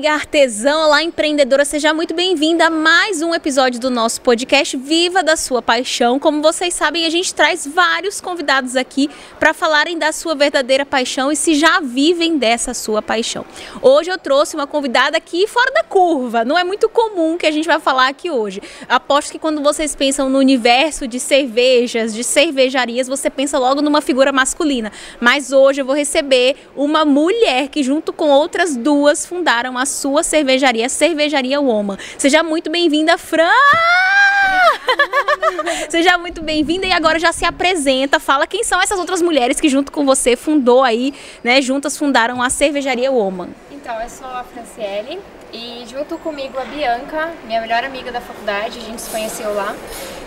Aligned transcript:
amiga 0.00 0.14
artesã, 0.14 0.78
olá 0.78 1.02
empreendedora, 1.02 1.62
seja 1.62 1.92
muito 1.92 2.14
bem-vinda 2.14 2.68
a 2.68 2.70
mais 2.70 3.20
um 3.20 3.34
episódio 3.34 3.78
do 3.78 3.90
nosso 3.90 4.22
podcast 4.22 4.74
Viva 4.74 5.22
da 5.22 5.36
Sua 5.36 5.60
Paixão. 5.60 6.18
Como 6.18 6.40
vocês 6.40 6.72
sabem, 6.72 7.04
a 7.04 7.10
gente 7.10 7.34
traz 7.34 7.66
vários 7.66 8.18
convidados 8.18 8.76
aqui 8.76 9.10
para 9.38 9.52
falarem 9.52 9.98
da 9.98 10.10
sua 10.10 10.34
verdadeira 10.34 10.86
paixão 10.86 11.30
e 11.30 11.36
se 11.36 11.54
já 11.54 11.80
vivem 11.80 12.38
dessa 12.38 12.72
sua 12.72 13.02
paixão. 13.02 13.44
Hoje 13.82 14.10
eu 14.10 14.16
trouxe 14.16 14.56
uma 14.56 14.66
convidada 14.66 15.18
aqui 15.18 15.46
fora 15.46 15.70
da 15.70 15.82
curva, 15.82 16.46
não 16.46 16.56
é 16.56 16.64
muito 16.64 16.88
comum 16.88 17.36
que 17.36 17.44
a 17.44 17.50
gente 17.50 17.66
vai 17.66 17.78
falar 17.78 18.08
aqui 18.08 18.30
hoje. 18.30 18.62
Aposto 18.88 19.32
que 19.32 19.38
quando 19.38 19.62
vocês 19.62 19.94
pensam 19.94 20.30
no 20.30 20.38
universo 20.38 21.06
de 21.06 21.20
cervejas, 21.20 22.14
de 22.14 22.24
cervejarias, 22.24 23.06
você 23.06 23.28
pensa 23.28 23.58
logo 23.58 23.82
numa 23.82 24.00
figura 24.00 24.32
masculina. 24.32 24.90
Mas 25.20 25.52
hoje 25.52 25.82
eu 25.82 25.84
vou 25.84 25.94
receber 25.94 26.56
uma 26.74 27.04
mulher 27.04 27.68
que 27.68 27.82
junto 27.82 28.14
com 28.14 28.30
outras 28.30 28.74
duas 28.76 29.26
fundaram 29.26 29.76
a 29.76 29.89
sua 29.90 30.22
cervejaria, 30.22 30.88
Cervejaria 30.88 31.60
Woman. 31.60 31.98
Seja 32.16 32.42
muito 32.42 32.70
bem-vinda, 32.70 33.18
Fran! 33.18 33.48
Seja 35.90 36.16
muito 36.16 36.42
bem-vinda 36.42 36.86
e 36.86 36.92
agora 36.92 37.18
já 37.18 37.32
se 37.32 37.44
apresenta, 37.44 38.18
fala 38.18 38.46
quem 38.46 38.64
são 38.64 38.80
essas 38.80 38.98
outras 38.98 39.20
mulheres 39.20 39.60
que 39.60 39.68
junto 39.68 39.92
com 39.92 40.06
você 40.06 40.36
fundou 40.36 40.82
aí, 40.82 41.12
né, 41.44 41.60
juntas 41.60 41.96
fundaram 41.96 42.40
a 42.40 42.48
Cervejaria 42.48 43.10
Woman. 43.10 43.48
Então, 43.70 44.00
eu 44.00 44.08
sou 44.08 44.28
a 44.28 44.44
Franciele 44.44 45.20
e 45.52 45.84
junto 45.90 46.16
comigo 46.18 46.58
a 46.58 46.64
Bianca, 46.64 47.30
minha 47.44 47.60
melhor 47.60 47.84
amiga 47.84 48.12
da 48.12 48.20
faculdade, 48.20 48.78
a 48.78 48.82
gente 48.82 49.02
se 49.02 49.10
conheceu 49.10 49.52
lá, 49.54 49.74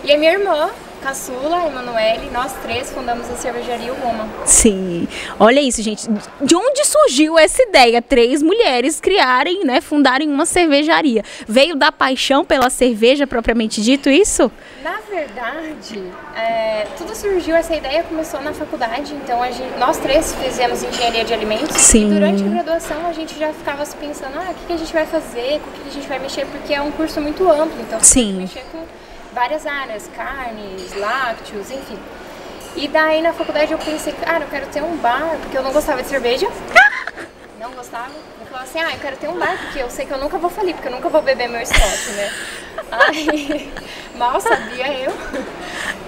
e 0.04 0.12
a 0.12 0.18
minha 0.18 0.32
irmã, 0.32 0.70
caçula, 1.04 1.66
Emanuele, 1.66 2.30
nós 2.32 2.50
três 2.62 2.90
fundamos 2.90 3.30
a 3.30 3.36
cervejaria 3.36 3.92
Woman. 3.92 4.26
Sim. 4.46 5.06
Olha 5.38 5.60
isso, 5.60 5.82
gente. 5.82 6.08
De 6.40 6.56
onde 6.56 6.82
surgiu 6.86 7.38
essa 7.38 7.62
ideia? 7.62 8.00
Três 8.00 8.42
mulheres 8.42 9.00
criarem, 9.00 9.66
né, 9.66 9.82
fundarem 9.82 10.30
uma 10.30 10.46
cervejaria. 10.46 11.22
Veio 11.46 11.76
da 11.76 11.92
paixão 11.92 12.42
pela 12.42 12.70
cerveja 12.70 13.26
propriamente 13.26 13.82
dito 13.82 14.08
isso? 14.08 14.50
Na 14.82 14.98
verdade, 15.10 16.02
é, 16.34 16.86
tudo 16.96 17.14
surgiu, 17.14 17.54
essa 17.54 17.76
ideia 17.76 18.02
começou 18.02 18.40
na 18.40 18.54
faculdade, 18.54 19.12
então 19.12 19.42
a 19.42 19.50
gente, 19.50 19.78
nós 19.78 19.98
três 19.98 20.34
fizemos 20.34 20.82
engenharia 20.82 21.22
de 21.22 21.34
alimentos. 21.34 21.76
Sim. 21.76 22.10
E 22.10 22.14
durante 22.14 22.42
a 22.42 22.46
graduação 22.48 23.06
a 23.06 23.12
gente 23.12 23.38
já 23.38 23.52
ficava 23.52 23.84
se 23.84 23.94
pensando, 23.96 24.38
ah, 24.38 24.52
o 24.52 24.54
que, 24.54 24.66
que 24.68 24.72
a 24.72 24.78
gente 24.78 24.92
vai 24.92 25.04
fazer, 25.04 25.60
com 25.60 25.68
o 25.68 25.72
que 25.74 25.88
a 25.88 25.92
gente 25.92 26.08
vai 26.08 26.18
mexer, 26.18 26.46
porque 26.46 26.72
é 26.72 26.80
um 26.80 26.90
curso 26.92 27.20
muito 27.20 27.46
amplo, 27.46 27.78
então 27.82 28.02
Sim. 28.02 28.32
que 28.32 28.40
mexer 28.40 28.64
com 28.72 29.03
várias 29.34 29.66
áreas, 29.66 30.08
carnes, 30.16 30.94
lácteos, 30.96 31.70
enfim. 31.70 31.98
E 32.76 32.88
daí 32.88 33.20
na 33.20 33.32
faculdade 33.32 33.72
eu 33.72 33.78
pensei, 33.78 34.12
cara, 34.12 34.44
eu 34.44 34.48
quero 34.48 34.66
ter 34.66 34.82
um 34.82 34.96
bar, 34.96 35.36
porque 35.42 35.58
eu 35.58 35.62
não 35.62 35.72
gostava 35.72 36.02
de 36.02 36.08
cerveja. 36.08 36.48
Não 37.60 37.70
gostava. 37.70 38.10
Eu 38.38 38.46
falava 38.46 38.64
assim, 38.64 38.78
ah, 38.78 38.92
eu 38.92 38.98
quero 38.98 39.16
ter 39.16 39.26
um 39.26 39.38
bar, 39.38 39.56
porque 39.58 39.78
eu 39.78 39.88
sei 39.88 40.04
que 40.04 40.12
eu 40.12 40.18
nunca 40.18 40.36
vou 40.36 40.50
falir, 40.50 40.74
porque 40.74 40.88
eu 40.88 40.92
nunca 40.92 41.08
vou 41.08 41.22
beber 41.22 41.48
meu 41.48 41.62
estoque, 41.62 42.10
né? 42.10 42.30
Aí, 42.92 43.72
mal 44.16 44.38
sabia 44.38 44.92
eu. 44.98 45.10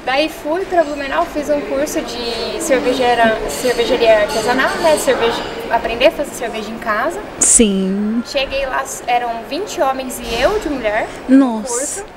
Daí 0.04 0.28
fui 0.28 0.66
pra 0.66 0.84
Blumenau, 0.84 1.24
fiz 1.24 1.48
um 1.48 1.62
curso 1.62 2.02
de 2.02 2.62
cervejeira, 2.62 3.38
cervejaria 3.48 4.20
artesanal, 4.20 4.68
né? 4.82 4.98
Cerveja, 4.98 5.42
aprender 5.70 6.08
a 6.08 6.10
fazer 6.10 6.34
cerveja 6.34 6.70
em 6.70 6.78
casa. 6.78 7.22
Sim. 7.40 8.22
Cheguei 8.26 8.66
lá, 8.66 8.84
eram 9.06 9.42
20 9.48 9.80
homens 9.80 10.20
e 10.20 10.42
eu 10.42 10.58
de 10.58 10.68
mulher. 10.68 11.08
Nossa. 11.26 12.02
Curso. 12.02 12.15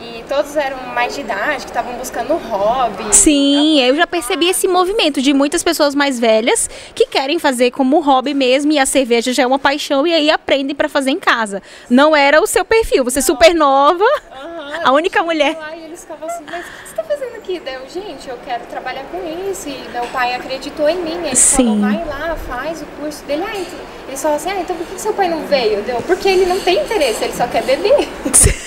E 0.00 0.22
todos 0.28 0.56
eram 0.56 0.78
mais 0.94 1.14
de 1.14 1.22
idade, 1.22 1.64
que 1.64 1.70
estavam 1.70 1.94
buscando 1.94 2.34
hobby. 2.34 3.14
Sim, 3.14 3.80
eu 3.80 3.96
já 3.96 4.06
percebi 4.06 4.48
esse 4.48 4.68
movimento 4.68 5.22
de 5.22 5.32
muitas 5.32 5.62
pessoas 5.62 5.94
mais 5.94 6.18
velhas 6.20 6.68
que 6.94 7.06
querem 7.06 7.38
fazer 7.38 7.70
como 7.70 8.00
hobby 8.00 8.34
mesmo 8.34 8.72
e 8.72 8.78
a 8.78 8.84
cerveja 8.86 9.32
já 9.32 9.44
é 9.44 9.46
uma 9.46 9.58
paixão 9.58 10.06
e 10.06 10.12
aí 10.12 10.30
aprendem 10.30 10.74
para 10.76 10.88
fazer 10.88 11.10
em 11.10 11.18
casa. 11.18 11.62
Não 11.88 12.14
era 12.14 12.42
o 12.42 12.46
seu 12.46 12.64
perfil, 12.64 13.04
você 13.04 13.20
é 13.20 13.22
super 13.22 13.54
nova, 13.54 14.04
Aham, 14.32 14.80
a 14.84 14.92
única 14.92 15.22
mulher. 15.22 15.56
Lá, 15.56 15.74
e 15.74 15.84
eles 15.84 16.00
ficavam 16.02 16.28
assim, 16.28 16.44
mas 16.50 16.60
o 16.60 16.68
que 16.68 16.88
você 16.88 16.94
tá 16.94 17.04
fazendo 17.04 17.36
aqui? 17.36 17.62
Daí 17.64 17.74
eu, 17.74 17.88
gente, 17.88 18.28
eu 18.28 18.38
quero 18.44 18.66
trabalhar 18.66 19.04
com 19.04 19.50
isso. 19.50 19.68
E 19.68 19.88
meu 19.92 20.04
pai 20.08 20.34
acreditou 20.34 20.88
em 20.88 20.96
mim. 20.98 21.18
Ele 21.24 21.36
Sim. 21.36 21.80
falou, 21.80 21.80
vai 21.80 22.04
lá, 22.04 22.36
faz 22.36 22.82
o 22.82 22.86
curso 23.00 23.24
dele. 23.24 23.44
Ah, 23.46 23.56
então, 23.56 23.78
eles 24.08 24.24
assim, 24.24 24.50
ah, 24.50 24.60
então 24.60 24.76
por 24.76 24.86
que 24.86 25.00
seu 25.00 25.14
pai 25.14 25.28
não 25.28 25.46
veio? 25.46 25.82
Deu, 25.82 26.02
porque 26.02 26.28
ele 26.28 26.46
não 26.46 26.60
tem 26.60 26.82
interesse, 26.82 27.24
ele 27.24 27.34
só 27.34 27.46
quer 27.46 27.62
beber. 27.62 28.08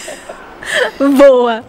Boa. 1.17 1.63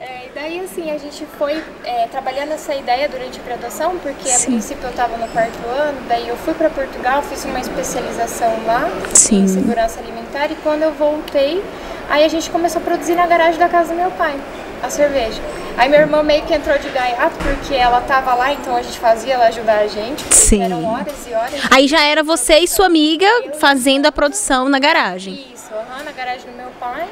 É, 0.00 0.26
e 0.26 0.30
daí, 0.32 0.60
assim, 0.60 0.90
a 0.92 0.98
gente 0.98 1.26
foi 1.38 1.62
é, 1.84 2.06
trabalhando 2.06 2.52
essa 2.52 2.72
ideia 2.74 3.08
durante 3.08 3.40
a 3.40 3.42
graduação, 3.42 3.98
porque 3.98 4.28
a 4.30 4.34
Sim. 4.34 4.52
princípio 4.52 4.84
eu 4.84 4.90
estava 4.90 5.16
no 5.16 5.26
quarto 5.28 5.58
ano, 5.66 5.98
daí 6.08 6.28
eu 6.28 6.36
fui 6.36 6.54
para 6.54 6.70
Portugal, 6.70 7.20
fiz 7.22 7.44
uma 7.44 7.58
especialização 7.58 8.64
lá 8.64 8.88
Sim. 9.12 9.42
em 9.42 9.48
segurança 9.48 9.98
alimentar, 9.98 10.52
e 10.52 10.54
quando 10.62 10.82
eu 10.82 10.92
voltei, 10.92 11.64
aí 12.08 12.24
a 12.24 12.28
gente 12.28 12.48
começou 12.48 12.80
a 12.80 12.84
produzir 12.84 13.16
na 13.16 13.26
garagem 13.26 13.58
da 13.58 13.68
casa 13.68 13.92
do 13.92 13.96
meu 13.96 14.10
pai, 14.12 14.38
a 14.80 14.88
cerveja. 14.88 15.42
Aí 15.76 15.88
minha 15.88 16.00
irmã 16.00 16.22
meio 16.22 16.44
que 16.44 16.54
entrou 16.54 16.78
de 16.78 16.88
gaiato, 16.90 17.36
porque 17.38 17.74
ela 17.74 18.00
tava 18.00 18.34
lá, 18.34 18.52
então 18.52 18.76
a 18.76 18.82
gente 18.82 18.98
fazia 19.00 19.34
ela 19.34 19.46
ajudar 19.46 19.80
a 19.80 19.86
gente, 19.88 20.24
Sim. 20.32 20.62
eram 20.62 20.84
horas 20.84 21.26
e 21.28 21.34
horas. 21.34 21.60
Aí 21.70 21.88
já 21.88 22.04
era 22.04 22.22
você 22.22 22.58
e 22.58 22.68
sua 22.68 22.86
amiga 22.86 23.26
fazendo 23.58 24.06
a 24.06 24.12
produção 24.12 24.68
na 24.68 24.78
garagem. 24.78 25.44
Isso, 25.54 25.72
aham, 25.72 26.04
na 26.04 26.12
garagem 26.12 26.50
do 26.50 26.56
meu 26.56 26.70
pai. 26.78 27.06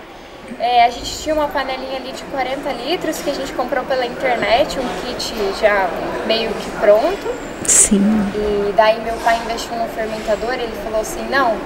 É, 0.59 0.85
a 0.85 0.91
gente 0.91 1.19
tinha 1.19 1.35
uma 1.35 1.49
panelinha 1.49 1.97
ali 1.97 2.13
de 2.13 2.23
40 2.25 2.73
litros 2.73 3.19
que 3.19 3.29
a 3.29 3.35
gente 3.35 3.53
comprou 3.53 3.85
pela 3.85 4.07
internet, 4.07 4.79
um 4.79 4.89
kit 5.03 5.35
já 5.61 5.89
meio 6.27 6.51
que 6.51 6.71
pronto. 6.81 7.35
Sim. 7.67 8.01
E 8.35 8.73
daí 8.73 9.01
meu 9.01 9.15
pai 9.17 9.39
investiu 9.45 9.77
no 9.77 9.89
fermentador, 9.89 10.55
ele 10.55 10.73
falou 10.83 11.01
assim, 11.01 11.27
não, 11.29 11.57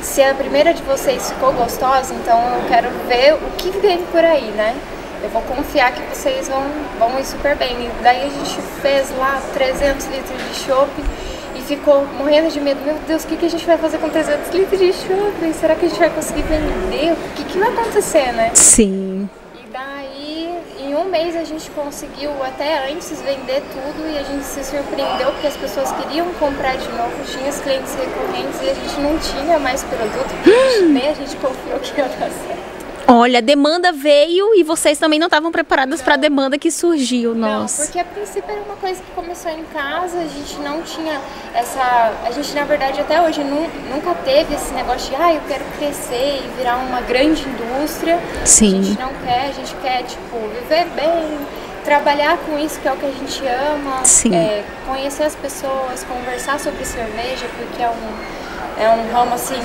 se 0.00 0.22
a 0.22 0.34
primeira 0.34 0.74
de 0.74 0.82
vocês 0.82 1.30
ficou 1.30 1.52
gostosa, 1.52 2.12
então 2.14 2.38
eu 2.56 2.68
quero 2.68 2.90
ver 3.06 3.34
o 3.34 3.50
que 3.56 3.70
vem 3.78 4.02
por 4.06 4.24
aí, 4.24 4.50
né? 4.50 4.74
Eu 5.22 5.30
vou 5.30 5.42
confiar 5.42 5.92
que 5.92 6.02
vocês 6.12 6.48
vão, 6.48 6.64
vão 6.98 7.20
ir 7.20 7.24
super 7.24 7.54
bem. 7.54 7.70
E 7.70 7.90
daí 8.02 8.26
a 8.26 8.28
gente 8.28 8.60
fez 8.80 9.16
lá 9.16 9.40
300 9.54 10.06
litros 10.06 10.48
de 10.48 10.54
chopp 10.64 10.90
ficou 11.62 12.04
morrendo 12.18 12.50
de 12.50 12.60
medo. 12.60 12.80
Meu 12.84 12.96
Deus, 13.06 13.24
o 13.24 13.26
que, 13.26 13.36
que 13.36 13.46
a 13.46 13.50
gente 13.50 13.64
vai 13.64 13.78
fazer 13.78 13.98
com 13.98 14.08
300 14.08 14.50
litros 14.50 14.78
de 14.78 14.92
chopp? 14.92 15.54
Será 15.54 15.74
que 15.74 15.86
a 15.86 15.88
gente 15.88 15.98
vai 15.98 16.10
conseguir 16.10 16.42
vender? 16.42 17.12
O 17.12 17.34
que, 17.36 17.44
que 17.44 17.58
vai 17.58 17.68
acontecer, 17.68 18.32
né? 18.32 18.50
Sim. 18.54 19.28
E 19.54 19.70
daí, 19.72 20.58
em 20.80 20.94
um 20.94 21.04
mês 21.04 21.36
a 21.36 21.44
gente 21.44 21.70
conseguiu 21.70 22.30
até 22.42 22.90
antes 22.90 23.20
vender 23.22 23.62
tudo 23.72 24.10
e 24.12 24.18
a 24.18 24.22
gente 24.22 24.44
se 24.44 24.64
surpreendeu 24.64 25.32
porque 25.32 25.46
as 25.46 25.56
pessoas 25.56 25.92
queriam 25.92 26.26
comprar 26.34 26.76
de 26.76 26.88
novo, 26.88 27.12
tinha 27.24 27.48
os 27.48 27.60
clientes 27.60 27.94
recorrentes 27.94 28.60
e 28.62 28.70
a 28.70 28.74
gente 28.74 29.00
não 29.00 29.18
tinha 29.18 29.58
mais 29.58 29.82
produto, 29.84 30.34
nem 30.88 31.08
a 31.08 31.14
gente 31.14 31.36
confiou 31.36 31.78
que 31.78 31.98
ia 31.98 32.08
dar 32.08 32.30
certo. 32.30 32.71
Olha, 33.06 33.38
a 33.38 33.42
demanda 33.42 33.92
veio 33.92 34.54
e 34.54 34.62
vocês 34.62 34.98
também 34.98 35.18
não 35.18 35.26
estavam 35.26 35.50
preparadas 35.52 36.00
para 36.00 36.14
a 36.14 36.16
demanda 36.16 36.56
que 36.56 36.70
surgiu. 36.70 37.34
Não, 37.34 37.62
Nossa. 37.62 37.84
porque 37.84 37.98
a 37.98 38.04
princípio 38.04 38.50
era 38.50 38.60
uma 38.62 38.76
coisa 38.76 39.02
que 39.02 39.10
começou 39.12 39.50
em 39.50 39.64
casa, 39.64 40.18
a 40.18 40.26
gente 40.26 40.56
não 40.60 40.82
tinha 40.82 41.20
essa. 41.54 42.12
A 42.24 42.30
gente, 42.30 42.54
na 42.54 42.64
verdade, 42.64 43.00
até 43.00 43.20
hoje 43.20 43.42
nu- 43.44 43.68
nunca 43.92 44.14
teve 44.24 44.54
esse 44.54 44.72
negócio 44.72 45.10
de, 45.10 45.16
ah, 45.20 45.34
eu 45.34 45.40
quero 45.48 45.64
crescer 45.78 46.42
e 46.44 46.50
virar 46.56 46.76
uma 46.76 47.00
grande 47.02 47.42
indústria. 47.42 48.18
Sim. 48.44 48.78
A 48.78 48.82
gente 48.82 48.98
não 49.00 49.12
quer, 49.24 49.48
a 49.48 49.52
gente 49.52 49.74
quer, 49.82 50.02
tipo, 50.04 50.38
viver 50.60 50.86
bem, 50.96 51.38
trabalhar 51.84 52.38
com 52.38 52.58
isso 52.58 52.78
que 52.80 52.86
é 52.88 52.92
o 52.92 52.96
que 52.96 53.06
a 53.06 53.10
gente 53.10 53.42
ama, 53.46 54.04
Sim. 54.04 54.34
é, 54.34 54.62
conhecer 54.86 55.24
as 55.24 55.34
pessoas, 55.34 56.04
conversar 56.04 56.58
sobre 56.60 56.84
cerveja, 56.84 57.46
porque 57.58 57.82
é 57.82 57.88
um, 57.90 58.82
é 58.82 58.88
um 58.88 59.12
ramo 59.12 59.34
assim 59.34 59.58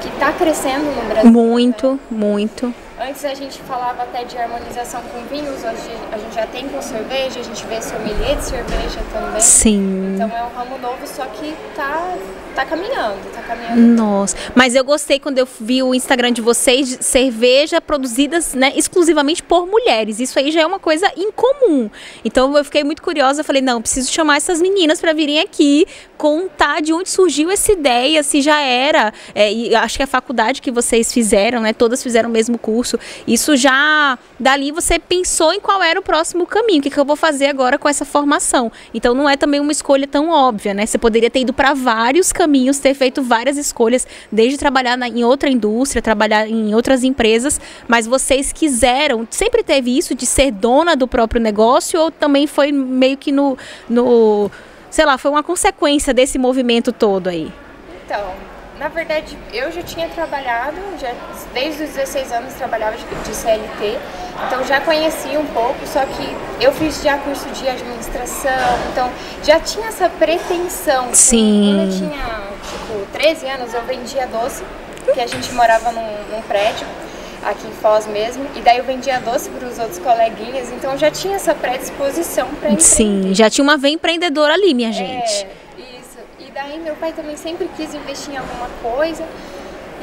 que 0.00 0.08
está 0.08 0.32
crescendo 0.32 0.84
no 0.84 1.08
Brasil. 1.08 1.30
Muito, 1.30 1.98
muito. 2.10 2.74
Antes 3.00 3.24
a 3.24 3.32
gente 3.32 3.60
falava 3.60 4.02
até 4.02 4.24
de 4.24 4.36
harmonização 4.36 5.00
com 5.02 5.22
vinhos, 5.32 5.62
hoje 5.62 5.96
a 6.10 6.18
gente 6.18 6.34
já 6.34 6.46
tem 6.48 6.68
com 6.68 6.82
cerveja, 6.82 7.38
a 7.38 7.42
gente 7.44 7.64
vê 7.66 7.80
sommelier 7.80 8.36
de 8.36 8.44
cerveja 8.44 8.98
também. 9.12 9.40
Sim. 9.40 10.14
Então 10.16 10.28
é 10.36 10.42
um 10.42 10.48
ramo 10.48 10.78
novo, 10.78 11.06
só 11.06 11.24
que 11.26 11.54
tá, 11.76 12.16
tá 12.56 12.66
caminhando, 12.66 13.32
tá 13.32 13.40
caminhando. 13.42 13.80
Nossa, 13.80 14.36
mas 14.52 14.74
eu 14.74 14.82
gostei 14.82 15.20
quando 15.20 15.38
eu 15.38 15.46
vi 15.60 15.80
o 15.80 15.94
Instagram 15.94 16.32
de 16.32 16.40
vocês, 16.40 16.98
cerveja 17.00 17.80
produzidas 17.80 18.52
né, 18.54 18.72
exclusivamente 18.74 19.44
por 19.44 19.64
mulheres. 19.64 20.18
Isso 20.18 20.36
aí 20.36 20.50
já 20.50 20.62
é 20.62 20.66
uma 20.66 20.80
coisa 20.80 21.08
incomum. 21.16 21.88
Então 22.24 22.56
eu 22.56 22.64
fiquei 22.64 22.82
muito 22.82 23.00
curiosa, 23.00 23.44
falei, 23.44 23.62
não, 23.62 23.80
preciso 23.80 24.10
chamar 24.10 24.38
essas 24.38 24.60
meninas 24.60 25.00
para 25.00 25.12
virem 25.12 25.38
aqui, 25.38 25.86
contar 26.16 26.82
de 26.82 26.92
onde 26.92 27.08
surgiu 27.10 27.48
essa 27.48 27.70
ideia, 27.70 28.24
se 28.24 28.42
já 28.42 28.60
era. 28.60 29.12
é, 29.36 29.52
e 29.52 29.72
acho 29.76 29.96
que 29.96 30.02
a 30.02 30.06
faculdade 30.06 30.60
que 30.60 30.72
vocês 30.72 31.12
fizeram, 31.12 31.60
né? 31.60 31.72
Todas 31.72 32.02
fizeram 32.02 32.28
o 32.28 32.32
mesmo 32.32 32.58
curso. 32.58 32.87
Isso 33.26 33.56
já. 33.56 34.16
Dali 34.38 34.70
você 34.70 34.98
pensou 34.98 35.52
em 35.52 35.58
qual 35.58 35.82
era 35.82 35.98
o 35.98 36.02
próximo 36.02 36.46
caminho, 36.46 36.78
o 36.78 36.82
que, 36.82 36.90
que 36.90 36.98
eu 36.98 37.04
vou 37.04 37.16
fazer 37.16 37.46
agora 37.46 37.76
com 37.76 37.88
essa 37.88 38.04
formação. 38.04 38.70
Então 38.94 39.12
não 39.14 39.28
é 39.28 39.36
também 39.36 39.58
uma 39.58 39.72
escolha 39.72 40.06
tão 40.06 40.30
óbvia, 40.30 40.72
né? 40.72 40.86
Você 40.86 40.96
poderia 40.96 41.28
ter 41.28 41.40
ido 41.40 41.52
para 41.52 41.74
vários 41.74 42.32
caminhos, 42.32 42.78
ter 42.78 42.94
feito 42.94 43.20
várias 43.22 43.56
escolhas, 43.56 44.06
desde 44.30 44.56
trabalhar 44.56 44.96
na- 44.96 45.08
em 45.08 45.24
outra 45.24 45.50
indústria, 45.50 46.00
trabalhar 46.00 46.48
em 46.48 46.74
outras 46.74 47.02
empresas, 47.02 47.60
mas 47.88 48.06
vocês 48.06 48.52
quiseram, 48.52 49.26
sempre 49.30 49.62
teve 49.64 49.96
isso 49.96 50.14
de 50.14 50.24
ser 50.24 50.52
dona 50.52 50.94
do 50.94 51.08
próprio 51.08 51.40
negócio 51.40 52.00
ou 52.00 52.10
também 52.10 52.46
foi 52.46 52.70
meio 52.70 53.16
que 53.16 53.32
no, 53.32 53.58
no 53.88 54.50
sei 54.90 55.04
lá, 55.04 55.18
foi 55.18 55.30
uma 55.30 55.42
consequência 55.42 56.14
desse 56.14 56.38
movimento 56.38 56.92
todo 56.92 57.28
aí? 57.28 57.50
Então, 58.04 58.32
na 58.78 58.88
verdade, 58.88 59.36
eu 59.52 59.72
já 59.72 59.82
tinha 59.82 60.08
trabalhado, 60.08 60.76
já, 61.00 61.12
desde 61.52 61.82
os 61.82 61.90
16 61.90 62.32
anos 62.32 62.54
trabalhava 62.54 62.96
de, 62.96 63.34
CLT, 63.34 63.98
então 64.46 64.64
já 64.64 64.80
conhecia 64.80 65.38
um 65.38 65.46
pouco, 65.46 65.84
só 65.86 66.00
que 66.06 66.36
eu 66.64 66.72
fiz 66.72 67.02
já 67.02 67.18
curso 67.18 67.48
de 67.50 67.68
administração, 67.68 68.52
então 68.92 69.10
já 69.42 69.58
tinha 69.58 69.88
essa 69.88 70.08
pretensão. 70.08 71.08
Sim. 71.12 71.74
Quando 71.76 71.92
eu 71.92 71.98
tinha, 71.98 72.40
tipo, 72.70 73.18
13 73.18 73.46
anos, 73.46 73.74
eu 73.74 73.82
vendia 73.82 74.26
doce, 74.26 74.62
porque 75.04 75.20
a 75.20 75.26
gente 75.26 75.52
morava 75.52 75.90
num, 75.90 76.36
num 76.36 76.42
prédio 76.42 76.86
aqui 77.44 77.66
em 77.66 77.72
Foz 77.82 78.06
mesmo, 78.06 78.46
e 78.54 78.60
daí 78.60 78.78
eu 78.78 78.84
vendia 78.84 79.20
doce 79.20 79.50
para 79.50 79.68
os 79.68 79.78
outros 79.78 79.98
coleguinhas, 79.98 80.70
então 80.70 80.96
já 80.96 81.10
tinha 81.10 81.36
essa 81.36 81.54
predisposição 81.54 82.48
para. 82.60 82.78
Sim, 82.78 83.30
já 83.34 83.50
tinha 83.50 83.62
uma 83.62 83.76
veia 83.76 83.94
empreendedora 83.94 84.54
ali, 84.54 84.72
minha 84.72 84.92
gente. 84.92 85.10
É, 85.10 85.24
isso. 85.24 85.46
E 85.46 85.67
daí 86.58 86.80
meu 86.80 86.96
pai 86.96 87.12
também 87.12 87.36
sempre 87.36 87.70
quis 87.76 87.94
investir 87.94 88.34
em 88.34 88.36
alguma 88.36 88.68
coisa. 88.82 89.24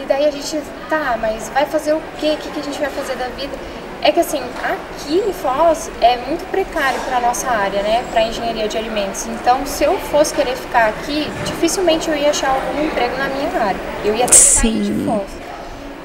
E 0.01 0.05
daí 0.05 0.25
a 0.25 0.31
gente, 0.31 0.61
tá, 0.89 1.17
mas 1.19 1.49
vai 1.49 1.65
fazer 1.65 1.93
o 1.93 2.01
quê? 2.19 2.31
O 2.31 2.37
que, 2.37 2.49
que 2.49 2.59
a 2.59 2.63
gente 2.63 2.79
vai 2.79 2.89
fazer 2.89 3.15
da 3.15 3.27
vida? 3.27 3.53
É 4.01 4.11
que 4.11 4.19
assim, 4.19 4.41
aqui 4.63 5.17
em 5.17 5.33
Foz 5.33 5.89
é 5.99 6.17
muito 6.17 6.49
precário 6.51 6.99
para 7.01 7.19
nossa 7.19 7.49
área, 7.49 7.81
né? 7.81 8.05
Para 8.11 8.23
engenharia 8.23 8.67
de 8.67 8.77
alimentos. 8.77 9.25
Então, 9.25 9.65
se 9.65 9.83
eu 9.83 9.97
fosse 10.11 10.33
querer 10.33 10.55
ficar 10.55 10.89
aqui, 10.89 11.27
dificilmente 11.45 12.09
eu 12.09 12.15
ia 12.15 12.29
achar 12.29 12.49
algum 12.49 12.85
emprego 12.85 13.17
na 13.17 13.27
minha 13.27 13.49
área. 13.61 13.79
Eu 14.03 14.15
ia 14.15 14.25
ter 14.25 14.33
que 14.33 14.37
sair 14.37 14.83
de. 14.83 15.05
Foz. 15.05 15.27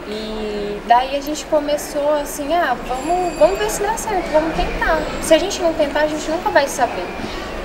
E 0.09 0.81
daí 0.89 1.17
a 1.17 1.21
gente 1.21 1.45
começou 1.47 2.13
assim, 2.15 2.53
ah, 2.55 2.77
vamos, 2.89 3.39
vamos 3.39 3.59
ver 3.59 3.71
se 3.71 3.83
dá 3.83 3.97
certo, 3.97 4.33
vamos 4.33 4.57
tentar. 4.57 5.01
Se 5.23 5.35
a 5.35 5.39
gente 5.39 5.61
não 5.63 5.73
tentar, 5.75 6.01
a 6.01 6.09
gente 6.09 6.29
nunca 6.29 6.51
vai 6.51 6.67
saber. 6.67 7.07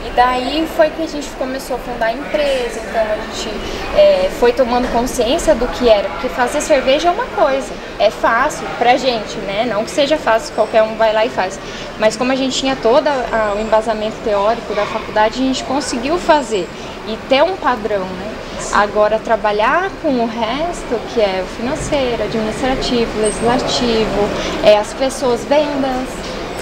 E 0.06 0.10
daí 0.16 0.68
foi 0.78 0.90
que 0.92 1.02
a 1.02 1.07
gente 1.07 1.28
começou 1.31 1.78
a 1.78 1.80
fundar 1.80 2.06
a 2.07 2.13
empresa, 2.13 2.80
então 2.80 3.02
a 3.02 3.16
gente 3.16 3.50
é, 3.98 4.30
foi 4.40 4.54
tomando 4.54 4.88
consciência 4.94 5.56
do 5.56 5.68
que 5.68 5.90
era, 5.90 6.07
porque 6.10 6.30
fazer 6.30 6.62
cerveja 6.62 7.07
é 7.07 7.12
uma 7.12 7.25
coisa, 7.25 7.74
é 7.98 8.12
fácil 8.12 8.68
pra 8.78 8.96
gente, 8.98 9.36
né? 9.40 9.66
Não 9.68 9.84
que 9.84 9.90
seja 9.90 10.16
fácil, 10.18 10.54
qualquer 10.54 10.84
um 10.84 10.96
vai 10.96 11.12
lá 11.12 11.25
e 11.25 11.30
faz. 11.30 11.60
Mas 12.00 12.16
como 12.16 12.31
a 12.31 12.36
gente 12.36 12.56
tinha 12.57 12.75
todo 12.75 13.07
a- 13.07 13.54
o 13.57 13.60
embasamento 13.60 14.16
teórico 14.24 14.75
da 14.75 14.86
faculdade, 14.86 15.42
a 15.42 15.46
gente 15.46 15.63
conseguiu 15.63 16.18
fazer 16.19 16.68
e 17.08 17.18
ter 17.28 17.42
um 17.44 17.56
padrão, 17.58 18.01
né? 18.06 18.31
Agora, 18.74 19.18
trabalhar 19.19 19.90
com 20.01 20.10
o 20.10 20.28
resto, 20.28 21.00
que 21.13 21.19
é 21.19 21.44
o 21.44 21.56
financeiro, 21.56 22.24
administrativo, 22.24 23.19
legislativo, 23.22 24.30
é 24.63 24.78
as 24.78 24.94
pessoas, 24.94 25.44
vendas, 25.44 26.08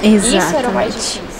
isso 0.01 0.55
era 0.55 0.69
o 0.69 0.73
mais 0.73 0.87
Exatamente. 0.95 1.19
difícil. 1.19 1.32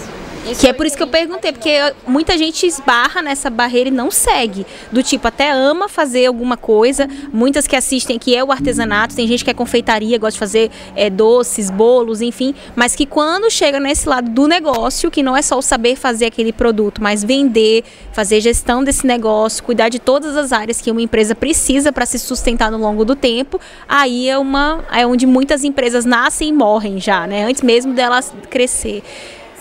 Isso 0.44 0.60
Que 0.60 0.68
é 0.68 0.72
por 0.72 0.86
isso 0.86 0.96
que 0.96 1.02
eu 1.02 1.06
perguntei, 1.06 1.52
porque 1.52 1.72
muita 2.06 2.36
gente 2.36 2.66
esbarra 2.66 3.22
nessa 3.22 3.48
barreira 3.48 3.88
e 3.88 3.92
não 3.92 4.10
segue. 4.10 4.66
Do 4.92 5.02
tipo, 5.02 5.26
até 5.26 5.50
ama 5.50 5.88
fazer 5.88 6.26
alguma 6.26 6.56
coisa. 6.56 7.08
Muitas 7.32 7.66
que 7.66 7.74
assistem 7.74 8.18
que 8.18 8.36
é 8.36 8.44
o 8.44 8.52
artesanato, 8.52 9.14
tem 9.14 9.26
gente 9.26 9.44
que 9.44 9.50
é 9.50 9.54
confeitaria, 9.54 10.18
gosta 10.18 10.32
de 10.32 10.38
fazer 10.38 10.70
é, 10.94 11.08
doces, 11.08 11.70
bolos, 11.70 12.20
enfim. 12.20 12.54
Mas 12.76 12.94
que 12.94 13.06
quando 13.06 13.50
chega 13.50 13.80
nesse 13.80 14.08
lado 14.08 14.30
do 14.30 14.46
negócio, 14.46 15.10
que 15.10 15.22
não 15.22 15.36
é 15.36 15.42
só 15.42 15.58
o 15.58 15.62
saber 15.62 15.96
fazer 15.96 16.26
aquele 16.26 16.52
produto, 16.52 17.02
mas 17.02 17.24
vender, 17.24 17.84
fazer 18.12 18.40
gestão 18.40 18.84
desse 18.84 19.06
negócio, 19.06 19.64
cuidar 19.64 19.88
de 19.88 19.98
todas 19.98 20.36
as 20.36 20.52
áreas 20.52 20.80
que 20.80 20.90
uma 20.90 21.00
empresa 21.00 21.34
precisa 21.34 21.92
para 21.92 22.06
se 22.06 22.18
sustentar 22.18 22.70
no 22.70 22.78
longo 22.78 23.04
do 23.04 23.16
tempo, 23.16 23.60
aí 23.88 24.28
é 24.28 24.38
uma 24.38 24.84
é 24.92 25.06
onde 25.06 25.26
muitas 25.26 25.64
empresas 25.64 26.04
nascem 26.04 26.48
e 26.48 26.52
morrem 26.52 27.00
já, 27.00 27.26
né? 27.26 27.44
Antes 27.44 27.62
mesmo 27.62 27.94
delas 27.94 28.32
crescer. 28.50 29.02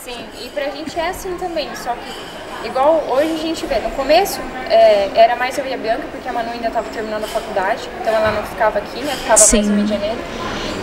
Sim, 0.04 0.26
e 0.44 0.50
pra 0.50 0.66
gente 0.66 1.00
é 1.00 1.08
assim 1.08 1.34
também, 1.38 1.70
só 1.76 1.94
que 1.94 2.68
igual 2.68 3.06
hoje 3.10 3.36
a 3.36 3.38
gente 3.38 3.66
vê, 3.66 3.80
no 3.80 3.90
começo 3.92 4.42
é, 4.70 5.10
era 5.16 5.34
mais 5.38 5.58
eu 5.58 5.66
e 5.66 5.74
a 5.74 5.78
Bianca, 5.78 6.04
porque 6.12 6.28
a 6.28 6.34
Manu 6.34 6.52
ainda 6.52 6.68
estava 6.68 6.90
terminando 6.90 7.24
a 7.24 7.28
faculdade, 7.28 7.88
então 8.02 8.14
ela 8.14 8.32
não 8.32 8.44
ficava 8.44 8.80
aqui, 8.80 9.00
né? 9.02 9.14
Ficava 9.16 9.38
Sim. 9.38 9.58
mais 9.58 9.70
no 9.70 9.76
Rio 9.76 9.86
de 9.86 9.90
Janeiro. 9.94 10.18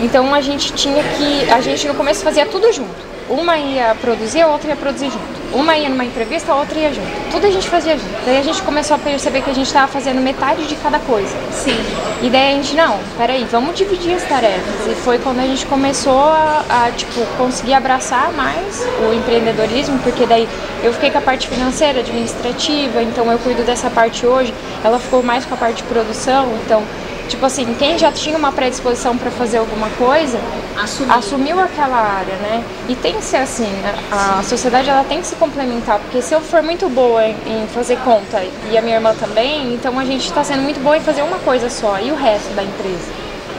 Então 0.00 0.34
a 0.34 0.40
gente 0.40 0.72
tinha 0.72 1.02
que. 1.02 1.50
A 1.50 1.60
gente 1.60 1.86
no 1.86 1.94
começo 1.94 2.24
fazia 2.24 2.46
tudo 2.46 2.72
junto. 2.72 2.96
Uma 3.28 3.58
ia 3.58 3.94
produzir, 4.00 4.40
a 4.40 4.48
outra 4.48 4.70
ia 4.70 4.76
produzir 4.76 5.10
junto. 5.10 5.39
Uma 5.52 5.76
ia 5.76 5.88
numa 5.88 6.04
entrevista, 6.04 6.52
a 6.52 6.56
outra 6.56 6.78
ia 6.78 6.92
junto. 6.92 7.30
Tudo 7.30 7.46
a 7.46 7.50
gente 7.50 7.68
fazia 7.68 7.98
junto. 7.98 8.24
Daí 8.24 8.38
a 8.38 8.42
gente 8.42 8.62
começou 8.62 8.94
a 8.94 8.98
perceber 8.98 9.42
que 9.42 9.50
a 9.50 9.54
gente 9.54 9.66
estava 9.66 9.88
fazendo 9.88 10.20
metade 10.20 10.66
de 10.66 10.76
cada 10.76 10.98
coisa. 11.00 11.36
Sim. 11.50 11.76
E 12.22 12.30
daí 12.30 12.52
a 12.52 12.56
gente, 12.56 12.76
não, 12.76 12.98
peraí, 13.16 13.44
vamos 13.50 13.74
dividir 13.74 14.14
as 14.14 14.22
tarefas. 14.24 14.86
E 14.86 14.94
foi 14.94 15.18
quando 15.18 15.40
a 15.40 15.46
gente 15.46 15.66
começou 15.66 16.20
a, 16.20 16.64
a, 16.68 16.90
tipo, 16.92 17.24
conseguir 17.36 17.74
abraçar 17.74 18.32
mais 18.32 18.86
o 19.08 19.12
empreendedorismo, 19.12 19.98
porque 20.00 20.24
daí 20.24 20.48
eu 20.84 20.92
fiquei 20.92 21.10
com 21.10 21.18
a 21.18 21.22
parte 21.22 21.48
financeira, 21.48 22.00
administrativa, 22.00 23.02
então 23.02 23.30
eu 23.30 23.38
cuido 23.38 23.62
dessa 23.64 23.90
parte 23.90 24.26
hoje. 24.26 24.54
Ela 24.84 24.98
ficou 24.98 25.22
mais 25.22 25.44
com 25.44 25.54
a 25.54 25.56
parte 25.56 25.78
de 25.78 25.82
produção, 25.84 26.48
então, 26.64 26.84
tipo 27.30 27.46
assim, 27.46 27.74
quem 27.78 27.96
já 27.96 28.10
tinha 28.12 28.36
uma 28.36 28.52
predisposição 28.52 29.16
para 29.16 29.30
fazer 29.30 29.58
alguma 29.58 29.88
coisa, 29.90 30.38
Assumiu. 30.76 31.14
assumiu 31.14 31.60
aquela 31.60 31.96
área, 31.96 32.34
né? 32.36 32.64
E 32.88 32.94
tem 32.96 33.14
que 33.14 33.24
ser 33.24 33.38
assim, 33.38 33.68
a, 34.10 34.40
a 34.40 34.42
sociedade 34.42 34.90
ela 34.90 35.04
tem 35.04 35.20
que 35.20 35.26
se 35.26 35.36
complementar, 35.36 35.98
porque 36.00 36.20
se 36.20 36.34
eu 36.34 36.40
for 36.40 36.62
muito 36.62 36.88
boa 36.88 37.24
em, 37.24 37.34
em 37.46 37.66
fazer 37.68 37.96
conta 37.98 38.42
e 38.70 38.76
a 38.76 38.82
minha 38.82 38.96
irmã 38.96 39.14
também, 39.14 39.72
então 39.72 39.98
a 39.98 40.04
gente 40.04 40.26
está 40.26 40.42
sendo 40.42 40.62
muito 40.62 40.80
boa 40.82 40.96
em 40.96 41.00
fazer 41.00 41.22
uma 41.22 41.38
coisa 41.38 41.70
só 41.70 41.98
e 42.00 42.10
o 42.10 42.16
resto 42.16 42.52
da 42.54 42.62
empresa. 42.62 43.12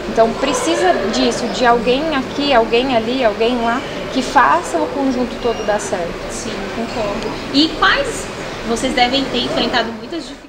Então 0.09 0.29
precisa 0.33 0.94
disso, 1.13 1.45
de 1.47 1.65
alguém 1.65 2.15
aqui, 2.15 2.53
alguém 2.53 2.95
ali, 2.97 3.23
alguém 3.23 3.62
lá, 3.62 3.81
que 4.12 4.21
faça 4.21 4.77
o 4.77 4.88
conjunto 4.88 5.33
todo 5.41 5.65
dar 5.65 5.79
certo. 5.79 6.12
Sim, 6.29 6.51
concordo. 6.75 7.27
E 7.53 7.69
quais 7.79 8.25
vocês 8.68 8.94
devem 8.94 9.23
ter 9.25 9.39
enfrentado 9.45 9.91
muitas 9.94 10.23
dificuldades, 10.23 10.40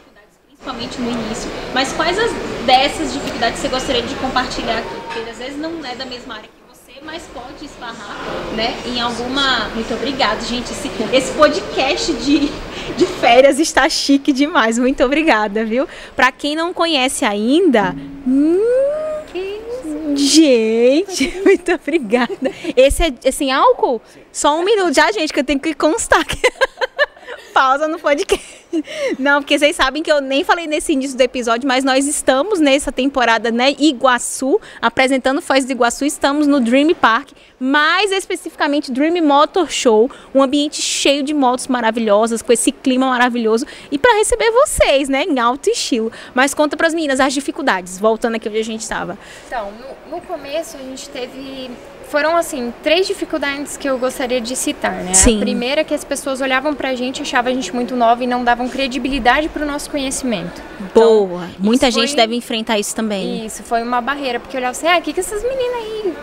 principalmente 0.62 1.00
no 1.00 1.10
início, 1.10 1.50
mas 1.74 1.92
quais 1.92 2.16
as 2.16 2.30
dessas 2.64 3.12
dificuldades 3.12 3.58
você 3.58 3.68
gostaria 3.68 4.02
de 4.02 4.14
compartilhar 4.14 4.78
aqui? 4.78 4.94
Porque 5.06 5.30
às 5.30 5.38
vezes 5.38 5.58
não 5.58 5.84
é 5.84 5.94
da 5.96 6.04
mesma 6.04 6.36
área 6.36 6.48
que 6.48 6.62
você, 6.72 7.00
mas 7.04 7.24
pode 7.34 7.64
esbarrar, 7.64 8.16
né, 8.54 8.74
em 8.86 9.00
alguma. 9.00 9.68
Muito 9.74 9.92
obrigada, 9.92 10.40
gente. 10.42 10.70
Esse, 10.70 10.88
esse 11.12 11.32
podcast 11.32 12.12
de, 12.12 12.48
de 12.96 13.06
férias 13.20 13.58
está 13.58 13.88
chique 13.88 14.32
demais. 14.32 14.78
Muito 14.78 15.02
obrigada, 15.04 15.64
viu? 15.64 15.88
Pra 16.14 16.30
quem 16.30 16.54
não 16.54 16.72
conhece 16.72 17.24
ainda. 17.24 17.94
Hum, 18.26 18.60
Gente, 20.14 21.40
muito 21.42 21.72
obrigada. 21.72 22.52
Esse 22.76 23.02
é, 23.04 23.14
é 23.24 23.30
sem 23.30 23.50
álcool? 23.50 24.00
Só 24.30 24.58
um 24.58 24.62
minuto 24.62 24.94
já, 24.94 25.10
gente, 25.10 25.32
que 25.32 25.40
eu 25.40 25.44
tenho 25.44 25.58
que 25.58 25.72
constar. 25.72 26.24
Pausa 27.54 27.88
no 27.88 27.98
podcast. 27.98 28.61
Não, 29.18 29.40
porque 29.40 29.58
vocês 29.58 29.76
sabem 29.76 30.02
que 30.02 30.10
eu 30.10 30.20
nem 30.20 30.44
falei 30.44 30.66
nesse 30.66 30.92
início 30.92 31.16
do 31.16 31.20
episódio, 31.20 31.66
mas 31.66 31.84
nós 31.84 32.06
estamos 32.06 32.60
nessa 32.60 32.90
temporada, 32.90 33.50
né, 33.50 33.74
Iguaçu, 33.78 34.60
apresentando 34.80 35.40
Foz 35.40 35.64
do 35.64 35.72
Iguaçu, 35.72 36.04
estamos 36.04 36.46
no 36.46 36.60
Dream 36.60 36.94
Park, 36.94 37.30
mais 37.58 38.10
especificamente 38.10 38.90
Dream 38.90 39.22
Motor 39.24 39.70
Show, 39.70 40.10
um 40.34 40.42
ambiente 40.42 40.80
cheio 40.80 41.22
de 41.22 41.32
motos 41.32 41.66
maravilhosas, 41.68 42.42
com 42.42 42.52
esse 42.52 42.72
clima 42.72 43.06
maravilhoso, 43.06 43.66
e 43.90 43.98
para 43.98 44.16
receber 44.18 44.50
vocês, 44.50 45.08
né, 45.08 45.24
em 45.24 45.38
alto 45.38 45.70
estilo. 45.70 46.10
Mas 46.34 46.54
conta 46.54 46.76
para 46.76 46.86
as 46.86 46.94
meninas 46.94 47.20
as 47.20 47.32
dificuldades, 47.32 47.98
voltando 47.98 48.36
aqui 48.36 48.48
onde 48.48 48.58
a 48.58 48.64
gente 48.64 48.80
estava. 48.80 49.18
Então, 49.46 49.72
no, 49.72 50.16
no 50.16 50.22
começo 50.22 50.76
a 50.76 50.80
gente 50.80 51.08
teve. 51.08 51.70
Foram 52.12 52.36
assim, 52.36 52.74
três 52.82 53.06
dificuldades 53.06 53.78
que 53.78 53.88
eu 53.88 53.96
gostaria 53.96 54.38
de 54.38 54.54
citar, 54.54 54.92
né? 54.96 55.14
Sim. 55.14 55.38
A 55.38 55.40
primeira 55.40 55.80
é 55.80 55.84
que 55.84 55.94
as 55.94 56.04
pessoas 56.04 56.42
olhavam 56.42 56.74
pra 56.74 56.94
gente, 56.94 57.22
achavam 57.22 57.50
a 57.50 57.54
gente 57.54 57.74
muito 57.74 57.96
nova 57.96 58.22
e 58.22 58.26
não 58.26 58.44
davam 58.44 58.68
credibilidade 58.68 59.48
pro 59.48 59.64
nosso 59.64 59.88
conhecimento. 59.90 60.60
Então, 60.78 61.02
Boa. 61.26 61.48
Muita 61.58 61.90
gente 61.90 62.08
foi- 62.08 62.16
deve 62.16 62.34
enfrentar 62.36 62.78
isso 62.78 62.94
também. 62.94 63.46
Isso 63.46 63.62
foi 63.62 63.82
uma 63.82 64.02
barreira, 64.02 64.38
porque 64.38 64.54
olhava 64.54 64.72
assim, 64.72 64.86
ah, 64.88 64.98
o 64.98 65.00
que, 65.00 65.14
que 65.14 65.20
essas 65.20 65.42
meninas 65.42 65.74
aí 65.74 66.14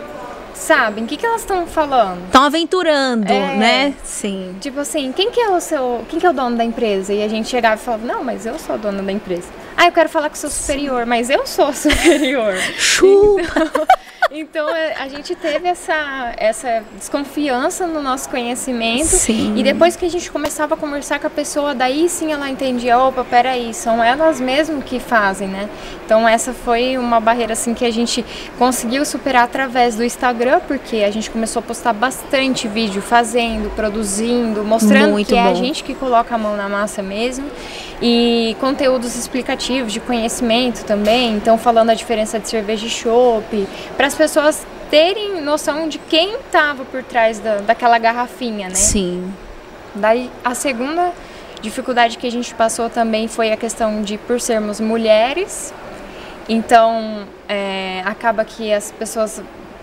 sabem? 0.54 1.02
O 1.02 1.06
que, 1.08 1.16
que 1.16 1.26
elas 1.26 1.40
estão 1.40 1.66
falando? 1.66 2.24
Estão 2.26 2.44
aventurando, 2.44 3.26
É. 3.32 3.56
né? 3.56 3.94
Sim. 4.04 4.54
Tipo 4.60 4.78
assim, 4.78 5.10
quem 5.10 5.32
que 5.32 5.40
é 5.40 5.50
o 5.50 5.60
seu. 5.60 6.04
Quem 6.08 6.20
que 6.20 6.26
é 6.26 6.30
o 6.30 6.32
dono 6.32 6.56
da 6.56 6.64
empresa? 6.64 7.12
E 7.12 7.20
a 7.24 7.26
gente 7.28 7.48
chegava 7.48 7.74
e 7.74 7.78
falava, 7.84 8.06
não, 8.06 8.22
mas 8.22 8.46
eu 8.46 8.56
sou 8.60 8.76
a 8.76 8.78
dona 8.78 9.02
da 9.02 9.10
empresa. 9.10 9.48
Ah, 9.76 9.86
eu 9.86 9.92
quero 9.92 10.08
falar 10.08 10.30
o 10.30 10.36
seu 10.36 10.50
superior, 10.50 11.06
mas 11.06 11.30
eu 11.30 11.46
sou 11.46 11.72
superior. 11.74 12.56
Chupa! 12.76 13.86
Então 14.32 14.68
é, 14.68 14.94
a 14.94 15.08
gente 15.08 15.34
teve 15.34 15.66
essa, 15.66 16.32
essa 16.36 16.84
desconfiança 16.96 17.84
no 17.84 18.00
nosso 18.00 18.28
conhecimento. 18.28 19.06
Sim. 19.06 19.56
E 19.56 19.62
depois 19.64 19.96
que 19.96 20.06
a 20.06 20.08
gente 20.08 20.30
começava 20.30 20.74
a 20.74 20.78
conversar 20.78 21.18
com 21.18 21.26
a 21.26 21.30
pessoa, 21.30 21.74
daí 21.74 22.08
sim 22.08 22.30
ela 22.30 22.48
entendia, 22.48 22.96
opa, 22.96 23.24
peraí, 23.24 23.74
são 23.74 24.02
elas 24.02 24.38
mesmo 24.40 24.82
que 24.82 25.00
fazem, 25.00 25.48
né? 25.48 25.68
Então 26.06 26.28
essa 26.28 26.52
foi 26.52 26.96
uma 26.96 27.18
barreira 27.18 27.54
assim 27.54 27.74
que 27.74 27.84
a 27.84 27.90
gente 27.90 28.24
conseguiu 28.56 29.04
superar 29.04 29.44
através 29.44 29.96
do 29.96 30.04
Instagram, 30.04 30.60
porque 30.60 30.98
a 30.98 31.10
gente 31.10 31.28
começou 31.28 31.58
a 31.58 31.62
postar 31.64 31.92
bastante 31.92 32.68
vídeo 32.68 33.02
fazendo, 33.02 33.74
produzindo, 33.74 34.62
mostrando 34.62 35.10
Muito 35.10 35.26
que 35.26 35.34
é 35.34 35.40
a 35.40 35.48
bom. 35.48 35.56
gente 35.56 35.82
que 35.82 35.92
coloca 35.92 36.32
a 36.32 36.38
mão 36.38 36.56
na 36.56 36.68
massa 36.68 37.02
mesmo. 37.02 37.50
E 38.02 38.56
conteúdos 38.60 39.14
explicativos 39.14 39.59
de 39.86 40.00
conhecimento 40.00 40.84
também, 40.84 41.36
então 41.36 41.58
falando 41.58 41.90
a 41.90 41.94
diferença 41.94 42.38
de 42.38 42.48
cerveja 42.48 42.86
e 42.86 42.90
chopp, 42.90 43.68
para 43.96 44.06
as 44.06 44.14
pessoas 44.14 44.66
terem 44.90 45.40
noção 45.40 45.88
de 45.88 45.98
quem 45.98 46.36
estava 46.36 46.84
por 46.84 47.02
trás 47.02 47.38
da, 47.38 47.56
daquela 47.56 47.98
garrafinha, 47.98 48.68
né? 48.68 48.74
Sim. 48.74 49.32
Daí 49.94 50.30
a 50.42 50.54
segunda 50.54 51.12
dificuldade 51.60 52.16
que 52.16 52.26
a 52.26 52.30
gente 52.30 52.54
passou 52.54 52.88
também 52.88 53.28
foi 53.28 53.52
a 53.52 53.56
questão 53.56 54.02
de 54.02 54.16
por 54.16 54.40
sermos 54.40 54.80
mulheres, 54.80 55.72
Então, 56.48 57.28
é, 57.48 58.02
acaba 58.04 58.44
que 58.44 58.72
as 58.72 58.90
pessoas 58.90 59.40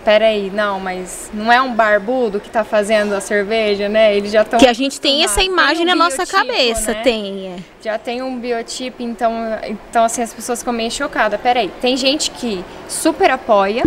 peraí, 0.08 0.50
não, 0.50 0.80
mas 0.80 1.30
não 1.34 1.52
é 1.52 1.60
um 1.60 1.74
barbudo 1.74 2.40
que 2.40 2.48
tá 2.48 2.64
fazendo 2.64 3.12
a 3.12 3.20
cerveja, 3.20 3.90
né? 3.90 4.16
Eles 4.16 4.32
já 4.32 4.40
estão. 4.40 4.58
Que 4.58 4.66
a 4.66 4.72
gente 4.72 4.98
tem 4.98 5.22
essa 5.22 5.42
imagem 5.42 5.84
tem 5.84 5.94
um 5.94 5.98
na 5.98 6.04
nossa 6.04 6.24
cabeça, 6.24 6.94
né? 6.94 7.00
tem. 7.02 7.46
É. 7.48 7.56
Já 7.84 7.98
tem 7.98 8.22
um 8.22 8.38
biotipo, 8.38 9.02
então, 9.02 9.30
então 9.64 10.04
assim, 10.04 10.22
as 10.22 10.32
pessoas 10.32 10.60
ficam 10.60 10.72
meio 10.72 10.90
chocadas. 10.90 11.38
Peraí, 11.38 11.70
tem 11.82 11.94
gente 11.94 12.30
que 12.30 12.64
super 12.88 13.30
apoia. 13.30 13.84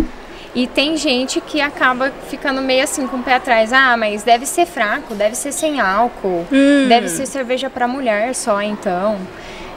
E 0.54 0.66
tem 0.68 0.96
gente 0.96 1.40
que 1.40 1.60
acaba 1.60 2.12
ficando 2.28 2.60
meio 2.60 2.84
assim 2.84 3.04
com 3.08 3.16
o 3.16 3.22
pé 3.22 3.34
atrás. 3.34 3.72
Ah, 3.72 3.96
mas 3.96 4.22
deve 4.22 4.46
ser 4.46 4.64
fraco, 4.66 5.16
deve 5.16 5.34
ser 5.34 5.50
sem 5.50 5.80
álcool, 5.80 6.46
hum. 6.52 6.88
deve 6.88 7.08
ser 7.08 7.26
cerveja 7.26 7.68
para 7.68 7.88
mulher 7.88 8.32
só, 8.32 8.62
então. 8.62 9.18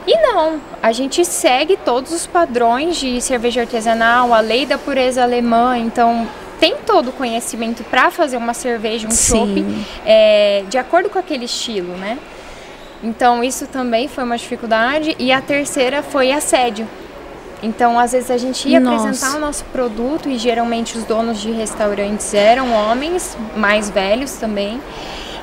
E 0.06 0.16
não, 0.18 0.60
a 0.82 0.92
gente 0.92 1.24
segue 1.24 1.76
todos 1.76 2.12
os 2.12 2.26
padrões 2.26 2.96
de 2.96 3.20
cerveja 3.20 3.62
artesanal, 3.62 4.32
a 4.32 4.40
lei 4.40 4.64
da 4.64 4.78
pureza 4.78 5.22
alemã, 5.22 5.76
então 5.76 6.28
tem 6.60 6.76
todo 6.86 7.08
o 7.08 7.12
conhecimento 7.12 7.82
para 7.84 8.10
fazer 8.10 8.36
uma 8.36 8.54
cerveja, 8.54 9.08
um 9.08 9.10
chopp, 9.10 9.64
é, 10.04 10.64
de 10.68 10.78
acordo 10.78 11.10
com 11.10 11.18
aquele 11.18 11.44
estilo, 11.44 11.96
né? 11.96 12.18
Então 13.02 13.44
isso 13.44 13.66
também 13.66 14.08
foi 14.08 14.24
uma 14.24 14.38
dificuldade. 14.38 15.14
E 15.18 15.32
a 15.32 15.40
terceira 15.40 16.02
foi 16.02 16.32
assédio. 16.32 16.88
Então, 17.62 17.98
às 17.98 18.12
vezes 18.12 18.30
a 18.30 18.36
gente 18.36 18.68
ia 18.68 18.78
Nossa. 18.78 19.08
apresentar 19.08 19.36
o 19.36 19.40
nosso 19.40 19.64
produto 19.66 20.28
e 20.28 20.38
geralmente 20.38 20.96
os 20.96 21.04
donos 21.04 21.40
de 21.40 21.50
restaurantes 21.50 22.32
eram 22.34 22.72
homens, 22.72 23.36
mais 23.56 23.88
velhos 23.88 24.32
também. 24.32 24.80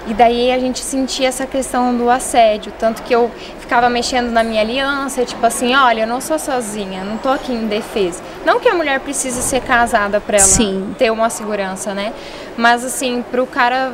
E 0.07 0.13
daí 0.13 0.51
a 0.51 0.60
gente 0.60 0.79
sentia 0.79 1.29
essa 1.29 1.45
questão 1.45 1.95
do 1.95 2.10
assédio, 2.10 2.74
tanto 2.77 3.01
que 3.03 3.13
eu 3.13 3.31
ficava 3.60 3.89
mexendo 3.89 4.31
na 4.31 4.43
minha 4.43 4.62
aliança, 4.62 5.24
tipo 5.24 5.45
assim, 5.45 5.74
olha, 5.74 6.01
eu 6.01 6.07
não 6.07 6.19
sou 6.19 6.38
sozinha, 6.38 7.03
não 7.03 7.17
tô 7.17 7.29
aqui 7.29 7.53
em 7.53 7.67
defesa. 7.67 8.22
Não 8.45 8.60
que 8.60 8.67
a 8.67 8.75
mulher 8.75 9.00
precise 9.00 9.41
ser 9.41 9.62
casada 9.62 10.19
para 10.19 10.38
ela 10.38 10.45
Sim. 10.45 10.93
ter 10.98 11.10
uma 11.10 11.29
segurança, 11.29 11.93
né? 11.93 12.12
Mas 12.57 12.83
assim, 12.83 13.24
pro 13.31 13.45
cara 13.45 13.93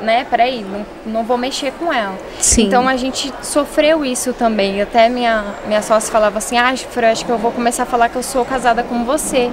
né, 0.00 0.24
peraí, 0.30 0.64
não, 0.64 0.86
não 1.04 1.24
vou 1.24 1.36
mexer 1.36 1.72
com 1.72 1.92
ela. 1.92 2.16
Sim. 2.40 2.66
Então 2.66 2.88
a 2.88 2.96
gente 2.96 3.32
sofreu 3.42 4.04
isso 4.04 4.32
também. 4.32 4.80
Até 4.80 5.08
minha, 5.08 5.44
minha 5.66 5.82
sócia 5.82 6.10
falava 6.10 6.38
assim, 6.38 6.56
ah, 6.56 6.74
Fran, 6.76 7.10
acho 7.10 7.24
que 7.24 7.30
eu 7.30 7.38
vou 7.38 7.52
começar 7.52 7.82
a 7.82 7.86
falar 7.86 8.08
que 8.08 8.16
eu 8.16 8.22
sou 8.22 8.44
casada 8.44 8.82
com 8.82 9.04
você. 9.04 9.50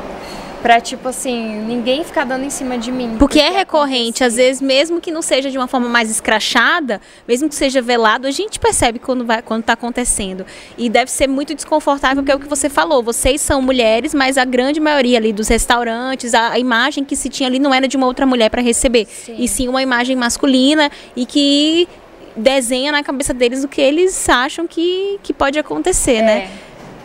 Pra, 0.65 0.81
tipo 0.81 1.07
assim, 1.07 1.59
ninguém 1.59 2.03
ficar 2.03 2.23
dando 2.23 2.43
em 2.43 2.49
cima 2.49 2.75
de 2.75 2.91
mim. 2.91 3.17
Porque, 3.19 3.19
porque 3.19 3.39
é 3.39 3.51
recorrente, 3.51 4.23
às 4.23 4.35
vezes, 4.35 4.59
mesmo 4.59 4.99
que 4.99 5.11
não 5.11 5.21
seja 5.21 5.51
de 5.51 5.59
uma 5.59 5.67
forma 5.67 5.87
mais 5.87 6.09
escrachada, 6.09 6.99
mesmo 7.27 7.47
que 7.47 7.53
seja 7.53 7.83
velado, 7.83 8.25
a 8.25 8.31
gente 8.31 8.59
percebe 8.59 8.97
quando, 8.97 9.23
vai, 9.23 9.43
quando 9.43 9.61
tá 9.61 9.73
acontecendo. 9.73 10.43
E 10.75 10.89
deve 10.89 11.11
ser 11.11 11.27
muito 11.27 11.53
desconfortável, 11.53 12.23
porque 12.23 12.31
é 12.31 12.35
o 12.35 12.39
que 12.39 12.47
você 12.47 12.67
falou. 12.67 13.03
Vocês 13.03 13.41
são 13.41 13.61
mulheres, 13.61 14.11
mas 14.15 14.39
a 14.39 14.43
grande 14.43 14.79
maioria 14.79 15.19
ali 15.19 15.31
dos 15.31 15.49
restaurantes, 15.49 16.33
a, 16.33 16.53
a 16.53 16.57
imagem 16.57 17.05
que 17.05 17.15
se 17.15 17.29
tinha 17.29 17.47
ali 17.47 17.59
não 17.59 17.71
era 17.71 17.87
de 17.87 17.95
uma 17.95 18.07
outra 18.07 18.25
mulher 18.25 18.49
para 18.49 18.63
receber. 18.63 19.05
Sim. 19.05 19.35
E 19.37 19.47
sim 19.47 19.67
uma 19.67 19.83
imagem 19.83 20.15
masculina 20.15 20.89
e 21.15 21.27
que 21.27 21.87
desenha 22.35 22.91
na 22.91 23.03
cabeça 23.03 23.35
deles 23.35 23.63
o 23.63 23.67
que 23.67 23.79
eles 23.79 24.27
acham 24.27 24.65
que, 24.65 25.19
que 25.21 25.31
pode 25.31 25.59
acontecer, 25.59 26.15
é. 26.15 26.21
né? 26.23 26.49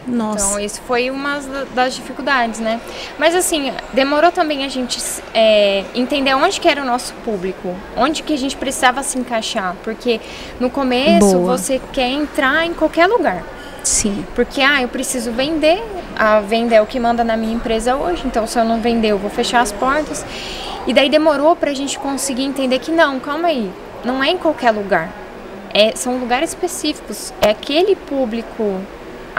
Nossa. 0.07 0.47
Então, 0.47 0.61
isso 0.61 0.81
foi 0.87 1.11
uma 1.11 1.41
das 1.75 1.95
dificuldades, 1.95 2.59
né? 2.59 2.81
Mas, 3.19 3.35
assim, 3.35 3.73
demorou 3.93 4.33
também 4.33 4.65
a 4.65 4.69
gente 4.69 4.99
é, 5.35 5.85
entender 5.95 6.35
onde 6.35 6.61
que 6.61 6.69
era 6.69 6.83
o 6.83 6.85
nosso 6.85 7.13
público, 7.25 7.75
onde 7.97 8.23
que 8.23 8.33
a 8.33 8.39
gente 8.39 8.57
precisava 8.57 9.03
se 9.03 9.19
encaixar, 9.19 9.77
porque 9.85 10.21
no 10.59 10.71
começo 10.71 11.37
Boa. 11.37 11.57
você 11.57 11.81
quer 11.93 12.09
entrar 12.09 12.67
em 12.67 12.73
qualquer 12.73 13.07
lugar. 13.07 13.43
Sim. 13.83 14.25
Porque, 14.35 14.61
ah, 14.61 14.83
eu 14.83 14.89
preciso 14.89 15.33
vender, 15.33 15.83
a 16.17 16.41
venda 16.41 16.75
é 16.75 16.83
o 16.83 16.87
que 16.87 16.99
manda 17.01 17.25
na 17.25 17.37
minha 17.37 17.55
empresa 17.55 17.97
hoje, 17.97 18.23
então 18.27 18.47
se 18.47 18.59
eu 18.59 18.65
não 18.65 18.81
vender, 18.81 19.09
eu 19.09 19.19
vou 19.19 19.31
fechar 19.31 19.61
as 19.61 19.73
portas. 19.73 20.25
E 20.87 20.93
daí 20.93 21.09
demorou 21.09 21.55
pra 21.55 21.73
gente 21.73 21.99
conseguir 21.99 22.45
entender 22.45 22.79
que 22.79 22.91
não, 22.91 23.21
calma 23.21 23.49
aí, 23.49 23.71
não 24.05 24.23
é 24.23 24.31
em 24.31 24.39
qualquer 24.39 24.71
lugar. 24.71 25.11
É, 25.73 25.95
são 25.95 26.19
lugares 26.19 26.51
específicos. 26.51 27.33
É 27.41 27.51
aquele 27.51 27.95
público 27.95 28.81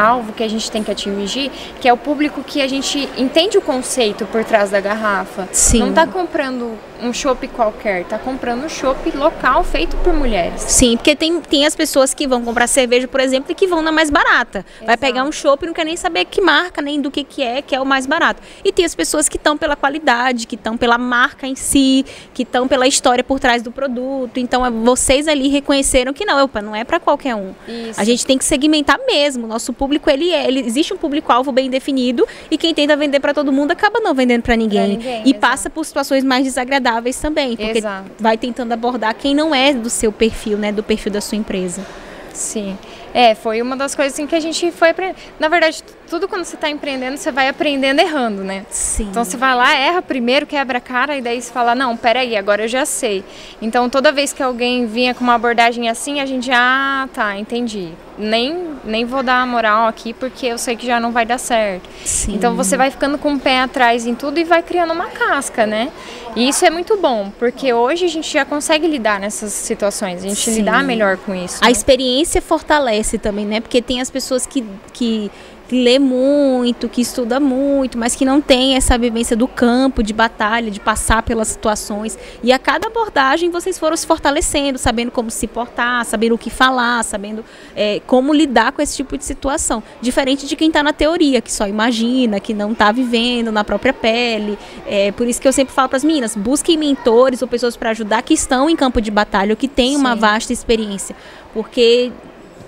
alvo 0.01 0.34
que 0.34 0.43
a 0.43 0.50
gente 0.50 0.70
tem 0.72 0.84
que 0.84 0.91
atingir, 0.91 1.51
que 1.79 1.88
é 1.88 1.93
o 1.93 1.98
público 1.98 2.43
que 2.43 2.62
a 2.62 2.67
gente 2.67 3.08
entende 3.17 3.58
o 3.58 3.62
conceito 3.62 4.25
por 4.25 4.43
trás 4.43 4.72
da 4.72 4.79
garrafa. 4.79 5.48
Sim. 5.51 5.79
Não 5.79 5.89
está 5.89 6.08
comprando 6.08 6.77
um 7.01 7.12
chopp 7.12 7.48
qualquer, 7.48 8.01
está 8.01 8.17
comprando 8.17 8.63
um 8.63 8.70
chopp 8.70 9.10
local 9.17 9.63
feito 9.63 9.96
por 9.98 10.13
mulheres. 10.13 10.62
Sim, 10.62 10.96
porque 10.96 11.15
tem, 11.15 11.41
tem 11.41 11.65
as 11.65 11.75
pessoas 11.75 12.13
que 12.13 12.27
vão 12.27 12.43
comprar 12.43 12.67
cerveja, 12.67 13.08
por 13.08 13.20
exemplo, 13.20 13.51
e 13.51 13.55
que 13.55 13.67
vão 13.67 13.81
na 13.81 13.91
mais 13.91 14.10
barata. 14.10 14.60
Exato. 14.60 14.86
Vai 14.86 14.98
pegar 14.98 15.24
um 15.24 15.31
chopp 15.31 15.63
e 15.63 15.67
não 15.67 15.74
quer 15.74 15.86
nem 15.86 15.98
saber 15.98 16.25
que 16.25 16.41
marca, 16.41 16.81
nem 16.81 17.01
do 17.01 17.10
que, 17.10 17.24
que 17.24 17.41
é, 17.41 17.62
que 17.62 17.75
é 17.75 17.81
o 17.81 17.86
mais 17.86 18.05
barato. 18.05 18.41
E 18.63 18.72
tem 18.72 18.86
as 18.86 18.93
pessoas 18.93 19.27
que 19.27 19.38
estão 19.38 19.58
pela 19.58 19.75
qualidade, 19.75 20.46
que 20.46 20.55
estão 20.55 20.77
pela 20.77 20.98
marca 20.98 21.48
em 21.48 21.55
si, 21.55 22.05
que 22.34 22.43
estão 22.43 22.67
pela 22.67 22.88
história 22.88 23.24
por 23.24 23.39
trás 23.39 23.63
do 23.63 23.72
produto. 23.72 24.38
Então, 24.38 24.65
é, 24.65 24.70
vocês 24.70 25.27
ali 25.27 25.48
reconheceram 25.48 26.13
que 26.13 26.25
não, 26.25 26.43
opa, 26.43 26.62
não 26.62 26.75
é 26.75 26.84
para 26.84 27.00
qualquer 27.00 27.36
um. 27.36 27.53
Isso. 27.67 28.00
A 28.00 28.03
gente 28.03 28.25
tem 28.25 28.38
que 28.38 28.46
segmentar 28.46 29.00
mesmo. 29.08 29.48
Nosso 29.48 29.74
público, 29.74 30.10
ele, 30.10 30.31
é, 30.31 30.48
ele 30.48 30.60
existe 30.60 30.93
um 30.93 30.98
público-alvo 30.98 31.51
bem 31.51 31.70
definido 31.70 32.27
e 32.50 32.58
quem 32.58 32.74
tenta 32.74 32.96
vender 32.96 33.20
para 33.20 33.34
todo 33.34 33.51
mundo 33.51 33.72
acaba 33.72 34.00
não 34.00 34.13
vendendo 34.13 34.43
para 34.43 34.55
ninguém. 34.55 34.98
ninguém. 34.98 35.24
E 35.25 35.29
exato. 35.29 35.39
passa 35.39 35.70
por 35.70 35.84
situações 35.86 36.24
mais 36.24 36.43
desagradáveis 36.43 36.90
também, 37.21 37.55
porque 37.55 37.77
Exato. 37.79 38.10
vai 38.19 38.38
tentando 38.38 38.71
abordar 38.71 39.13
quem 39.15 39.36
não 39.36 39.53
é 39.53 39.74
do 39.74 39.89
seu 39.89 40.12
perfil, 40.12 40.57
né, 40.57 40.71
do 40.71 40.81
perfil 40.83 41.12
da 41.12 41.21
sua 41.21 41.38
empresa. 41.38 41.86
Sim. 42.33 42.77
É, 43.13 43.36
foi 43.36 43.62
uma 43.62 43.75
das 43.75 43.93
coisas 43.93 44.13
assim, 44.13 44.25
que 44.25 44.36
a 44.36 44.39
gente 44.39 44.71
foi 44.71 44.89
aprendendo. 44.89 45.17
Na 45.39 45.48
verdade, 45.48 45.83
tudo 46.12 46.27
quando 46.27 46.44
você 46.44 46.56
está 46.56 46.70
empreendendo, 46.70 47.15
você 47.15 47.32
vai 47.32 47.48
aprendendo 47.48 48.01
errando, 48.01 48.44
né? 48.44 48.65
Sim. 48.70 49.08
Então 49.10 49.24
você 49.24 49.38
vai 49.38 49.56
lá, 49.56 49.74
erra 49.74 50.01
primeiro, 50.01 50.46
quebra 50.46 50.80
a 50.80 50.82
cara, 50.82 51.15
e 51.15 51.22
daí 51.22 51.41
você 51.41 51.50
fala, 51.50 51.74
não, 51.74 51.96
peraí, 51.96 52.36
agora 52.36 52.65
eu 52.65 52.68
já 52.68 52.86
sei. 52.86 53.24
Então 53.62 53.89
toda 53.89 54.12
vez 54.12 54.34
que 54.34 54.44
alguém 54.44 54.86
vinha 54.86 55.15
com 55.15 55.24
uma 55.24 55.36
abordagem 55.36 55.88
assim, 55.88 56.20
a 56.20 56.25
gente, 56.25 56.51
ah, 56.51 57.08
tá, 57.13 57.38
entendi. 57.38 57.94
Nem, 58.18 58.75
nem 58.84 59.06
vou 59.06 59.24
dar 59.24 59.48
moral 59.48 59.88
aqui 59.88 60.12
porque 60.13 60.48
eu 60.48 60.58
sei 60.58 60.75
que 60.75 60.86
já 60.86 61.00
não 61.00 61.13
vai 61.13 61.25
dar 61.25 61.38
certo. 61.38 61.89
Sim. 62.03 62.36
Então 62.36 62.56
você 62.56 62.75
vai 62.75 62.91
ficando 62.91 63.18
com 63.18 63.34
o 63.34 63.39
pé 63.39 63.62
atrás 63.62 64.06
em 64.06 64.13
tudo 64.13 64.38
e 64.38 64.44
vai 64.44 64.62
criando 64.62 64.91
uma 64.91 65.08
casca, 65.08 65.65
né? 65.65 65.89
E 66.36 66.48
isso 66.50 66.65
é 66.65 66.70
muito 66.70 66.98
bom, 66.98 67.32
porque 67.39 67.74
hoje 67.74 68.06
a 68.06 68.10
gente 68.10 68.32
já 68.32 68.44
consegue 68.44 68.86
lidar 68.86 69.18
nessas 69.18 69.53
situações, 69.53 70.24
a 70.24 70.27
gente 70.27 70.50
Sim. 70.50 70.58
lidar 70.58 70.84
melhor 70.84 71.18
com 71.18 71.34
isso. 71.34 71.60
A 71.62 71.68
né? 71.68 71.72
experiência 71.72 72.41
fortalece 72.41 73.18
também, 73.18 73.46
né? 73.46 73.62
Porque 73.62 73.82
tem 73.82 74.01
as 74.01 74.10
pessoas 74.10 74.46
que, 74.46 74.63
que 74.94 75.32
que 75.71 75.81
lê 75.81 75.97
muito, 75.97 76.89
que 76.89 76.99
estuda 76.99 77.39
muito, 77.39 77.97
mas 77.97 78.13
que 78.13 78.25
não 78.25 78.41
tem 78.41 78.75
essa 78.75 78.97
vivência 78.97 79.37
do 79.37 79.47
campo, 79.47 80.03
de 80.03 80.11
batalha, 80.11 80.69
de 80.69 80.81
passar 80.81 81.23
pelas 81.23 81.47
situações. 81.47 82.19
E 82.43 82.51
a 82.51 82.59
cada 82.59 82.87
abordagem 82.87 83.49
vocês 83.49 83.79
foram 83.79 83.95
se 83.95 84.05
fortalecendo, 84.05 84.77
sabendo 84.77 85.11
como 85.11 85.31
se 85.31 85.47
portar, 85.47 86.03
sabendo 86.03 86.35
o 86.35 86.37
que 86.37 86.49
falar, 86.49 87.05
sabendo 87.05 87.45
é, 87.73 88.01
como 88.05 88.33
lidar 88.33 88.73
com 88.73 88.81
esse 88.81 88.97
tipo 88.97 89.17
de 89.17 89.23
situação. 89.23 89.81
Diferente 90.01 90.45
de 90.45 90.57
quem 90.57 90.67
está 90.67 90.83
na 90.83 90.91
teoria, 90.91 91.39
que 91.39 91.49
só 91.53 91.65
imagina, 91.65 92.41
que 92.41 92.53
não 92.53 92.73
está 92.73 92.91
vivendo 92.91 93.49
na 93.49 93.63
própria 93.63 93.93
pele. 93.93 94.59
É, 94.85 95.13
por 95.13 95.25
isso 95.25 95.39
que 95.39 95.47
eu 95.47 95.53
sempre 95.53 95.73
falo 95.73 95.87
para 95.87 95.95
as 95.95 96.03
meninas: 96.03 96.35
busquem 96.35 96.77
mentores 96.77 97.41
ou 97.41 97.47
pessoas 97.47 97.77
para 97.77 97.91
ajudar 97.91 98.23
que 98.23 98.33
estão 98.33 98.69
em 98.69 98.75
campo 98.75 98.99
de 98.99 99.09
batalha 99.09 99.53
ou 99.53 99.55
que 99.55 99.69
têm 99.69 99.95
uma 99.95 100.17
vasta 100.17 100.51
experiência. 100.51 101.15
Porque 101.53 102.11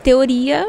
teoria 0.01 0.65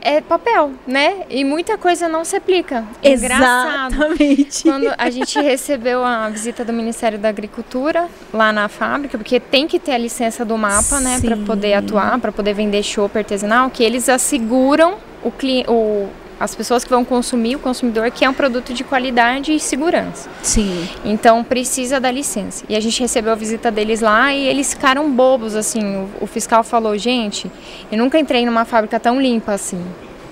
é 0.00 0.20
papel, 0.20 0.72
né? 0.86 1.24
E 1.28 1.44
muita 1.44 1.76
coisa 1.76 2.08
não 2.08 2.24
se 2.24 2.36
aplica. 2.36 2.84
Exatamente. 3.02 4.62
Quando 4.62 4.92
a 4.96 5.10
gente 5.10 5.40
recebeu 5.40 6.04
a 6.04 6.28
visita 6.28 6.64
do 6.64 6.72
Ministério 6.72 7.18
da 7.18 7.28
Agricultura 7.28 8.08
lá 8.32 8.52
na 8.52 8.68
fábrica, 8.68 9.18
porque 9.18 9.40
tem 9.40 9.66
que 9.66 9.78
ter 9.78 9.92
a 9.92 9.98
licença 9.98 10.44
do 10.44 10.56
mapa, 10.56 11.00
né, 11.00 11.20
para 11.20 11.36
poder 11.36 11.74
atuar, 11.74 12.18
para 12.18 12.32
poder 12.32 12.54
vender 12.54 12.82
chopp 12.82 13.16
artesanal, 13.16 13.70
que 13.70 13.82
eles 13.82 14.08
asseguram 14.08 14.96
o, 15.22 15.32
o 15.68 16.08
as 16.38 16.54
pessoas 16.54 16.84
que 16.84 16.90
vão 16.90 17.04
consumir, 17.04 17.56
o 17.56 17.58
consumidor, 17.58 18.10
que 18.10 18.24
é 18.24 18.28
um 18.28 18.34
produto 18.34 18.74
de 18.74 18.84
qualidade 18.84 19.52
e 19.52 19.60
segurança. 19.60 20.28
Sim. 20.42 20.88
Então 21.04 21.42
precisa 21.42 21.98
da 21.98 22.10
licença. 22.10 22.64
E 22.68 22.76
a 22.76 22.80
gente 22.80 23.00
recebeu 23.00 23.32
a 23.32 23.36
visita 23.36 23.70
deles 23.70 24.00
lá 24.00 24.34
e 24.34 24.46
eles 24.46 24.74
ficaram 24.74 25.10
bobos, 25.10 25.54
assim. 25.54 25.96
O, 25.96 26.24
o 26.24 26.26
fiscal 26.26 26.62
falou, 26.62 26.96
gente, 26.98 27.50
eu 27.90 27.98
nunca 27.98 28.18
entrei 28.18 28.44
numa 28.44 28.64
fábrica 28.64 29.00
tão 29.00 29.20
limpa 29.20 29.52
assim. 29.52 29.82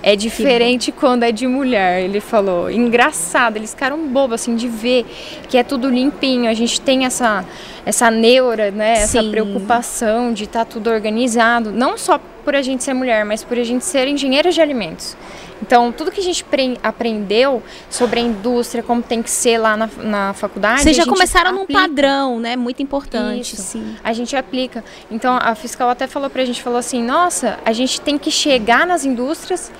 É 0.07 0.15
diferente 0.15 0.91
quando 0.91 1.23
é 1.23 1.31
de 1.31 1.47
mulher, 1.47 2.03
ele 2.03 2.19
falou. 2.19 2.69
Engraçado, 2.69 3.57
eles 3.57 3.71
ficaram 3.71 4.07
bobos, 4.07 4.35
assim, 4.35 4.55
de 4.55 4.67
ver 4.67 5.03
que 5.49 5.57
é 5.57 5.63
tudo 5.63 5.89
limpinho. 5.89 6.47
A 6.47 6.53
gente 6.53 6.79
tem 6.79 7.05
essa, 7.05 7.43
essa 7.83 8.11
neura, 8.11 8.69
né? 8.69 8.99
Essa 8.99 9.23
Sim. 9.23 9.31
preocupação 9.31 10.31
de 10.31 10.43
estar 10.43 10.59
tá 10.59 10.65
tudo 10.65 10.91
organizado. 10.91 11.71
Não 11.71 11.97
só 11.97 12.19
por 12.45 12.55
a 12.55 12.61
gente 12.61 12.83
ser 12.83 12.93
mulher, 12.93 13.25
mas 13.25 13.43
por 13.43 13.57
a 13.57 13.63
gente 13.63 13.83
ser 13.83 14.07
engenheira 14.07 14.51
de 14.51 14.61
alimentos. 14.61 15.17
Então, 15.61 15.91
tudo 15.91 16.11
que 16.11 16.19
a 16.19 16.23
gente 16.23 16.45
aprendeu 16.83 17.63
sobre 17.89 18.19
a 18.19 18.23
indústria, 18.23 18.83
como 18.83 19.01
tem 19.01 19.23
que 19.23 19.29
ser 19.29 19.57
lá 19.57 19.75
na, 19.75 19.89
na 19.97 20.33
faculdade. 20.33 20.83
Vocês 20.83 20.95
já 20.95 21.05
começaram 21.05 21.61
aplica. 21.61 21.73
num 21.73 21.87
padrão, 21.87 22.39
né? 22.39 22.55
Muito 22.55 22.83
importante. 22.83 23.53
Isso, 23.53 23.61
sim. 23.61 23.95
A 24.03 24.13
gente 24.13 24.35
aplica. 24.35 24.83
Então, 25.09 25.37
a 25.41 25.55
fiscal 25.55 25.89
até 25.89 26.07
falou 26.07 26.29
pra 26.29 26.45
gente: 26.45 26.61
falou 26.61 26.77
assim, 26.77 27.01
nossa, 27.03 27.57
a 27.65 27.73
gente 27.73 27.99
tem 27.99 28.17
que 28.17 28.29
chegar 28.29 28.85
nas 28.85 29.05
indústrias, 29.05 29.71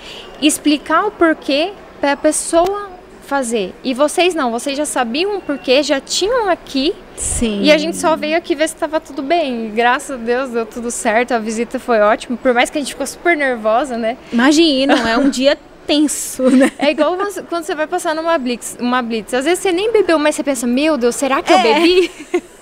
explicar 0.41 1.05
o 1.05 1.11
porquê 1.11 1.73
pra 2.01 2.17
pessoa 2.17 2.89
fazer. 3.25 3.73
E 3.83 3.93
vocês 3.93 4.33
não, 4.33 4.51
vocês 4.51 4.77
já 4.77 4.85
sabiam 4.85 5.39
porque 5.41 5.83
já 5.83 5.99
tinham 5.99 6.49
aqui. 6.49 6.95
Sim. 7.17 7.61
E 7.63 7.71
a 7.71 7.77
gente 7.77 7.97
só 7.97 8.15
veio 8.15 8.37
aqui 8.37 8.55
ver 8.55 8.67
se 8.67 8.75
estava 8.75 8.99
tudo 8.99 9.21
bem. 9.21 9.71
Graças 9.73 10.11
a 10.11 10.23
Deus 10.23 10.49
deu 10.49 10.65
tudo 10.65 10.91
certo, 10.91 11.33
a 11.33 11.39
visita 11.39 11.79
foi 11.79 11.99
ótima. 11.99 12.37
Por 12.37 12.53
mais 12.53 12.69
que 12.69 12.77
a 12.77 12.81
gente 12.81 12.91
ficou 12.91 13.07
super 13.07 13.35
nervosa, 13.35 13.97
né? 13.97 14.17
Imagina, 14.31 15.09
é 15.09 15.17
um 15.17 15.29
dia 15.29 15.57
tenso, 15.85 16.49
né? 16.51 16.71
É 16.77 16.91
igual 16.91 17.17
quando 17.47 17.63
você 17.63 17.75
vai 17.75 17.87
passar 17.87 18.15
numa 18.15 18.37
blitz, 18.37 18.77
uma 18.79 19.01
blitz. 19.01 19.33
Às 19.33 19.45
vezes 19.45 19.59
você 19.59 19.71
nem 19.71 19.91
bebeu, 19.91 20.19
mas 20.19 20.35
você 20.35 20.43
pensa, 20.43 20.67
meu 20.67 20.97
Deus, 20.97 21.15
será 21.15 21.41
que 21.41 21.53
é. 21.53 21.57
eu 21.57 21.63
bebi? 21.63 22.11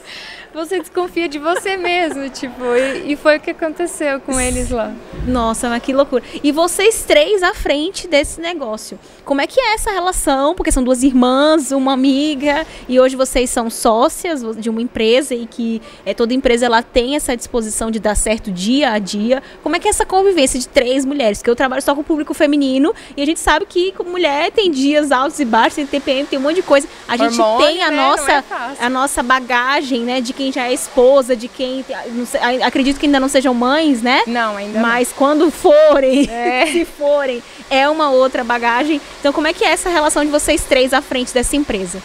você 0.53 0.79
desconfia 0.79 1.27
de 1.27 1.39
você 1.39 1.75
mesmo, 1.77 2.29
tipo, 2.29 2.63
e, 2.75 3.13
e, 3.13 3.15
foi 3.15 3.37
o 3.37 3.39
que 3.39 3.51
aconteceu 3.51 4.19
com 4.19 4.39
eles 4.39 4.69
lá. 4.69 4.93
Nossa, 5.27 5.69
mas 5.69 5.81
que 5.81 5.93
loucura. 5.93 6.23
E 6.43 6.51
vocês 6.51 7.03
três 7.03 7.41
à 7.41 7.53
frente 7.53 8.07
desse 8.07 8.39
negócio. 8.39 8.99
Como 9.25 9.41
é 9.41 9.47
que 9.47 9.59
é 9.59 9.73
essa 9.73 9.91
relação? 9.91 10.53
Porque 10.53 10.71
são 10.71 10.83
duas 10.83 11.01
irmãs, 11.01 11.71
uma 11.71 11.93
amiga, 11.93 12.67
e 12.87 12.99
hoje 12.99 13.15
vocês 13.15 13.49
são 13.49 13.69
sócias 13.69 14.43
de 14.57 14.69
uma 14.69 14.81
empresa 14.81 15.33
e 15.33 15.45
que 15.47 15.81
é, 16.05 16.13
toda 16.13 16.33
empresa 16.33 16.65
ela 16.65 16.83
tem 16.83 17.15
essa 17.15 17.35
disposição 17.35 17.89
de 17.89 17.99
dar 17.99 18.15
certo 18.15 18.51
dia 18.51 18.91
a 18.91 18.99
dia. 18.99 19.41
Como 19.63 19.75
é 19.75 19.79
que 19.79 19.87
é 19.87 19.89
essa 19.89 20.05
convivência 20.05 20.59
de 20.59 20.67
três 20.67 21.05
mulheres? 21.05 21.39
Porque 21.39 21.49
eu 21.49 21.55
trabalho 21.55 21.81
só 21.81 21.95
com 21.95 22.01
o 22.01 22.03
público 22.03 22.33
feminino 22.33 22.93
e 23.15 23.21
a 23.21 23.25
gente 23.25 23.39
sabe 23.39 23.65
que 23.65 23.93
mulher 24.05 24.51
tem 24.51 24.69
dias 24.69 25.11
altos 25.11 25.39
e 25.39 25.45
baixos, 25.45 25.75
tem 25.75 25.87
TPM, 25.87 26.27
tem 26.27 26.37
um 26.37 26.41
monte 26.41 26.55
de 26.55 26.63
coisa. 26.63 26.87
A 27.07 27.17
gente 27.17 27.37
tem 27.57 27.81
a 27.81 27.89
né? 27.89 27.97
nossa 27.97 28.31
é 28.79 28.85
a 28.85 28.89
nossa 28.89 29.23
bagagem, 29.23 30.01
né, 30.01 30.21
de 30.21 30.33
quem 30.33 30.42
já 30.51 30.67
é 30.67 30.73
esposa, 30.73 31.35
de 31.35 31.47
quem 31.47 31.85
sei, 32.25 32.63
acredito 32.63 32.99
que 32.99 33.05
ainda 33.05 33.19
não 33.19 33.27
sejam 33.27 33.53
mães, 33.53 34.01
né? 34.01 34.21
Não, 34.27 34.57
ainda 34.57 34.79
Mas 34.79 35.09
não. 35.09 35.17
quando 35.17 35.51
forem, 35.51 36.29
é. 36.29 36.65
se 36.71 36.85
forem, 36.85 37.41
é 37.69 37.87
uma 37.89 38.09
outra 38.09 38.43
bagagem. 38.43 38.99
Então, 39.19 39.31
como 39.31 39.47
é 39.47 39.53
que 39.53 39.63
é 39.63 39.69
essa 39.69 39.89
relação 39.89 40.23
de 40.23 40.31
vocês 40.31 40.63
três 40.63 40.93
à 40.93 41.01
frente 41.01 41.33
dessa 41.33 41.55
empresa? 41.55 42.01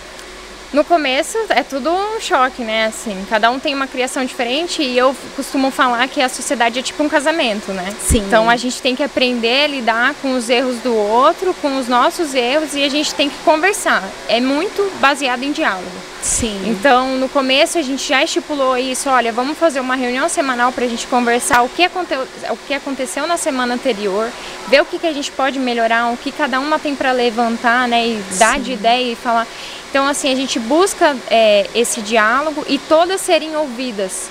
No 0.71 0.85
começo 0.85 1.39
é 1.49 1.63
tudo 1.63 1.91
um 1.91 2.21
choque, 2.21 2.63
né? 2.63 2.87
Assim, 2.87 3.25
cada 3.31 3.51
um 3.51 3.59
tem 3.59 3.75
uma 3.75 3.87
criação 3.87 4.23
diferente 4.25 4.83
e 4.83 4.99
eu 4.99 5.17
costumo 5.35 5.71
falar 5.71 6.07
que 6.09 6.21
a 6.21 6.29
sociedade 6.29 6.79
é 6.79 6.83
tipo 6.83 7.03
um 7.03 7.09
casamento, 7.09 7.73
né? 7.73 7.91
Sim. 7.99 8.19
Então 8.19 8.51
a 8.51 8.57
gente 8.57 8.83
tem 8.83 8.95
que 8.95 9.03
aprender 9.03 9.65
a 9.65 9.67
lidar 9.67 10.15
com 10.21 10.35
os 10.35 10.51
erros 10.51 10.77
do 10.81 10.95
outro, 10.95 11.55
com 11.55 11.79
os 11.79 11.89
nossos 11.89 12.35
erros 12.35 12.75
e 12.75 12.85
a 12.85 12.89
gente 12.91 13.15
tem 13.15 13.31
que 13.31 13.39
conversar. 13.39 14.03
É 14.29 14.41
muito 14.41 14.93
baseado 15.01 15.43
em 15.43 15.53
diálogo. 15.53 15.91
Sim. 16.21 16.61
Então 16.67 17.17
no 17.17 17.31
começo 17.31 17.79
a 17.79 17.83
gente 17.83 18.07
já 18.07 18.23
estipulou 18.23 18.77
isso, 18.77 19.09
olha, 19.09 19.33
vamos 19.33 19.57
fazer 19.57 19.81
uma 19.81 19.95
reunião 19.95 20.29
semanal 20.29 20.71
para 20.71 20.85
a 20.85 20.89
gente 20.89 21.07
conversar 21.07 21.63
o 21.63 21.69
que, 21.71 21.85
aconte 21.85 22.13
o 22.15 22.57
que 22.67 22.75
aconteceu 22.75 23.27
na 23.27 23.39
semana 23.39 23.73
anterior, 23.73 24.31
ver 24.69 24.83
o 24.83 24.85
que, 24.85 24.99
que 24.99 25.07
a 25.07 25.13
gente 25.15 25.33
pode 25.33 25.59
melhorar, 25.59 26.13
o 26.13 26.17
que 26.17 26.31
cada 26.31 26.61
uma 26.61 26.79
tem 26.79 26.95
para 26.95 27.13
levantar, 27.13 27.89
né? 27.89 28.07
E 28.07 28.23
dar 28.39 28.57
Sim. 28.57 28.63
de 28.63 28.73
ideia 28.73 29.13
e 29.13 29.17
falar. 29.17 29.47
Então, 29.91 30.07
assim, 30.07 30.31
a 30.31 30.37
gente 30.37 30.59
busca 30.59 31.17
é, 31.31 31.67
esse 31.75 32.03
diálogo 32.03 32.65
e 32.69 32.79
todas 32.79 33.21
serem 33.21 33.57
ouvidas. 33.57 34.29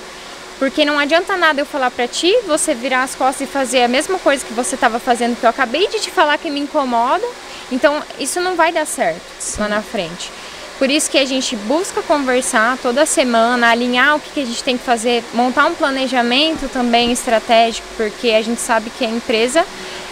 Porque 0.59 0.83
não 0.83 0.97
adianta 0.97 1.37
nada 1.37 1.61
eu 1.61 1.65
falar 1.65 1.91
para 1.91 2.07
ti, 2.07 2.35
você 2.47 2.73
virar 2.73 3.03
as 3.03 3.13
costas 3.13 3.47
e 3.47 3.51
fazer 3.51 3.83
a 3.83 3.87
mesma 3.87 4.17
coisa 4.17 4.43
que 4.43 4.53
você 4.53 4.75
estava 4.75 4.99
fazendo, 4.99 5.39
que 5.39 5.45
eu 5.45 5.49
acabei 5.49 5.87
de 5.87 5.99
te 5.99 6.09
falar 6.09 6.37
que 6.37 6.49
me 6.49 6.59
incomoda. 6.59 7.25
Então, 7.71 8.01
isso 8.19 8.39
não 8.39 8.55
vai 8.55 8.71
dar 8.71 8.85
certo 8.85 9.21
Sim. 9.39 9.61
lá 9.61 9.67
na 9.67 9.81
frente. 9.81 10.31
Por 10.79 10.91
isso 10.91 11.09
que 11.09 11.17
a 11.17 11.25
gente 11.25 11.55
busca 11.55 12.03
conversar 12.03 12.77
toda 12.77 13.03
semana, 13.05 13.71
alinhar 13.71 14.15
o 14.15 14.19
que, 14.19 14.39
a 14.39 14.45
gente 14.45 14.63
tem 14.63 14.77
que 14.77 14.83
fazer, 14.83 15.23
montar 15.33 15.65
um 15.65 15.73
planejamento 15.73 16.69
também 16.69 17.11
estratégico, 17.11 17.87
porque 17.97 18.29
a 18.29 18.41
gente 18.43 18.61
sabe 18.61 18.91
que 18.91 19.03
a 19.03 19.09
empresa 19.09 19.65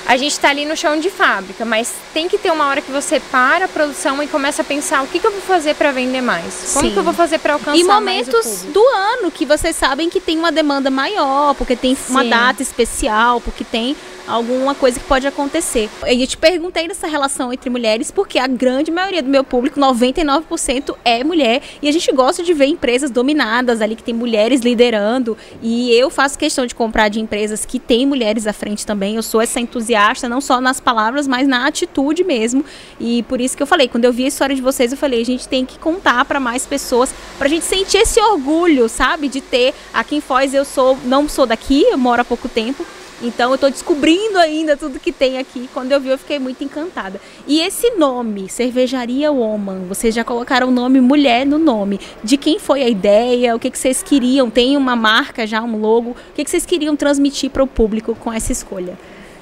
a 0.06 0.18
gente 0.18 0.32
está 0.32 0.50
ali 0.50 0.66
no 0.66 0.78
chão 0.78 1.00
de 1.00 1.10
fábrica, 1.10 1.66
mas 1.66 1.94
tem 2.14 2.28
que 2.28 2.38
ter 2.38 2.52
uma 2.52 2.68
hora 2.68 2.82
que 2.82 2.92
você 2.92 3.20
para 3.20 3.66
a 3.66 3.68
produção 3.68 4.22
e 4.22 4.28
começa 4.28 4.62
a 4.62 4.66
pensar 4.66 5.04
o 5.04 5.08
que, 5.08 5.20
que 5.20 5.26
eu 5.26 5.32
vou 5.32 5.42
fazer 5.42 5.76
para 5.76 5.92
vender 5.92 6.22
mais, 6.22 6.72
como 6.74 6.88
Sim. 6.88 6.94
que 6.94 7.00
eu 7.00 7.04
vou 7.04 7.14
fazer 7.14 7.40
para 7.40 7.54
alcançar 7.54 7.78
e 7.78 7.84
momentos 7.84 8.64
do 8.72 8.86
ano 8.88 9.32
que 9.32 9.46
vocês 9.46 9.76
sabem 9.76 10.10
que 10.10 10.20
tem 10.20 10.38
uma 10.38 10.52
demanda 10.52 10.92
maior, 10.92 11.56
porque 11.56 11.76
tem 11.76 11.96
Sim. 11.96 12.12
uma 12.12 12.24
data 12.24 12.62
especial, 12.62 13.42
porque 13.42 13.64
tem 13.64 13.96
alguma 14.28 14.74
coisa 14.74 15.00
que 15.00 15.06
pode 15.06 15.28
acontecer. 15.28 15.90
Eu 16.06 16.28
te 16.28 16.38
perguntei 16.38 16.88
dessa 16.88 17.08
relação 17.08 17.52
entre 17.52 17.70
mulheres 17.70 18.12
porque 18.12 18.40
a 18.40 18.48
grande 18.48 18.92
maioria 18.92 19.22
do 19.22 19.30
meu 19.30 19.44
público, 19.44 19.80
99% 19.80 20.96
é 21.04 21.24
mulher, 21.24 21.62
e 21.82 21.88
a 21.88 21.92
gente 21.92 22.12
gosta 22.12 22.44
de 22.44 22.54
ver 22.54 22.66
empresas 22.66 23.12
dominadas 23.12 23.82
ali 23.82 23.96
que 23.96 24.04
tem 24.04 24.14
mulheres 24.14 24.62
liderando, 24.62 25.38
e 25.62 25.92
eu 25.92 26.10
faço 26.10 26.38
questão 26.38 26.66
de 26.66 26.76
comprar 26.76 27.10
de 27.10 27.20
empresas 27.20 27.66
que 27.66 27.80
têm 27.80 28.06
mulheres 28.06 28.48
à 28.48 28.54
frente 28.54 28.86
também. 28.86 29.16
Eu 29.16 29.24
sou 29.24 29.42
essa 29.42 29.60
entusiasta 29.60 30.28
não 30.28 30.42
só 30.42 30.60
nas 30.60 30.80
palavras, 30.80 31.28
mas 31.28 31.48
na 31.48 31.68
atitude 31.68 32.24
mesmo. 32.24 32.64
E 33.00 33.24
por 33.24 33.40
isso 33.40 33.56
que 33.56 33.64
eu 33.64 33.68
falei, 33.68 33.88
quando 33.88 34.06
eu 34.06 34.14
vi 34.14 34.26
a 34.26 34.28
história 34.28 34.56
de 34.56 34.62
vocês, 34.62 34.92
eu 34.92 34.98
falei, 34.98 35.22
a 35.22 35.26
gente 35.26 35.48
tem 35.48 35.66
que 35.66 35.78
contar 35.78 36.26
para 36.26 36.40
mais 36.40 36.66
pessoas, 36.66 37.14
para 37.38 37.48
a 37.48 37.50
gente 37.50 37.66
sentir 37.66 37.98
esse 37.98 38.20
orgulho, 38.20 38.88
sabe, 38.90 39.28
de 39.28 39.42
ter 39.42 39.74
aqui 39.94 40.16
em 40.16 40.22
Foz 40.22 40.54
eu 40.54 40.66
sou 40.66 40.98
não 41.06 41.28
sou 41.28 41.46
daqui, 41.46 41.84
eu 41.84 41.98
moro 41.98 42.22
há 42.22 42.26
pouco 42.26 42.48
tempo, 42.48 42.86
então 43.22 43.50
eu 43.50 43.56
estou 43.56 43.70
descobrindo 43.70 44.38
ainda 44.38 44.76
tudo 44.76 45.00
que 45.00 45.12
tem 45.12 45.38
aqui. 45.38 45.70
Quando 45.74 45.92
eu 45.92 46.00
vi, 46.00 46.10
eu 46.10 46.18
fiquei 46.18 46.38
muito 46.40 46.64
encantada. 46.64 47.20
E 47.48 47.62
esse 47.62 47.92
nome, 47.92 48.50
Cervejaria 48.50 49.32
Woman, 49.32 49.86
vocês 49.88 50.14
já 50.14 50.24
colocaram 50.24 50.68
o 50.68 50.72
nome 50.72 51.00
mulher 51.00 51.46
no 51.46 51.58
nome. 51.58 52.00
De 52.24 52.38
quem 52.38 52.60
foi 52.60 52.84
a 52.84 52.90
ideia? 52.90 53.56
O 53.56 53.60
que, 53.60 53.72
que 53.72 53.80
vocês 53.80 54.04
queriam? 54.04 54.50
Tem 54.50 54.76
uma 54.76 54.96
marca 54.96 55.48
já, 55.48 55.62
um 55.62 55.80
logo? 55.80 56.12
O 56.12 56.16
que, 56.34 56.44
que 56.44 56.50
vocês 56.50 56.66
queriam 56.66 56.96
transmitir 56.96 57.50
para 57.50 57.64
o 57.64 57.68
público 57.68 58.16
com 58.16 58.32
essa 58.32 58.52
escolha? 58.52 58.98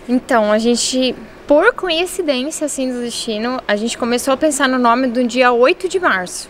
Então, 0.07 0.51
a 0.51 0.57
gente, 0.57 1.15
por 1.47 1.73
coincidência 1.73 2.65
assim 2.65 2.91
do 2.91 2.99
destino, 2.99 3.62
a 3.67 3.75
gente 3.75 3.97
começou 3.97 4.33
a 4.33 4.38
pensar 4.38 4.67
no 4.67 4.77
nome 4.77 5.07
do 5.07 5.23
dia 5.23 5.51
8 5.51 5.88
de 5.88 5.99
março. 5.99 6.49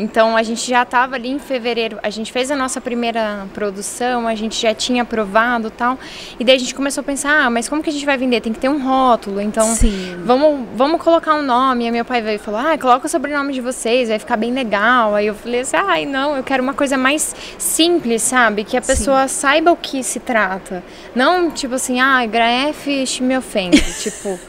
Então 0.00 0.34
a 0.34 0.42
gente 0.42 0.66
já 0.66 0.82
estava 0.82 1.16
ali 1.16 1.28
em 1.28 1.38
fevereiro, 1.38 1.98
a 2.02 2.08
gente 2.08 2.32
fez 2.32 2.50
a 2.50 2.56
nossa 2.56 2.80
primeira 2.80 3.46
produção, 3.52 4.26
a 4.26 4.34
gente 4.34 4.58
já 4.58 4.74
tinha 4.74 5.02
aprovado 5.02 5.68
tal. 5.70 5.98
E 6.38 6.44
daí 6.44 6.56
a 6.56 6.58
gente 6.58 6.74
começou 6.74 7.02
a 7.02 7.04
pensar, 7.04 7.44
ah, 7.44 7.50
mas 7.50 7.68
como 7.68 7.82
que 7.82 7.90
a 7.90 7.92
gente 7.92 8.06
vai 8.06 8.16
vender? 8.16 8.40
Tem 8.40 8.50
que 8.50 8.58
ter 8.58 8.70
um 8.70 8.82
rótulo, 8.82 9.42
então 9.42 9.66
Sim. 9.74 10.16
vamos 10.24 10.66
vamos 10.74 11.02
colocar 11.02 11.34
um 11.34 11.42
nome. 11.42 11.84
E 11.84 11.90
meu 11.90 12.04
pai 12.04 12.22
veio 12.22 12.36
e 12.36 12.38
falou, 12.38 12.60
ah, 12.60 12.78
coloca 12.78 13.06
o 13.06 13.10
sobrenome 13.10 13.52
de 13.52 13.60
vocês, 13.60 14.08
vai 14.08 14.18
ficar 14.18 14.38
bem 14.38 14.54
legal. 14.54 15.14
Aí 15.14 15.26
eu 15.26 15.34
falei 15.34 15.60
assim, 15.60 15.76
ai 15.76 16.06
não, 16.06 16.34
eu 16.34 16.42
quero 16.42 16.62
uma 16.62 16.74
coisa 16.74 16.96
mais 16.96 17.36
simples, 17.58 18.22
sabe? 18.22 18.64
Que 18.64 18.78
a 18.78 18.82
pessoa 18.82 19.28
Sim. 19.28 19.34
saiba 19.34 19.70
o 19.70 19.76
que 19.76 20.02
se 20.02 20.18
trata. 20.18 20.82
Não 21.14 21.50
tipo 21.50 21.74
assim, 21.74 22.00
ah, 22.00 22.24
Graef 22.24 22.86
me 23.20 23.36
ofende, 23.36 23.82
tipo... 24.00 24.40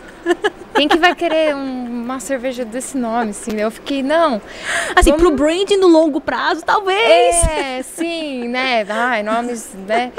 Quem 0.74 0.88
que 0.88 0.98
vai 0.98 1.14
querer 1.14 1.54
um, 1.56 2.04
uma 2.04 2.20
cerveja 2.20 2.64
desse 2.64 2.98
nome, 2.98 3.32
assim? 3.32 3.60
Eu 3.60 3.70
fiquei, 3.70 4.02
não. 4.02 4.42
Assim, 4.96 5.12
vamos... 5.12 5.26
pro 5.26 5.36
brand 5.36 5.70
no 5.72 5.88
longo 5.88 6.22
prazo, 6.22 6.64
talvez. 6.66 7.36
É, 7.48 7.84
sim, 7.84 8.48
né? 8.48 8.86
Ai, 8.90 9.22
nomes, 9.22 9.70
né? 9.88 10.12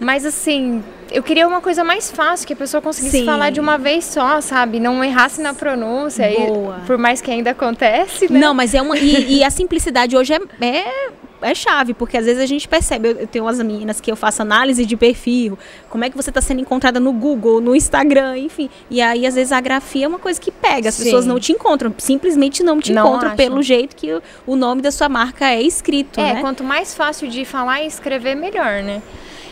Mas 0.00 0.24
assim, 0.24 0.82
eu 1.10 1.22
queria 1.22 1.46
uma 1.46 1.60
coisa 1.60 1.84
mais 1.84 2.10
fácil, 2.10 2.46
que 2.46 2.52
a 2.52 2.56
pessoa 2.56 2.80
conseguisse 2.80 3.18
sim. 3.18 3.24
falar 3.24 3.50
de 3.50 3.60
uma 3.60 3.78
vez 3.78 4.04
só, 4.04 4.40
sabe? 4.40 4.80
Não 4.80 5.02
errasse 5.04 5.40
na 5.40 5.54
pronúncia. 5.54 6.28
Boa. 6.30 6.80
E, 6.82 6.86
por 6.86 6.96
mais 6.98 7.20
que 7.20 7.30
ainda 7.30 7.50
acontece, 7.50 8.32
né? 8.32 8.38
Não, 8.38 8.54
mas 8.54 8.74
é 8.74 8.82
uma. 8.82 8.96
E, 8.96 9.38
e 9.38 9.44
a 9.44 9.50
simplicidade 9.50 10.16
hoje 10.16 10.34
é, 10.34 10.66
é 10.66 11.10
é 11.40 11.54
chave, 11.54 11.94
porque 11.94 12.16
às 12.16 12.24
vezes 12.24 12.42
a 12.42 12.46
gente 12.46 12.66
percebe, 12.66 13.10
eu, 13.10 13.26
tenho 13.26 13.44
umas 13.44 13.58
meninas 13.58 14.00
que 14.00 14.10
eu 14.10 14.16
faço 14.16 14.42
análise 14.42 14.84
de 14.84 14.96
perfil, 14.96 15.58
como 15.88 16.04
é 16.04 16.10
que 16.10 16.16
você 16.16 16.30
está 16.30 16.40
sendo 16.40 16.60
encontrada 16.60 16.98
no 16.98 17.12
Google, 17.12 17.60
no 17.60 17.74
Instagram, 17.74 18.38
enfim. 18.38 18.68
E 18.90 19.00
aí, 19.00 19.26
às 19.26 19.34
vezes, 19.34 19.52
a 19.52 19.60
grafia 19.60 20.06
é 20.06 20.08
uma 20.08 20.18
coisa 20.18 20.40
que 20.40 20.50
pega, 20.50 20.88
as 20.88 20.94
Sim. 20.94 21.04
pessoas 21.04 21.26
não 21.26 21.38
te 21.38 21.52
encontram, 21.52 21.92
simplesmente 21.98 22.62
não 22.62 22.80
te 22.80 22.92
não 22.92 23.06
encontram 23.06 23.32
acham. 23.32 23.36
pelo 23.36 23.62
jeito 23.62 23.94
que 23.94 24.12
o, 24.12 24.22
o, 24.46 24.56
nome 24.56 24.82
da 24.82 24.90
sua 24.90 25.08
marca 25.08 25.46
é 25.50 25.62
escrito. 25.62 26.20
É, 26.20 26.34
né? 26.34 26.40
quanto 26.40 26.64
mais 26.64 26.94
fácil 26.94 27.28
de 27.28 27.44
falar 27.44 27.82
e 27.82 27.86
escrever, 27.86 28.34
melhor, 28.34 28.82
né? 28.82 29.02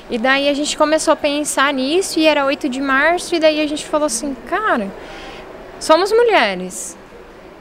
E 0.08 0.18
daí 0.18 0.48
a 0.48 0.54
gente 0.54 0.76
começou 0.76 1.12
a 1.12 1.16
pensar 1.16 1.72
nisso 1.74 2.20
e 2.20 2.26
era 2.26 2.44
8 2.44 2.68
de 2.68 2.80
março, 2.80 3.34
e 3.34 3.40
daí 3.40 3.60
a 3.60 3.66
gente 3.66 3.84
falou 3.84 4.06
assim, 4.06 4.36
cara, 4.46 4.92
somos 5.80 6.12
mulheres 6.12 6.96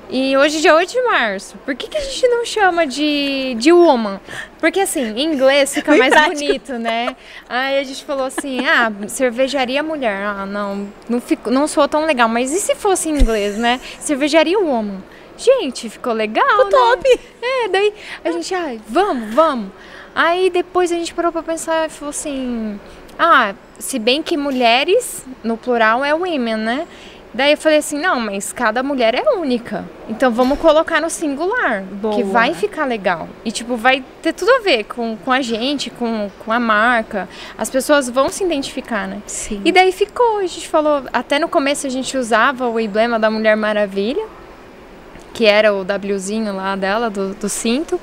e 0.10 0.38
hoje 0.38 0.58
é 0.58 0.62
dia 0.62 0.76
8 0.76 0.92
de 0.92 1.02
março. 1.02 1.58
Por 1.66 1.76
que, 1.76 1.88
que 1.88 1.98
a 1.98 2.02
gente 2.02 2.28
não 2.28 2.46
chama 2.46 2.86
de, 2.86 3.56
de 3.56 3.72
woman? 3.72 4.20
Porque 4.60 4.80
assim, 4.80 5.02
em 5.16 5.34
inglês 5.34 5.74
fica 5.74 5.92
Bem 5.92 6.00
mais 6.00 6.14
prático. 6.14 6.36
bonito, 6.36 6.74
né? 6.74 7.16
Aí 7.50 7.80
a 7.80 7.84
gente 7.84 8.04
falou 8.06 8.26
assim, 8.26 8.66
ah, 8.66 8.92
cervejaria 9.08 9.82
mulher. 9.82 10.24
Ah, 10.24 10.46
não, 10.46 10.88
não, 11.10 11.20
fico, 11.20 11.50
não 11.50 11.68
sou 11.68 11.88
tão 11.88 12.06
legal. 12.06 12.30
Mas 12.30 12.52
e 12.52 12.60
se 12.60 12.76
fosse 12.76 13.10
em 13.10 13.20
inglês, 13.20 13.58
né? 13.58 13.80
Cervejaria 14.00 14.60
woman. 14.60 15.02
Gente, 15.38 15.90
ficou 15.90 16.14
legal, 16.14 16.48
ficou 16.48 16.66
né? 16.66 16.72
top. 16.72 17.20
É, 17.42 17.68
daí 17.68 17.94
a 18.24 18.32
gente, 18.32 18.54
ah, 18.54 18.78
vamos, 18.88 19.34
vamos. 19.34 19.72
Aí 20.14 20.50
depois 20.50 20.92
a 20.92 20.96
gente 20.96 21.14
parou 21.14 21.32
pra 21.32 21.44
pensar 21.44 21.88
e 21.88 21.90
falou 21.90 22.12
assim, 22.12 22.80
ah, 23.20 23.54
se 23.78 24.00
bem 24.00 24.24
que 24.24 24.38
mulheres, 24.38 25.26
no 25.44 25.58
plural, 25.58 26.06
é 26.06 26.14
women, 26.14 26.56
né? 26.56 26.88
Daí 27.36 27.52
eu 27.52 27.58
falei 27.58 27.80
assim, 27.80 28.00
não, 28.00 28.18
mas 28.18 28.54
cada 28.54 28.82
mulher 28.82 29.14
é 29.14 29.30
única. 29.32 29.84
Então 30.08 30.32
vamos 30.32 30.58
colocar 30.58 31.02
no 31.02 31.10
singular, 31.10 31.84
Boa. 31.84 32.16
que 32.16 32.24
vai 32.24 32.54
ficar 32.54 32.86
legal. 32.86 33.28
E 33.44 33.52
tipo, 33.52 33.76
vai 33.76 34.02
ter 34.22 34.32
tudo 34.32 34.50
a 34.52 34.60
ver 34.62 34.86
com, 34.86 35.18
com 35.18 35.34
a 35.34 35.42
gente, 35.42 35.90
com, 35.90 36.32
com 36.40 36.52
a 36.54 36.62
marca. 36.62 37.28
As 37.58 37.70
pessoas 37.70 38.10
vão 38.10 38.30
se 38.30 38.46
identificar, 38.46 39.06
né? 39.06 39.22
Sim. 39.28 39.62
E 39.66 39.72
daí 39.74 39.92
ficou, 39.92 40.38
a 40.38 40.48
gente 40.48 40.66
falou, 40.70 41.04
até 41.12 41.38
no 41.38 41.50
começo 41.50 41.86
a 41.86 41.90
gente 41.90 42.18
usava 42.18 42.70
o 42.70 42.80
emblema 42.80 43.20
da 43.20 43.30
Mulher 43.30 43.58
Maravilha, 43.58 44.26
que 45.36 45.46
era 45.46 45.74
o 45.74 45.86
Wzinho 45.86 46.56
lá 46.56 46.76
dela, 46.78 47.10
do, 47.10 47.36
do 47.36 47.50
cinto. 47.50 48.00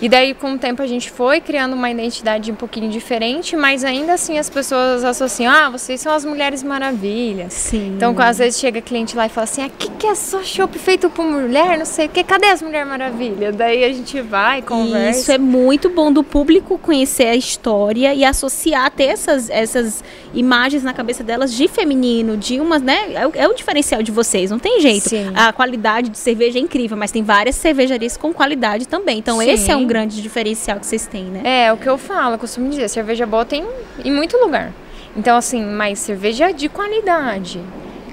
E 0.00 0.08
daí, 0.08 0.32
com 0.32 0.54
o 0.54 0.58
tempo, 0.58 0.80
a 0.80 0.86
gente 0.86 1.10
foi 1.10 1.42
criando 1.42 1.74
uma 1.74 1.90
identidade 1.90 2.50
um 2.50 2.54
pouquinho 2.54 2.88
diferente, 2.88 3.54
mas 3.54 3.84
ainda 3.84 4.14
assim 4.14 4.38
as 4.38 4.48
pessoas 4.48 5.04
associam, 5.04 5.52
ah, 5.52 5.68
vocês 5.68 6.00
são 6.00 6.10
as 6.10 6.24
Mulheres 6.24 6.62
Maravilhas. 6.62 7.52
Sim. 7.52 7.92
Então, 7.96 8.14
às 8.18 8.38
vezes 8.38 8.58
chega 8.58 8.80
cliente 8.80 9.14
lá 9.14 9.26
e 9.26 9.28
fala 9.28 9.44
assim, 9.44 9.62
ah, 9.62 9.68
que, 9.78 9.90
que 9.90 10.06
é 10.06 10.14
só 10.14 10.42
chopp 10.42 10.78
feito 10.78 11.10
por 11.10 11.22
mulher, 11.26 11.76
não 11.76 11.84
sei 11.84 12.06
o 12.06 12.08
que, 12.08 12.24
cadê 12.24 12.46
as 12.46 12.62
Mulher 12.62 12.86
Maravilha? 12.86 13.52
Daí 13.52 13.84
a 13.84 13.92
gente 13.92 14.22
vai, 14.22 14.62
conversa. 14.62 15.20
Isso 15.20 15.32
é 15.32 15.36
muito 15.38 15.90
bom 15.90 16.10
do 16.10 16.24
público 16.24 16.78
conhecer 16.78 17.26
a 17.26 17.36
história 17.36 18.14
e 18.14 18.24
associar, 18.24 18.90
ter 18.90 19.04
essas, 19.04 19.50
essas 19.50 20.02
imagens 20.32 20.82
na 20.82 20.94
cabeça 20.94 21.22
delas 21.22 21.52
de 21.52 21.68
feminino, 21.68 22.38
de 22.38 22.58
umas, 22.58 22.80
né? 22.80 23.12
É, 23.12 23.26
o- 23.26 23.32
é 23.34 23.46
o 23.48 23.52
diferencial 23.52 24.02
de 24.02 24.10
vocês, 24.10 24.50
não 24.50 24.58
tem 24.58 24.80
jeito. 24.80 25.10
Sim. 25.10 25.30
A 25.34 25.52
qualidade 25.52 26.08
de 26.08 26.16
cerveja 26.16 26.58
é 26.58 26.62
incrível, 26.70 26.96
mas 26.96 27.10
tem 27.10 27.24
várias 27.24 27.56
cervejarias 27.56 28.16
com 28.16 28.32
qualidade 28.32 28.86
também. 28.86 29.18
Então, 29.18 29.40
Sim. 29.40 29.50
esse 29.50 29.70
é 29.70 29.76
um 29.76 29.84
grande 29.86 30.22
diferencial 30.22 30.78
que 30.78 30.86
vocês 30.86 31.06
têm, 31.06 31.24
né? 31.24 31.66
É, 31.66 31.72
o 31.72 31.76
que 31.76 31.88
eu 31.88 31.98
falo, 31.98 32.36
eu 32.36 32.38
costumo 32.38 32.70
dizer, 32.70 32.88
cerveja 32.88 33.26
boa 33.26 33.44
tem 33.44 33.66
em 34.04 34.12
muito 34.12 34.36
lugar. 34.36 34.72
Então, 35.16 35.36
assim, 35.36 35.64
mas 35.64 35.98
cerveja 35.98 36.52
de 36.52 36.68
qualidade, 36.68 37.60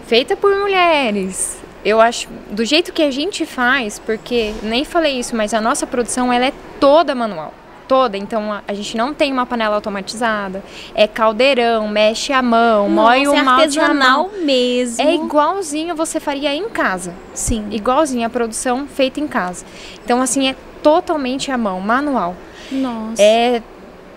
feita 0.08 0.36
por 0.36 0.56
mulheres. 0.58 1.58
Eu 1.86 2.02
acho, 2.02 2.28
do 2.50 2.66
jeito 2.66 2.92
que 2.92 3.04
a 3.04 3.12
gente 3.12 3.46
faz, 3.46 4.00
porque 4.00 4.54
nem 4.64 4.84
falei 4.84 5.20
isso, 5.20 5.36
mas 5.36 5.54
a 5.54 5.62
nossa 5.62 5.86
produção 5.86 6.34
ela 6.34 6.48
é 6.48 6.54
toda 6.80 7.14
manual. 7.14 7.54
Toda, 7.88 8.18
então 8.18 8.52
a, 8.52 8.62
a 8.68 8.74
gente 8.74 8.98
não 8.98 9.14
tem 9.14 9.32
uma 9.32 9.46
panela 9.46 9.76
automatizada, 9.76 10.64
é 10.94 11.08
caldeirão, 11.08 11.88
mexe 11.88 12.34
a 12.34 12.42
mão, 12.42 12.90
moe 12.90 13.28
o 13.28 13.34
é 13.34 13.42
malte 13.42 13.80
artesanal 13.80 14.30
mesmo. 14.44 15.08
É 15.08 15.16
igualzinho 15.16 15.96
você 15.96 16.20
faria 16.20 16.54
em 16.54 16.68
casa 16.70 17.14
Sim. 17.34 17.68
igualzinho 17.72 18.26
a 18.26 18.30
produção 18.30 18.88
feita 18.88 19.20
em 19.20 19.28
casa. 19.28 19.66
Então, 20.04 20.22
assim, 20.22 20.50
é 20.50 20.56
totalmente 20.84 21.52
à 21.52 21.58
mão, 21.58 21.80
manual. 21.80 22.36
Nossa. 22.72 23.22
É 23.22 23.62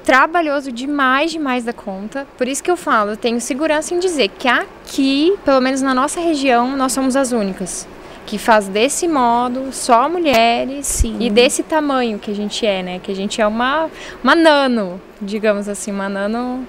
trabalhoso 0.04 0.72
demais, 0.72 1.30
demais 1.30 1.64
da 1.64 1.72
conta. 1.72 2.26
Por 2.36 2.48
isso 2.48 2.62
que 2.62 2.70
eu 2.70 2.76
falo, 2.76 3.12
eu 3.12 3.16
tenho 3.16 3.40
segurança 3.40 3.94
em 3.94 3.98
dizer 3.98 4.28
que 4.28 4.48
aqui, 4.48 5.36
pelo 5.44 5.60
menos 5.60 5.82
na 5.82 5.94
nossa 5.94 6.20
região, 6.20 6.76
nós 6.76 6.92
somos 6.92 7.14
as 7.16 7.32
únicas. 7.32 7.86
Que 8.30 8.38
faz 8.38 8.68
desse 8.68 9.08
modo, 9.08 9.72
só 9.72 10.08
mulheres 10.08 10.86
Sim. 10.86 11.16
e 11.18 11.28
desse 11.28 11.64
tamanho 11.64 12.16
que 12.16 12.30
a 12.30 12.34
gente 12.34 12.64
é, 12.64 12.80
né? 12.80 13.00
Que 13.00 13.10
a 13.10 13.14
gente 13.14 13.40
é 13.40 13.46
uma, 13.46 13.90
uma 14.22 14.36
nano, 14.36 15.02
digamos 15.20 15.68
assim, 15.68 15.90
uma 15.90 16.08
nano 16.08 16.64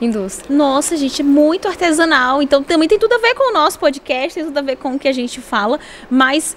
indústria. 0.00 0.52
Nossa, 0.52 0.96
gente, 0.96 1.22
é 1.22 1.24
muito 1.24 1.68
artesanal. 1.68 2.42
Então 2.42 2.60
também 2.60 2.88
tem 2.88 2.98
tudo 2.98 3.12
a 3.12 3.18
ver 3.18 3.34
com 3.34 3.50
o 3.50 3.54
nosso 3.54 3.78
podcast, 3.78 4.34
tem 4.34 4.44
tudo 4.46 4.58
a 4.58 4.62
ver 4.62 4.78
com 4.78 4.96
o 4.96 4.98
que 4.98 5.06
a 5.06 5.12
gente 5.12 5.40
fala. 5.40 5.78
Mas 6.10 6.56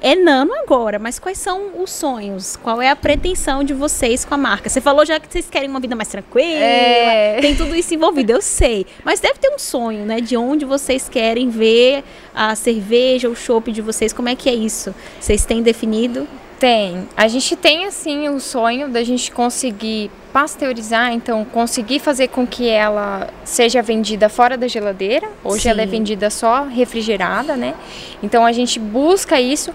é 0.00 0.14
nano 0.14 0.54
agora. 0.54 0.98
Mas 0.98 1.18
quais 1.18 1.38
são 1.38 1.82
os 1.82 1.90
sonhos? 1.90 2.56
Qual 2.56 2.80
é 2.80 2.90
a 2.90 2.96
pretensão 2.96 3.62
de 3.62 3.74
vocês 3.74 4.24
com 4.24 4.34
a 4.34 4.38
marca? 4.38 4.68
Você 4.68 4.80
falou 4.80 5.04
já 5.04 5.18
que 5.20 5.30
vocês 5.30 5.48
querem 5.48 5.68
uma 5.68 5.80
vida 5.80 5.94
mais 5.94 6.08
tranquila. 6.08 6.64
É. 6.64 7.38
Tem 7.40 7.54
tudo 7.54 7.74
isso 7.74 7.94
envolvido, 7.94 8.32
eu 8.32 8.42
sei. 8.42 8.86
Mas 9.04 9.20
deve 9.20 9.38
ter 9.38 9.50
um 9.50 9.58
sonho, 9.58 10.04
né? 10.04 10.20
De 10.20 10.36
onde 10.36 10.64
vocês 10.64 11.08
querem 11.08 11.48
ver 11.50 12.04
a 12.34 12.54
cerveja, 12.54 13.28
o 13.28 13.36
chopp 13.36 13.70
de 13.70 13.82
vocês. 13.82 14.12
Como 14.12 14.28
é 14.28 14.34
que 14.34 14.48
é 14.48 14.54
isso? 14.54 14.94
Vocês 15.20 15.44
têm 15.44 15.62
definido? 15.62 16.26
Tem. 16.58 17.08
A 17.16 17.28
gente 17.28 17.54
tem, 17.54 17.84
assim, 17.84 18.28
o 18.28 18.40
sonho 18.40 18.88
da 18.88 19.04
gente 19.04 19.30
conseguir 19.30 20.10
pasteurizar, 20.38 21.12
então 21.12 21.44
conseguir 21.44 21.98
fazer 21.98 22.28
com 22.28 22.46
que 22.46 22.68
ela 22.68 23.28
seja 23.42 23.82
vendida 23.82 24.28
fora 24.28 24.56
da 24.56 24.68
geladeira. 24.68 25.28
Hoje 25.42 25.64
Sim. 25.64 25.70
ela 25.70 25.82
é 25.82 25.86
vendida 25.86 26.30
só 26.30 26.62
refrigerada, 26.62 27.56
né? 27.56 27.74
Então 28.22 28.46
a 28.46 28.52
gente 28.52 28.78
busca 28.78 29.40
isso. 29.40 29.74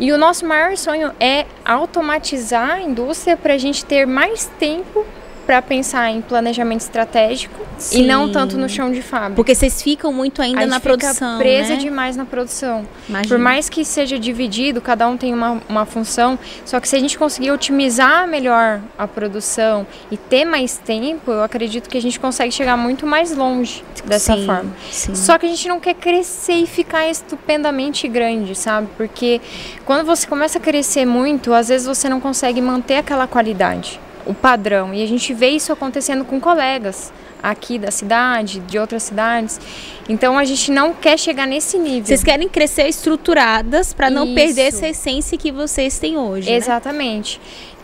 E 0.00 0.10
o 0.10 0.18
nosso 0.18 0.44
maior 0.44 0.76
sonho 0.76 1.12
é 1.20 1.46
automatizar 1.64 2.70
a 2.70 2.80
indústria 2.80 3.36
para 3.36 3.54
a 3.54 3.58
gente 3.58 3.84
ter 3.84 4.04
mais 4.04 4.50
tempo 4.58 5.06
para 5.42 5.60
pensar 5.60 6.10
em 6.10 6.20
planejamento 6.20 6.80
estratégico 6.80 7.60
e 7.78 7.82
Sim. 7.82 8.06
não 8.06 8.30
tanto 8.30 8.56
no 8.56 8.68
chão 8.68 8.90
de 8.90 9.02
fábrica. 9.02 9.34
Porque 9.34 9.54
vocês 9.54 9.82
ficam 9.82 10.12
muito 10.12 10.40
a 10.40 10.44
ainda 10.44 10.60
gente 10.60 10.70
na 10.70 10.80
fica 10.80 10.96
produção. 10.96 11.38
presa 11.38 11.74
né? 11.74 11.76
demais 11.76 12.16
na 12.16 12.24
produção. 12.24 12.86
Imagino. 13.08 13.28
Por 13.28 13.38
mais 13.38 13.68
que 13.68 13.84
seja 13.84 14.18
dividido, 14.18 14.80
cada 14.80 15.08
um 15.08 15.16
tem 15.16 15.34
uma, 15.34 15.60
uma 15.68 15.84
função, 15.84 16.38
só 16.64 16.80
que 16.80 16.88
se 16.88 16.96
a 16.96 16.98
gente 16.98 17.18
conseguir 17.18 17.50
otimizar 17.50 18.26
melhor 18.26 18.80
a 18.96 19.06
produção 19.06 19.86
e 20.10 20.16
ter 20.16 20.44
mais 20.44 20.78
tempo, 20.78 21.30
eu 21.30 21.42
acredito 21.42 21.88
que 21.88 21.98
a 21.98 22.02
gente 22.02 22.18
consegue 22.18 22.52
chegar 22.52 22.76
muito 22.76 23.06
mais 23.06 23.34
longe 23.36 23.84
dessa 24.04 24.34
Sim, 24.36 24.46
forma. 24.46 24.72
sim. 24.90 25.14
Só 25.14 25.38
que 25.38 25.46
a 25.46 25.48
gente 25.48 25.68
não 25.68 25.80
quer 25.80 25.94
crescer 25.94 26.54
e 26.54 26.66
ficar 26.66 27.08
estupendamente 27.08 28.06
grande, 28.08 28.54
sabe? 28.54 28.88
Porque 28.96 29.40
quando 29.84 30.04
você 30.04 30.26
começa 30.26 30.58
a 30.58 30.60
crescer 30.60 31.04
muito, 31.04 31.52
às 31.52 31.68
vezes 31.68 31.86
você 31.86 32.08
não 32.08 32.20
consegue 32.20 32.60
manter 32.60 32.96
aquela 32.96 33.26
qualidade, 33.26 34.00
o 34.26 34.34
padrão. 34.34 34.92
E 34.94 35.02
a 35.02 35.06
gente 35.06 35.32
vê 35.34 35.48
isso 35.50 35.72
acontecendo 35.72 36.24
com 36.24 36.40
colegas 36.40 37.12
aqui 37.42 37.78
da 37.78 37.90
cidade, 37.90 38.60
de 38.60 38.78
outras 38.78 39.02
cidades. 39.02 39.60
Então 40.08 40.38
a 40.38 40.44
gente 40.44 40.70
não 40.70 40.92
quer 40.94 41.18
chegar 41.18 41.46
nesse 41.46 41.76
nível. 41.78 42.06
Vocês 42.06 42.22
querem 42.22 42.48
crescer 42.48 42.86
estruturadas 42.88 43.92
para 43.92 44.08
não 44.10 44.34
perder 44.34 44.68
essa 44.68 44.86
essência 44.88 45.36
que 45.36 45.50
vocês 45.50 45.98
têm 45.98 46.16
hoje. 46.16 46.48
né? 46.50 46.56
Exatamente. 46.56 47.40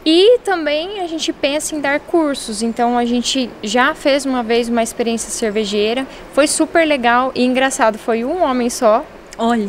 E 0.06 0.38
também 0.44 1.00
a 1.00 1.06
gente 1.08 1.32
pensa 1.32 1.74
em 1.74 1.80
dar 1.80 1.98
cursos. 2.00 2.62
Então 2.62 2.96
a 2.96 3.04
gente 3.04 3.50
já 3.62 3.94
fez 3.94 4.24
uma 4.24 4.42
vez 4.42 4.68
uma 4.68 4.82
experiência 4.82 5.28
cervejeira. 5.30 6.06
Foi 6.32 6.46
super 6.46 6.86
legal 6.86 7.32
e 7.34 7.44
engraçado. 7.44 7.98
Foi 7.98 8.24
um 8.24 8.42
homem 8.42 8.70
só. 8.70 9.04
Olha, 9.36 9.68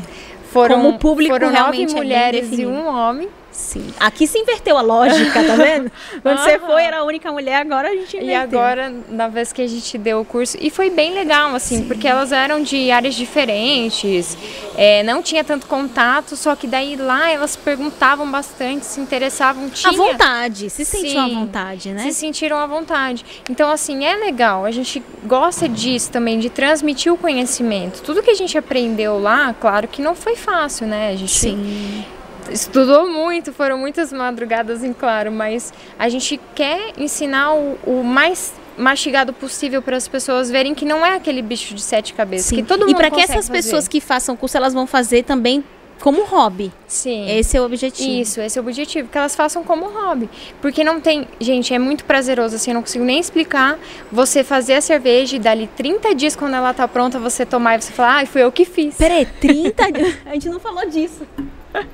Foram, 0.52 0.78
Como 0.78 0.90
o 0.90 1.00
público 1.00 1.32
foram 1.34 1.50
é 1.50 1.60
nove 1.60 1.86
bem 1.86 1.96
mulheres 1.96 2.48
e 2.48 2.50
definido. 2.52 2.72
um 2.72 2.88
homem. 2.88 3.28
Sim. 3.60 3.94
Aqui 4.00 4.26
se 4.26 4.38
inverteu 4.38 4.78
a 4.78 4.82
lógica, 4.82 5.44
tá 5.44 5.56
vendo? 5.56 5.92
Quando 6.24 6.38
você 6.38 6.56
Aham. 6.56 6.68
foi, 6.68 6.84
era 6.84 7.00
a 7.00 7.04
única 7.04 7.32
mulher, 7.32 7.62
agora 7.62 7.90
a 7.90 7.92
gente 7.92 8.18
inverteu. 8.18 8.30
E 8.30 8.36
agora, 8.36 8.94
na 9.10 9.28
vez 9.28 9.52
que 9.52 9.62
a 9.62 9.68
gente 9.68 9.98
deu 9.98 10.22
o 10.22 10.26
curso, 10.26 10.58
e 10.60 10.70
foi 10.70 10.90
bem 10.90 11.14
legal, 11.14 11.54
assim, 11.54 11.84
porque 11.86 12.08
elas 12.08 12.32
eram 12.32 12.62
de 12.62 12.90
áreas 12.92 13.16
diferentes, 13.16 14.38
é, 14.76 15.04
não 15.04 15.22
tinha 15.22 15.44
tanto 15.44 15.68
contato, 15.68 16.36
só 16.36 16.56
que 16.56 16.68
daí 16.68 16.96
lá 16.96 17.30
elas 17.30 17.56
perguntavam 17.56 18.30
bastante, 18.30 18.86
se 18.86 19.00
interessavam, 19.00 19.70
tinha... 19.70 19.92
À 19.92 19.96
vontade, 19.96 20.70
se 20.70 20.86
sentiu 20.86 21.20
à 21.20 21.26
Sim. 21.26 21.36
vontade, 21.36 21.92
né? 21.92 22.04
se 22.04 22.14
sentiram 22.14 22.58
à 22.58 22.66
vontade. 22.66 23.26
Então, 23.50 23.70
assim, 23.70 24.06
é 24.06 24.16
legal. 24.16 24.66
A 24.66 24.72
gente 24.72 25.04
gosta 25.26 25.68
disso 25.68 26.12
também, 26.12 26.40
de 26.40 26.50
transmitir 26.50 27.12
o 27.12 27.18
conhecimento. 27.18 28.02
Tudo 28.02 28.24
que 28.24 28.32
a 28.32 28.36
gente 28.36 28.58
aprendeu 28.58 29.20
lá, 29.20 29.54
claro 29.54 29.88
que 29.88 30.02
não 30.02 30.16
foi 30.16 30.36
fácil, 30.36 30.88
né? 30.88 31.10
A 31.10 31.16
gente 31.16 31.32
Sim. 31.32 32.06
Estudou 32.52 33.10
muito, 33.10 33.54
foram 33.54 33.78
muitas 33.78 34.12
madrugadas 34.12 34.84
em 34.84 34.94
claro, 34.94 35.32
mas 35.32 35.74
a 35.98 36.10
gente 36.10 36.40
quer 36.56 36.94
ensinar 36.98 37.54
o, 37.54 37.78
o 37.86 38.04
mais 38.04 38.54
mastigado 38.78 39.34
possível 39.34 39.82
para 39.82 39.98
as 39.98 40.08
pessoas 40.08 40.50
verem 40.50 40.74
que 40.74 40.86
não 40.86 41.06
é 41.06 41.16
aquele 41.16 41.42
bicho 41.42 41.76
de 41.76 41.82
sete 41.82 42.14
cabeças, 42.14 42.48
Sim. 42.48 42.56
que 42.58 42.64
todo 42.64 42.82
mundo 42.82 42.92
e 42.92 42.96
para 42.96 43.12
que 43.12 43.20
essas 43.20 43.48
fazer. 43.48 43.52
pessoas 43.52 43.88
que 43.88 44.00
façam 44.00 44.36
curso, 44.36 44.56
elas 44.56 44.74
vão 44.74 44.88
fazer 44.88 45.24
também 45.24 45.64
como 46.00 46.24
hobby. 46.24 46.72
Sim. 46.88 47.30
Esse 47.30 47.58
é 47.58 47.62
o 47.62 47.66
objetivo. 47.66 48.10
Isso, 48.10 48.40
esse 48.40 48.58
é 48.58 48.62
o 48.62 48.64
objetivo, 48.64 49.10
que 49.10 49.18
elas 49.18 49.36
façam 49.36 49.64
como 49.64 49.86
hobby. 49.88 50.30
Porque 50.62 50.84
não 50.84 51.00
tem. 51.00 51.28
Gente, 51.40 51.74
é 51.74 51.80
muito 51.80 52.06
prazeroso, 52.06 52.56
assim, 52.56 52.72
eu 52.72 52.76
não 52.76 52.82
consigo 52.82 53.04
nem 53.04 53.20
explicar. 53.20 53.78
Você 54.12 54.44
fazer 54.44 54.76
a 54.76 54.82
cerveja 54.82 55.36
e 55.36 55.40
dali 55.40 55.68
30 55.76 56.16
dias, 56.16 56.36
quando 56.36 56.54
ela 56.54 56.74
tá 56.74 56.88
pronta, 56.88 57.20
você 57.20 57.46
tomar 57.46 57.78
e 57.78 57.82
você 57.82 57.92
falar, 57.92 58.24
ah, 58.24 58.26
fui 58.26 58.42
eu 58.42 58.52
que 58.52 58.66
fiz. 58.66 58.96
Peraí, 58.96 59.26
30 59.26 59.92
dias. 59.92 60.18
A 60.26 60.34
gente 60.34 60.50
não 60.50 60.60
falou 60.60 60.88
disso. 60.88 61.28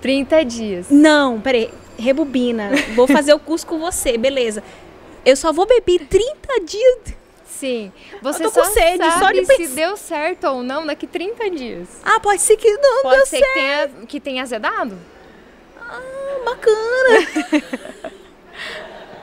30 0.00 0.44
dias. 0.44 0.86
Não, 0.90 1.40
peraí. 1.40 1.70
Rebobina. 1.98 2.70
Vou 2.94 3.06
fazer 3.06 3.32
o 3.34 3.38
curso 3.38 3.66
com 3.66 3.78
você, 3.78 4.18
beleza. 4.18 4.62
Eu 5.24 5.36
só 5.36 5.52
vou 5.52 5.66
beber 5.66 6.06
30 6.06 6.60
dias. 6.64 6.98
Sim. 7.46 7.92
Você 8.20 8.42
tô 8.42 8.50
com 8.50 8.64
só 8.64 8.70
sede, 8.70 8.98
sabe 8.98 9.18
só 9.18 9.30
de 9.30 9.46
se 9.46 9.68
deu 9.74 9.96
certo 9.96 10.44
ou 10.48 10.62
não 10.62 10.84
daqui 10.84 11.06
30 11.06 11.48
dias. 11.50 11.88
Ah, 12.04 12.18
pode 12.20 12.42
ser 12.42 12.56
que 12.56 12.68
não 12.68 13.02
Pode 13.02 13.16
deu 13.16 13.26
ser 13.26 13.38
certo. 13.38 13.52
que 13.52 13.54
tenha, 13.54 13.88
que 14.06 14.20
tenha 14.20 14.42
azedado. 14.42 14.98
Bacana. 16.44 17.52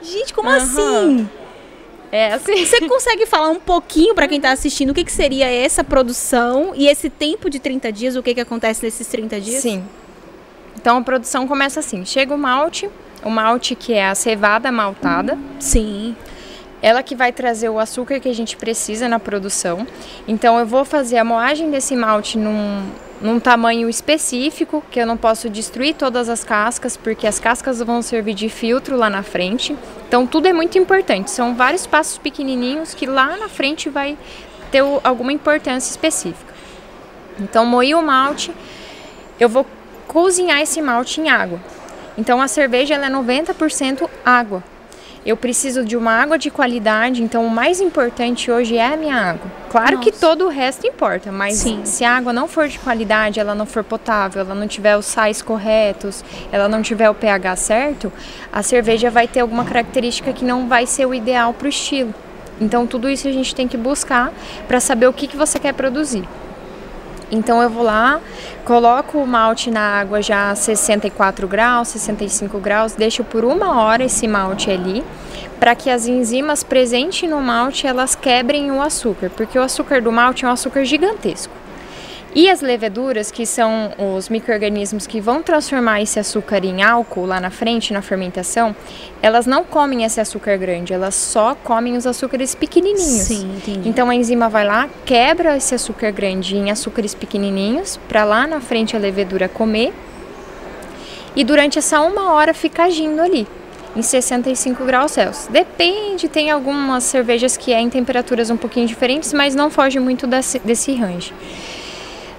Gente, 0.01 0.33
como 0.33 0.49
Aham. 0.49 0.57
assim? 0.57 1.29
É 2.11 2.33
assim. 2.33 2.65
Você 2.65 2.87
consegue 2.87 3.25
falar 3.25 3.49
um 3.49 3.59
pouquinho 3.59 4.13
pra 4.13 4.27
quem 4.27 4.41
tá 4.41 4.51
assistindo 4.51 4.89
o 4.89 4.93
que, 4.93 5.03
que 5.05 5.11
seria 5.11 5.49
essa 5.49 5.83
produção 5.83 6.73
e 6.75 6.87
esse 6.87 7.09
tempo 7.09 7.49
de 7.49 7.59
30 7.59 7.91
dias, 7.91 8.15
o 8.15 8.23
que, 8.23 8.33
que 8.33 8.41
acontece 8.41 8.83
nesses 8.83 9.07
30 9.07 9.39
dias? 9.39 9.61
Sim. 9.61 9.83
Então 10.75 10.97
a 10.97 11.01
produção 11.01 11.47
começa 11.47 11.79
assim: 11.79 12.03
chega 12.03 12.33
o 12.33 12.37
malte, 12.37 12.89
o 13.23 13.29
malte 13.29 13.75
que 13.75 13.93
é 13.93 14.07
a 14.07 14.15
cevada 14.15 14.71
maltada. 14.71 15.37
Sim. 15.59 16.15
Ela 16.81 17.03
que 17.03 17.15
vai 17.15 17.31
trazer 17.31 17.69
o 17.69 17.77
açúcar 17.77 18.19
que 18.19 18.27
a 18.27 18.33
gente 18.33 18.57
precisa 18.57 19.07
na 19.07 19.19
produção. 19.19 19.85
Então 20.27 20.57
eu 20.59 20.65
vou 20.65 20.83
fazer 20.83 21.17
a 21.17 21.23
moagem 21.23 21.69
desse 21.69 21.95
malte 21.95 22.37
num, 22.37 22.89
num 23.21 23.39
tamanho 23.39 23.87
específico, 23.89 24.83
que 24.89 24.99
eu 24.99 25.05
não 25.05 25.15
posso 25.15 25.49
destruir 25.49 25.93
todas 25.93 26.27
as 26.27 26.43
cascas, 26.43 26.97
porque 26.97 27.27
as 27.27 27.39
cascas 27.39 27.79
vão 27.79 28.01
servir 28.01 28.33
de 28.33 28.49
filtro 28.49 28.97
lá 28.97 29.09
na 29.09 29.21
frente. 29.21 29.75
Então 30.07 30.25
tudo 30.25 30.47
é 30.47 30.53
muito 30.53 30.77
importante. 30.77 31.29
São 31.29 31.55
vários 31.55 31.85
passos 31.85 32.17
pequenininhos 32.17 32.93
que 32.93 33.05
lá 33.05 33.37
na 33.37 33.47
frente 33.47 33.89
vai 33.89 34.17
ter 34.71 34.83
alguma 35.03 35.31
importância 35.31 35.91
específica. 35.91 36.51
Então 37.39 37.65
moí 37.65 37.93
o 37.93 38.01
malte, 38.01 38.51
eu 39.39 39.47
vou 39.47 39.65
cozinhar 40.07 40.59
esse 40.61 40.81
malte 40.81 41.21
em 41.21 41.29
água. 41.29 41.59
Então 42.17 42.41
a 42.41 42.47
cerveja 42.47 42.95
é 42.95 43.09
90% 43.09 44.09
água. 44.25 44.63
Eu 45.23 45.37
preciso 45.37 45.85
de 45.85 45.95
uma 45.95 46.13
água 46.13 46.35
de 46.35 46.49
qualidade, 46.49 47.21
então 47.21 47.45
o 47.45 47.49
mais 47.49 47.79
importante 47.79 48.49
hoje 48.49 48.75
é 48.75 48.93
a 48.93 48.97
minha 48.97 49.15
água. 49.15 49.51
Claro 49.69 49.97
Nossa. 49.97 50.09
que 50.09 50.17
todo 50.17 50.45
o 50.45 50.49
resto 50.49 50.87
importa, 50.87 51.31
mas 51.31 51.57
Sim. 51.57 51.81
se 51.85 52.03
a 52.03 52.17
água 52.17 52.33
não 52.33 52.47
for 52.47 52.67
de 52.67 52.79
qualidade, 52.79 53.39
ela 53.39 53.53
não 53.53 53.67
for 53.67 53.83
potável, 53.83 54.41
ela 54.41 54.55
não 54.55 54.67
tiver 54.67 54.97
os 54.97 55.05
sais 55.05 55.39
corretos, 55.39 56.25
ela 56.51 56.67
não 56.67 56.81
tiver 56.81 57.07
o 57.07 57.13
pH 57.13 57.55
certo, 57.55 58.11
a 58.51 58.63
cerveja 58.63 59.11
vai 59.11 59.27
ter 59.27 59.41
alguma 59.41 59.63
característica 59.63 60.33
que 60.33 60.43
não 60.43 60.67
vai 60.67 60.87
ser 60.87 61.05
o 61.05 61.13
ideal 61.13 61.53
para 61.53 61.67
o 61.67 61.69
estilo. 61.69 62.13
Então 62.59 62.87
tudo 62.87 63.07
isso 63.07 63.27
a 63.27 63.31
gente 63.31 63.53
tem 63.53 63.67
que 63.67 63.77
buscar 63.77 64.33
para 64.67 64.79
saber 64.79 65.05
o 65.05 65.13
que, 65.13 65.27
que 65.27 65.37
você 65.37 65.59
quer 65.59 65.73
produzir. 65.73 66.27
Então 67.31 67.61
eu 67.61 67.69
vou 67.69 67.83
lá, 67.83 68.19
coloco 68.65 69.17
o 69.17 69.25
malte 69.25 69.71
na 69.71 69.81
água 69.81 70.21
já 70.21 70.51
a 70.51 70.55
64 70.55 71.47
graus, 71.47 71.87
65 71.87 72.59
graus, 72.59 72.93
deixo 72.93 73.23
por 73.23 73.45
uma 73.45 73.81
hora 73.81 74.03
esse 74.03 74.27
malte 74.27 74.69
ali, 74.69 75.01
para 75.57 75.73
que 75.73 75.89
as 75.89 76.07
enzimas 76.07 76.61
presentes 76.61 77.29
no 77.29 77.39
malte 77.39 77.87
elas 77.87 78.15
quebrem 78.15 78.69
o 78.71 78.81
açúcar, 78.81 79.29
porque 79.29 79.57
o 79.57 79.61
açúcar 79.61 80.01
do 80.01 80.11
malte 80.11 80.43
é 80.43 80.47
um 80.47 80.51
açúcar 80.51 80.83
gigantesco. 80.83 81.60
E 82.33 82.49
as 82.49 82.61
leveduras, 82.61 83.29
que 83.29 83.45
são 83.45 83.91
os 84.15 84.29
micro-organismos 84.29 85.05
que 85.05 85.19
vão 85.19 85.43
transformar 85.43 86.01
esse 86.01 86.17
açúcar 86.17 86.63
em 86.63 86.81
álcool 86.81 87.25
lá 87.25 87.41
na 87.41 87.49
frente, 87.49 87.91
na 87.91 88.01
fermentação, 88.01 88.73
elas 89.21 89.45
não 89.45 89.65
comem 89.65 90.05
esse 90.05 90.21
açúcar 90.21 90.57
grande, 90.57 90.93
elas 90.93 91.13
só 91.13 91.53
comem 91.55 91.97
os 91.97 92.07
açúcares 92.07 92.55
pequenininhos. 92.55 93.27
Sim, 93.27 93.51
entendi. 93.57 93.89
Então 93.89 94.09
a 94.09 94.15
enzima 94.15 94.47
vai 94.47 94.65
lá, 94.65 94.89
quebra 95.05 95.57
esse 95.57 95.75
açúcar 95.75 96.11
grande 96.11 96.55
em 96.55 96.71
açúcares 96.71 97.13
pequenininhos, 97.13 97.99
para 98.07 98.23
lá 98.23 98.47
na 98.47 98.61
frente 98.61 98.95
a 98.95 98.99
levedura 98.99 99.49
comer. 99.49 99.93
E 101.35 101.43
durante 101.43 101.79
essa 101.79 101.99
uma 101.99 102.31
hora 102.31 102.53
fica 102.53 102.83
agindo 102.83 103.21
ali, 103.21 103.45
em 103.93 104.01
65 104.01 104.85
graus 104.85 105.11
Celsius. 105.11 105.47
Depende, 105.47 106.29
tem 106.29 106.49
algumas 106.49 107.03
cervejas 107.03 107.57
que 107.57 107.73
é 107.73 107.79
em 107.81 107.89
temperaturas 107.89 108.49
um 108.49 108.55
pouquinho 108.55 108.87
diferentes, 108.87 109.33
mas 109.33 109.53
não 109.53 109.69
foge 109.69 109.99
muito 109.99 110.25
desse, 110.25 110.59
desse 110.59 110.93
range. 110.93 111.33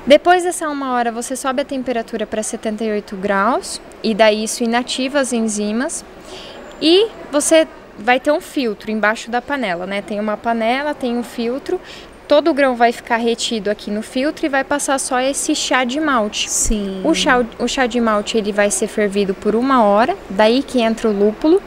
Depois 0.07 0.43
dessa 0.43 0.69
uma 0.69 0.93
hora, 0.93 1.13
você 1.13 1.37
sobe 1.37 1.63
a 1.63 1.65
temperatura 1.65 2.27
para 2.27 2.43
78 2.43 3.17
graus 3.17 3.81
e 4.03 4.15
daí 4.15 4.45
isso 4.45 4.65
inativa 4.65 5.21
as 5.21 5.33
enzimas 5.33 6.05
e 6.81 7.07
você 7.31 7.69
vai 7.97 8.19
ter 8.19 8.33
um 8.33 8.41
filtro 8.41 8.91
embaixo 8.91 9.31
da 9.31 9.41
panela, 9.41 9.87
né? 9.87 10.03
Tem 10.03 10.19
uma 10.19 10.37
panela, 10.37 10.93
tem 10.93 11.17
um 11.17 11.23
filtro, 11.23 11.81
todo 12.27 12.51
o 12.51 12.55
grão 12.55 12.75
vai 12.75 12.91
ficar 12.91 13.19
retido 13.19 13.71
aqui 13.71 13.93
no 13.93 14.03
filtro 14.03 14.45
e 14.45 14.49
vai 14.49 14.65
passar 14.65 14.99
só 14.99 15.21
esse 15.21 15.55
chá 15.55 15.85
de 15.85 16.01
malte. 16.01 16.51
Sim. 16.51 17.01
O 17.05 17.15
chá, 17.15 17.45
o 17.59 17.69
chá 17.69 17.87
de 17.87 18.01
malte 18.01 18.37
ele 18.37 18.51
vai 18.51 18.73
ser 18.73 18.89
fervido 18.89 19.35
por 19.35 19.55
uma 19.55 19.85
hora, 19.85 20.17
daí 20.29 20.65
que 20.65 20.81
entra 20.81 21.09
o 21.09 21.13
lúpulo 21.13 21.63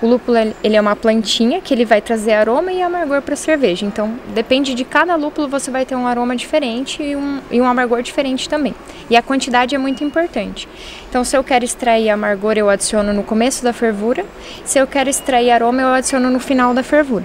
o 0.00 0.06
lúpulo 0.06 0.36
ele 0.62 0.76
é 0.76 0.80
uma 0.80 0.94
plantinha 0.94 1.60
que 1.60 1.74
ele 1.74 1.84
vai 1.84 2.00
trazer 2.00 2.32
aroma 2.32 2.72
e 2.72 2.80
amargor 2.80 3.20
para 3.22 3.34
a 3.34 3.36
cerveja. 3.36 3.84
Então, 3.84 4.14
depende 4.34 4.74
de 4.74 4.84
cada 4.84 5.16
lúpulo, 5.16 5.48
você 5.48 5.70
vai 5.70 5.84
ter 5.84 5.96
um 5.96 6.06
aroma 6.06 6.36
diferente 6.36 7.02
e 7.02 7.16
um, 7.16 7.40
e 7.50 7.60
um 7.60 7.66
amargor 7.66 8.02
diferente 8.02 8.48
também. 8.48 8.74
E 9.10 9.16
a 9.16 9.22
quantidade 9.22 9.74
é 9.74 9.78
muito 9.78 10.04
importante. 10.04 10.68
Então, 11.08 11.24
se 11.24 11.36
eu 11.36 11.42
quero 11.42 11.64
extrair 11.64 12.10
amargor, 12.10 12.54
eu 12.56 12.68
adiciono 12.68 13.12
no 13.12 13.22
começo 13.22 13.64
da 13.64 13.72
fervura. 13.72 14.24
Se 14.64 14.78
eu 14.78 14.86
quero 14.86 15.10
extrair 15.10 15.50
aroma, 15.50 15.82
eu 15.82 15.88
adiciono 15.88 16.30
no 16.30 16.38
final 16.38 16.72
da 16.74 16.82
fervura. 16.82 17.24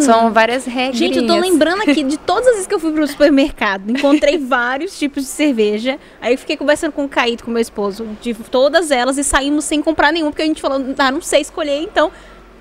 São 0.00 0.32
várias 0.32 0.64
regras. 0.64 0.96
Gente, 0.96 1.18
eu 1.18 1.26
tô 1.26 1.36
lembrando 1.36 1.82
aqui 1.82 2.02
de 2.02 2.16
todas 2.16 2.46
as 2.46 2.52
vezes 2.54 2.66
que 2.66 2.74
eu 2.74 2.80
fui 2.80 2.92
pro 2.92 3.06
supermercado. 3.06 3.90
Encontrei 3.90 4.38
vários 4.38 4.98
tipos 4.98 5.24
de 5.24 5.28
cerveja. 5.28 5.98
Aí 6.20 6.34
eu 6.34 6.38
fiquei 6.38 6.56
conversando 6.56 6.92
com 6.92 7.04
o 7.04 7.08
Caíto, 7.08 7.44
com 7.44 7.50
meu 7.50 7.62
esposo, 7.62 8.06
de 8.20 8.34
todas 8.34 8.90
elas 8.90 9.18
e 9.18 9.24
saímos 9.24 9.64
sem 9.64 9.82
comprar 9.82 10.12
nenhum, 10.12 10.30
porque 10.30 10.42
a 10.42 10.46
gente 10.46 10.60
falou, 10.60 10.84
ah, 10.98 11.10
não 11.10 11.20
sei 11.20 11.40
escolher, 11.40 11.80
então. 11.80 12.10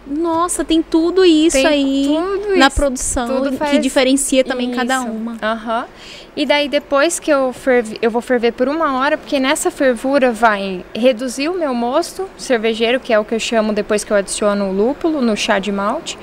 Nossa, 0.05 0.65
tem 0.65 0.81
tudo 0.81 1.23
isso 1.23 1.55
tem 1.55 1.65
aí 1.65 2.05
tudo 2.07 2.57
na 2.57 2.67
isso. 2.67 2.75
produção 2.75 3.57
que 3.71 3.77
diferencia 3.77 4.43
também 4.43 4.67
isso. 4.67 4.75
cada 4.75 4.99
uma. 5.01 5.31
Uhum. 5.31 5.85
E 6.35 6.45
daí 6.45 6.67
depois 6.67 7.19
que 7.19 7.31
eu 7.31 7.53
ferve, 7.53 7.97
eu 8.01 8.11
vou 8.11 8.21
ferver 8.21 8.51
por 8.51 8.67
uma 8.67 8.99
hora, 8.99 9.17
porque 9.17 9.39
nessa 9.39 9.71
fervura 9.71 10.31
vai 10.31 10.83
reduzir 10.93 11.47
o 11.47 11.53
meu 11.53 11.73
mosto 11.73 12.27
cervejeiro, 12.37 12.99
que 12.99 13.13
é 13.13 13.19
o 13.19 13.23
que 13.23 13.33
eu 13.33 13.39
chamo 13.39 13.71
depois 13.71 14.03
que 14.03 14.11
eu 14.11 14.17
adiciono 14.17 14.69
o 14.69 14.73
lúpulo 14.73 15.21
no 15.21 15.37
chá 15.37 15.57
de 15.57 15.71
malte. 15.71 16.17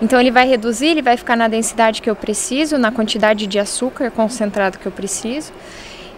Então 0.00 0.20
ele 0.20 0.30
vai 0.30 0.46
reduzir, 0.46 0.86
ele 0.86 1.02
vai 1.02 1.16
ficar 1.16 1.36
na 1.36 1.48
densidade 1.48 2.00
que 2.00 2.08
eu 2.08 2.14
preciso, 2.14 2.78
na 2.78 2.92
quantidade 2.92 3.46
de 3.46 3.58
açúcar 3.58 4.10
concentrado 4.10 4.78
que 4.78 4.86
eu 4.86 4.92
preciso. 4.92 5.52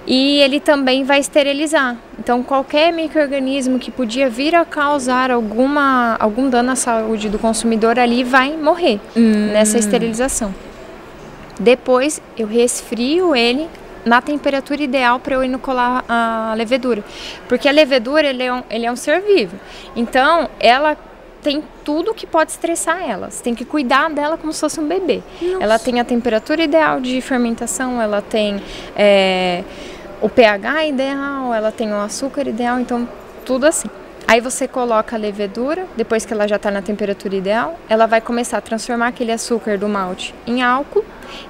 E 0.06 0.38
ele 0.40 0.60
também 0.60 1.04
vai 1.04 1.20
esterilizar. 1.20 1.96
Então 2.18 2.42
qualquer 2.42 2.92
microorganismo 2.92 3.78
que 3.78 3.90
podia 3.90 4.28
vir 4.28 4.54
a 4.54 4.64
causar 4.64 5.30
alguma 5.30 6.16
algum 6.18 6.48
dano 6.48 6.72
à 6.72 6.76
saúde 6.76 7.28
do 7.28 7.38
consumidor 7.38 7.98
ali 7.98 8.24
vai 8.24 8.56
morrer 8.56 9.00
hum. 9.16 9.50
nessa 9.52 9.78
esterilização. 9.78 10.54
Depois 11.58 12.20
eu 12.36 12.46
resfrio 12.46 13.36
ele 13.36 13.68
na 14.04 14.22
temperatura 14.22 14.82
ideal 14.82 15.20
para 15.20 15.34
eu 15.34 15.44
inocular 15.44 16.04
a 16.08 16.54
levedura. 16.56 17.04
Porque 17.48 17.68
a 17.68 17.72
levedura 17.72 18.26
ele 18.28 18.42
é, 18.42 18.52
um, 18.52 18.62
ele 18.70 18.86
é 18.86 18.92
um 18.92 18.96
ser 18.96 19.20
vivo. 19.20 19.56
Então 19.94 20.48
ela 20.58 20.96
tem 21.42 21.62
tudo 21.84 22.14
que 22.14 22.26
pode 22.26 22.50
estressar 22.50 23.02
ela. 23.08 23.30
Você 23.30 23.42
tem 23.42 23.54
que 23.54 23.64
cuidar 23.64 24.10
dela 24.10 24.36
como 24.36 24.52
se 24.52 24.60
fosse 24.60 24.80
um 24.80 24.86
bebê. 24.86 25.22
Nossa. 25.40 25.62
Ela 25.62 25.78
tem 25.78 26.00
a 26.00 26.04
temperatura 26.04 26.62
ideal 26.62 27.00
de 27.00 27.20
fermentação, 27.20 28.00
ela 28.00 28.20
tem 28.22 28.62
é, 28.96 29.64
o 30.20 30.28
pH 30.28 30.86
ideal, 30.86 31.54
ela 31.54 31.72
tem 31.72 31.92
o 31.92 32.00
açúcar 32.00 32.46
ideal, 32.46 32.78
então 32.78 33.08
tudo 33.44 33.66
assim. 33.66 33.88
Aí 34.26 34.40
você 34.40 34.68
coloca 34.68 35.16
a 35.16 35.18
levedura, 35.18 35.86
depois 35.96 36.24
que 36.24 36.32
ela 36.32 36.46
já 36.46 36.54
está 36.56 36.70
na 36.70 36.80
temperatura 36.80 37.34
ideal, 37.34 37.76
ela 37.88 38.06
vai 38.06 38.20
começar 38.20 38.58
a 38.58 38.60
transformar 38.60 39.08
aquele 39.08 39.32
açúcar 39.32 39.76
do 39.76 39.88
malte 39.88 40.32
em 40.46 40.62
álcool. 40.62 41.04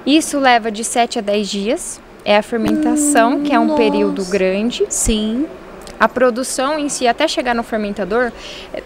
Isso 0.05 0.39
leva 0.39 0.71
de 0.71 0.83
7 0.83 1.19
a 1.19 1.21
10 1.21 1.47
dias. 1.47 2.01
É 2.23 2.37
a 2.37 2.41
fermentação, 2.41 3.35
hum, 3.35 3.43
que 3.43 3.53
é 3.53 3.59
um 3.59 3.65
nossa. 3.65 3.81
período 3.81 4.25
grande. 4.25 4.85
Sim. 4.89 5.47
A 6.01 6.09
produção 6.09 6.79
em 6.79 6.89
si, 6.89 7.07
até 7.07 7.27
chegar 7.27 7.53
no 7.53 7.61
fermentador, 7.61 8.31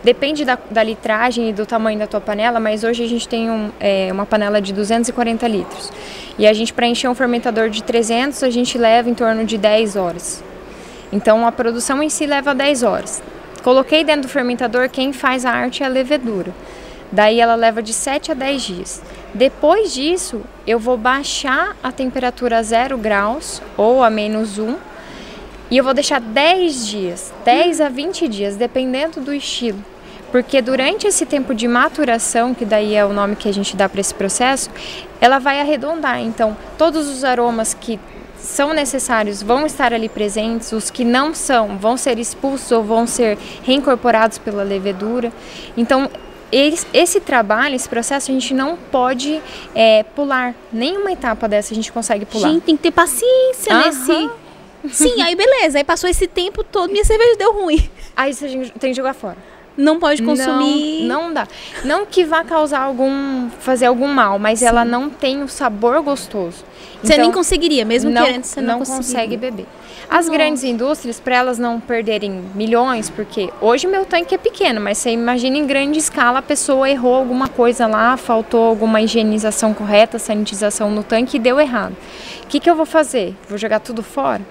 depende 0.04 0.44
da, 0.44 0.60
da 0.70 0.84
litragem 0.84 1.48
e 1.48 1.54
do 1.54 1.66
tamanho 1.66 1.98
da 1.98 2.06
tua 2.06 2.20
panela, 2.20 2.60
mas 2.60 2.84
hoje 2.84 3.06
a 3.06 3.08
gente 3.08 3.26
tem 3.26 3.50
um, 3.50 3.72
é, 3.80 4.10
uma 4.12 4.26
panela 4.26 4.62
de 4.62 4.74
240 4.74 5.48
litros. 5.48 5.94
E 6.38 6.46
a 6.46 6.52
gente, 6.52 6.74
para 6.74 6.86
encher 6.86 7.08
um 7.08 7.16
fermentador 7.16 7.70
de 7.70 7.82
300, 7.84 8.44
a 8.44 8.50
gente 8.50 8.78
leva 8.78 9.10
em 9.10 9.14
torno 9.14 9.46
de 9.46 9.58
10 9.58 9.96
horas. 9.96 10.44
Então 11.10 11.48
a 11.48 11.54
produção 11.54 12.04
em 12.04 12.10
si 12.10 12.26
leva 12.26 12.54
10 12.54 12.84
horas. 12.84 13.24
Coloquei 13.64 14.04
dentro 14.04 14.24
do 14.24 14.28
fermentador, 14.28 14.90
quem 14.90 15.14
faz 15.14 15.46
a 15.46 15.52
arte 15.52 15.84
é 15.84 15.86
a 15.86 15.90
levedura. 15.90 16.54
Daí 17.14 17.40
ela 17.40 17.56
leva 17.56 17.82
de 17.82 17.94
7 17.94 18.34
a 18.34 18.36
10 18.36 18.62
dias. 18.62 19.02
Depois 19.34 19.94
disso, 19.94 20.42
eu 20.68 20.78
vou 20.78 20.98
baixar 20.98 21.78
a 21.82 21.94
temperatura 21.94 22.58
a 22.58 22.62
0 22.62 22.98
graus 22.98 23.62
ou 23.78 24.04
a 24.04 24.10
menos 24.10 24.60
1 24.60 24.76
e 25.76 25.78
eu 25.78 25.84
vou 25.84 25.94
deixar 25.94 26.22
10 26.22 26.88
dias, 26.88 27.34
10 27.44 27.82
a 27.82 27.90
20 27.90 28.30
dias, 28.30 28.56
dependendo 28.56 29.20
do 29.20 29.34
estilo. 29.34 29.78
Porque 30.32 30.62
durante 30.62 31.06
esse 31.06 31.26
tempo 31.26 31.54
de 31.54 31.68
maturação, 31.68 32.54
que 32.54 32.64
daí 32.64 32.96
é 32.96 33.04
o 33.04 33.12
nome 33.12 33.36
que 33.36 33.50
a 33.50 33.54
gente 33.54 33.76
dá 33.76 33.90
para 33.90 34.00
esse 34.00 34.14
processo, 34.14 34.70
ela 35.20 35.38
vai 35.38 35.60
arredondar. 35.60 36.22
Então, 36.22 36.56
todos 36.78 37.10
os 37.10 37.26
aromas 37.26 37.74
que 37.74 38.00
são 38.38 38.74
necessários 38.74 39.44
vão 39.44 39.66
estar 39.66 39.94
ali 39.94 40.08
presentes, 40.08 40.72
os 40.72 40.90
que 40.90 41.04
não 41.04 41.36
são 41.36 41.78
vão 41.78 41.98
ser 41.98 42.20
expulsos 42.20 42.72
ou 42.72 42.82
vão 42.82 43.06
ser 43.06 43.38
reincorporados 43.62 44.38
pela 44.38 44.64
levedura. 44.64 45.30
Então, 45.76 46.10
esse 46.94 47.20
trabalho, 47.20 47.76
esse 47.76 47.90
processo, 47.90 48.32
a 48.32 48.34
gente 48.34 48.54
não 48.54 48.78
pode 48.78 49.42
é, 49.76 50.04
pular. 50.04 50.56
Nenhuma 50.72 51.12
etapa 51.12 51.50
dessa 51.50 51.74
a 51.74 51.76
gente 51.76 51.92
consegue 51.92 52.26
pular. 52.26 52.48
Gente, 52.48 52.64
tem 52.64 52.78
que 52.78 52.84
ter 52.84 52.92
paciência 52.92 53.74
Aham. 53.74 53.86
nesse 53.88 54.45
Sim, 54.92 55.22
aí 55.22 55.36
beleza. 55.36 55.78
Aí 55.78 55.84
passou 55.84 56.10
esse 56.10 56.28
tempo 56.28 56.64
todo, 56.64 56.92
minha 56.92 57.06
cerveja 57.06 57.36
deu 57.38 57.54
ruim. 57.54 57.90
Aí 58.16 58.34
você 58.34 58.72
tem 58.80 58.92
que 58.92 58.94
jogar 58.94 59.14
fora. 59.14 59.38
não 59.78 60.00
pode 60.00 60.24
consumir. 60.24 61.06
Não, 61.06 61.24
não 61.24 61.34
dá. 61.34 61.48
Não 61.84 62.06
que 62.06 62.24
vá 62.24 62.44
causar 62.44 62.80
algum, 62.80 63.50
fazer 63.60 63.86
algum 63.86 64.08
mal, 64.08 64.40
mas 64.40 64.60
Sim. 64.60 64.66
ela 64.66 64.86
não 64.86 65.10
tem 65.10 65.44
o 65.44 65.48
sabor 65.48 66.02
gostoso. 66.02 66.64
Você 67.04 67.14
então, 67.14 67.26
nem 67.26 67.32
conseguiria, 67.32 67.86
mesmo 67.86 68.10
não, 68.10 68.24
querendo, 68.24 68.44
você 68.44 68.62
não, 68.62 68.80
não 68.80 68.86
consegue 68.86 69.38
beber. 69.38 69.66
As 70.10 70.26
Nossa. 70.26 70.32
grandes 70.32 70.64
indústrias, 70.64 71.20
para 71.20 71.36
elas 71.36 71.60
não 71.60 71.80
perderem 71.80 72.44
milhões, 72.54 73.10
porque 73.10 73.50
hoje 73.60 73.88
meu 73.88 74.06
tanque 74.06 74.36
é 74.36 74.38
pequeno, 74.38 74.80
mas 74.80 75.00
você 75.00 75.10
imagina 75.12 75.58
em 75.58 75.66
grande 75.66 75.98
escala 76.00 76.40
a 76.40 76.42
pessoa 76.42 76.90
errou 76.90 77.16
alguma 77.16 77.48
coisa 77.48 77.88
lá, 77.88 78.16
faltou 78.16 78.64
alguma 78.64 79.02
higienização 79.02 79.74
correta, 79.74 80.20
sanitização 80.20 80.92
no 80.92 81.04
tanque 81.04 81.38
e 81.38 81.40
deu 81.40 81.60
errado. 81.60 81.96
O 82.44 82.48
que, 82.48 82.60
que 82.60 82.70
eu 82.70 82.76
vou 82.76 82.86
fazer? 82.86 83.36
Vou 83.50 83.58
jogar 83.58 83.80
tudo 83.80 84.04
fora? 84.04 84.42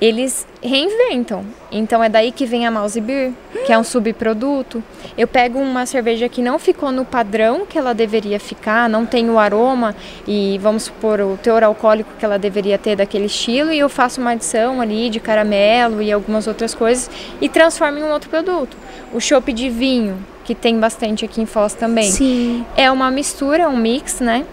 Eles 0.00 0.46
reinventam. 0.62 1.44
Então 1.70 2.02
é 2.02 2.08
daí 2.08 2.30
que 2.30 2.44
vem 2.46 2.66
a 2.66 2.70
Mouse 2.70 3.00
Beer, 3.00 3.32
que 3.64 3.72
é 3.72 3.78
um 3.78 3.84
subproduto. 3.84 4.82
Eu 5.16 5.26
pego 5.26 5.58
uma 5.58 5.86
cerveja 5.86 6.28
que 6.28 6.42
não 6.42 6.58
ficou 6.58 6.92
no 6.92 7.04
padrão 7.04 7.66
que 7.66 7.78
ela 7.78 7.94
deveria 7.94 8.38
ficar, 8.38 8.88
não 8.88 9.06
tem 9.06 9.30
o 9.30 9.38
aroma 9.38 9.94
e 10.26 10.58
vamos 10.58 10.84
supor 10.84 11.20
o 11.20 11.38
teor 11.42 11.62
alcoólico 11.64 12.10
que 12.18 12.24
ela 12.24 12.38
deveria 12.38 12.78
ter 12.78 12.96
daquele 12.96 13.26
estilo 13.26 13.72
e 13.72 13.78
eu 13.78 13.88
faço 13.88 14.20
uma 14.20 14.32
adição 14.32 14.80
ali 14.80 15.08
de 15.08 15.18
caramelo 15.18 16.02
e 16.02 16.12
algumas 16.12 16.46
outras 16.46 16.74
coisas 16.74 17.10
e 17.40 17.48
transformo 17.48 17.98
em 17.98 18.02
um 18.02 18.12
outro 18.12 18.28
produto. 18.28 18.76
O 19.12 19.20
chopp 19.20 19.52
de 19.52 19.70
vinho, 19.70 20.18
que 20.44 20.54
tem 20.54 20.78
bastante 20.78 21.24
aqui 21.24 21.40
em 21.40 21.46
Foz 21.46 21.74
também. 21.74 22.10
Sim. 22.10 22.64
É 22.76 22.90
uma 22.90 23.10
mistura, 23.10 23.68
um 23.68 23.76
mix, 23.76 24.20
né? 24.20 24.44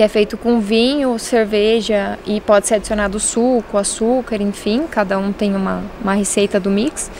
Que 0.00 0.04
é 0.04 0.08
feito 0.08 0.38
com 0.38 0.60
vinho, 0.60 1.18
cerveja 1.18 2.18
e 2.24 2.40
pode 2.40 2.66
ser 2.66 2.76
adicionado 2.76 3.20
suco, 3.20 3.76
açúcar, 3.76 4.40
enfim, 4.40 4.86
cada 4.90 5.18
um 5.18 5.30
tem 5.30 5.54
uma, 5.54 5.84
uma 6.00 6.14
receita 6.14 6.58
do 6.58 6.70
mix. 6.70 7.10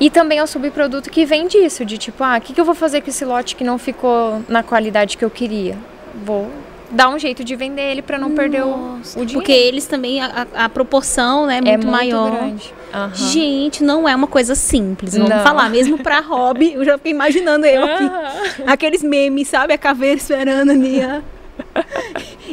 E 0.00 0.08
também 0.08 0.38
é 0.38 0.42
o 0.42 0.46
subproduto 0.46 1.10
que 1.10 1.26
vem 1.26 1.46
disso, 1.46 1.84
de 1.84 1.98
tipo, 1.98 2.24
ah, 2.24 2.38
o 2.38 2.40
que, 2.40 2.54
que 2.54 2.60
eu 2.62 2.64
vou 2.64 2.74
fazer 2.74 3.02
com 3.02 3.10
esse 3.10 3.26
lote 3.26 3.54
que 3.54 3.62
não 3.62 3.76
ficou 3.76 4.40
na 4.48 4.62
qualidade 4.62 5.18
que 5.18 5.24
eu 5.24 5.28
queria? 5.28 5.76
Vou 6.24 6.50
dar 6.90 7.10
um 7.10 7.18
jeito 7.18 7.44
de 7.44 7.54
vender 7.54 7.82
ele 7.82 8.00
para 8.00 8.18
não 8.18 8.30
perder 8.30 8.62
o, 8.62 8.68
o, 8.70 9.02
dinheiro. 9.02 9.32
Porque 9.34 9.52
eles 9.52 9.84
também, 9.84 10.22
a, 10.22 10.46
a 10.54 10.68
proporção 10.70 11.44
né, 11.44 11.58
é 11.58 11.60
muito, 11.60 11.68
é 11.68 11.76
muito 11.76 11.90
maior. 11.90 12.30
Grande. 12.30 12.74
Uhum. 12.94 13.14
Gente, 13.14 13.84
não 13.84 14.08
é 14.08 14.16
uma 14.16 14.26
coisa 14.26 14.54
simples. 14.54 15.12
Vamos 15.12 15.28
não. 15.28 15.42
falar, 15.42 15.68
mesmo 15.68 15.98
para 15.98 16.20
hobby, 16.20 16.72
eu 16.72 16.86
já 16.86 16.96
fiquei 16.96 17.12
imaginando 17.12 17.66
eu 17.66 17.84
aqui. 17.84 18.04
Uhum. 18.04 18.64
Aqueles 18.66 19.02
memes, 19.02 19.48
sabe? 19.48 19.74
A 19.74 19.78
caveira 19.78 20.16
esperando 20.16 20.70
ali. 20.70 21.02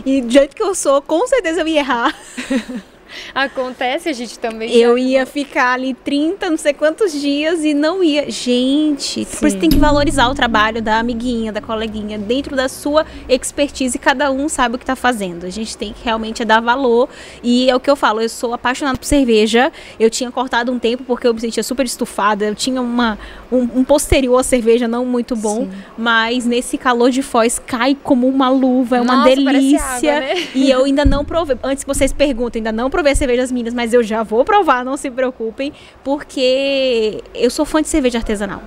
E 0.06 0.22
do 0.22 0.32
jeito 0.32 0.56
que 0.56 0.64
eu 0.64 0.76
sou, 0.76 1.02
com 1.02 1.28
certeza 1.28 1.62
eu 1.62 1.68
ia 1.68 1.80
errar. 1.80 2.16
Acontece, 3.34 4.10
a 4.10 4.14
gente 4.14 4.38
também. 4.40 4.72
Eu 4.72 4.98
ia 4.98 5.26
ficar 5.26 5.74
ali 5.74 5.94
30, 5.94 6.50
não 6.50 6.58
sei 6.58 6.74
quantos 6.74 7.12
dias 7.12 7.64
e 7.64 7.74
não 7.74 8.04
ia. 8.04 8.30
Gente, 8.30 9.26
Sim. 9.26 9.38
por 9.40 9.48
isso 9.48 9.58
tem 9.58 9.70
que 9.70 9.78
valorizar 9.78 10.30
o 10.30 10.36
trabalho 10.36 10.82
da 10.82 11.00
amiguinha, 11.00 11.52
da 11.52 11.62
coleguinha, 11.62 12.18
dentro 12.18 12.56
da 12.56 12.68
sua 12.68 13.06
expertise, 13.28 13.98
cada 13.98 14.32
um 14.32 14.48
sabe 14.50 14.76
o 14.76 14.78
que 14.78 14.84
está 14.84 14.96
fazendo. 14.96 15.46
A 15.46 15.50
gente 15.50 15.78
tem 15.78 15.94
que 15.94 16.04
realmente 16.04 16.44
dar 16.44 16.62
valor. 16.62 17.10
E 17.44 17.70
é 17.70 17.76
o 17.76 17.80
que 17.80 17.90
eu 17.90 17.96
falo, 17.96 18.22
eu 18.22 18.30
sou 18.30 18.54
apaixonada 18.54 18.98
por 18.98 19.06
cerveja. 19.06 19.72
Eu 20.00 20.10
tinha 20.10 20.32
cortado 20.32 20.72
um 20.72 20.80
tempo 20.80 21.04
porque 21.04 21.28
eu 21.28 21.34
me 21.34 21.40
sentia 21.40 21.64
super 21.64 21.86
estufada. 21.86 22.46
Eu 22.46 22.56
tinha 22.56 22.82
uma, 22.82 23.18
um, 23.52 23.80
um 23.80 23.84
posterior 23.84 24.40
à 24.40 24.44
cerveja 24.44 24.88
não 24.88 25.06
muito 25.06 25.36
bom. 25.36 25.66
Sim. 25.66 25.72
Mas 25.98 26.46
nesse 26.46 26.78
calor 26.78 27.10
de 27.10 27.22
Foz 27.22 27.60
cai 27.60 27.98
como 28.02 28.28
uma 28.28 28.50
luva, 28.50 28.98
é 28.98 29.02
uma 29.02 29.18
Nossa, 29.18 29.30
delícia. 29.30 30.18
Água, 30.18 30.20
né? 30.20 30.48
E 30.54 30.70
eu 30.70 30.84
ainda 30.86 31.06
não 31.06 31.24
provei. 31.24 31.58
Antes 31.64 31.84
que 31.84 31.88
vocês 31.88 32.12
perguntem, 32.14 32.60
ainda 32.60 32.72
não 32.72 32.90
provei 32.90 33.05
cervejas 33.14 33.52
minas, 33.52 33.74
mas 33.74 33.94
eu 33.94 34.02
já 34.02 34.24
vou 34.24 34.44
provar, 34.44 34.84
não 34.84 34.98
se 34.98 35.12
preocupem, 35.12 35.72
porque 36.04 37.22
eu 37.34 37.50
sou 37.52 37.66
fã 37.66 37.82
de 37.82 37.90
cerveja 37.90 38.18
artesanal. 38.18 38.62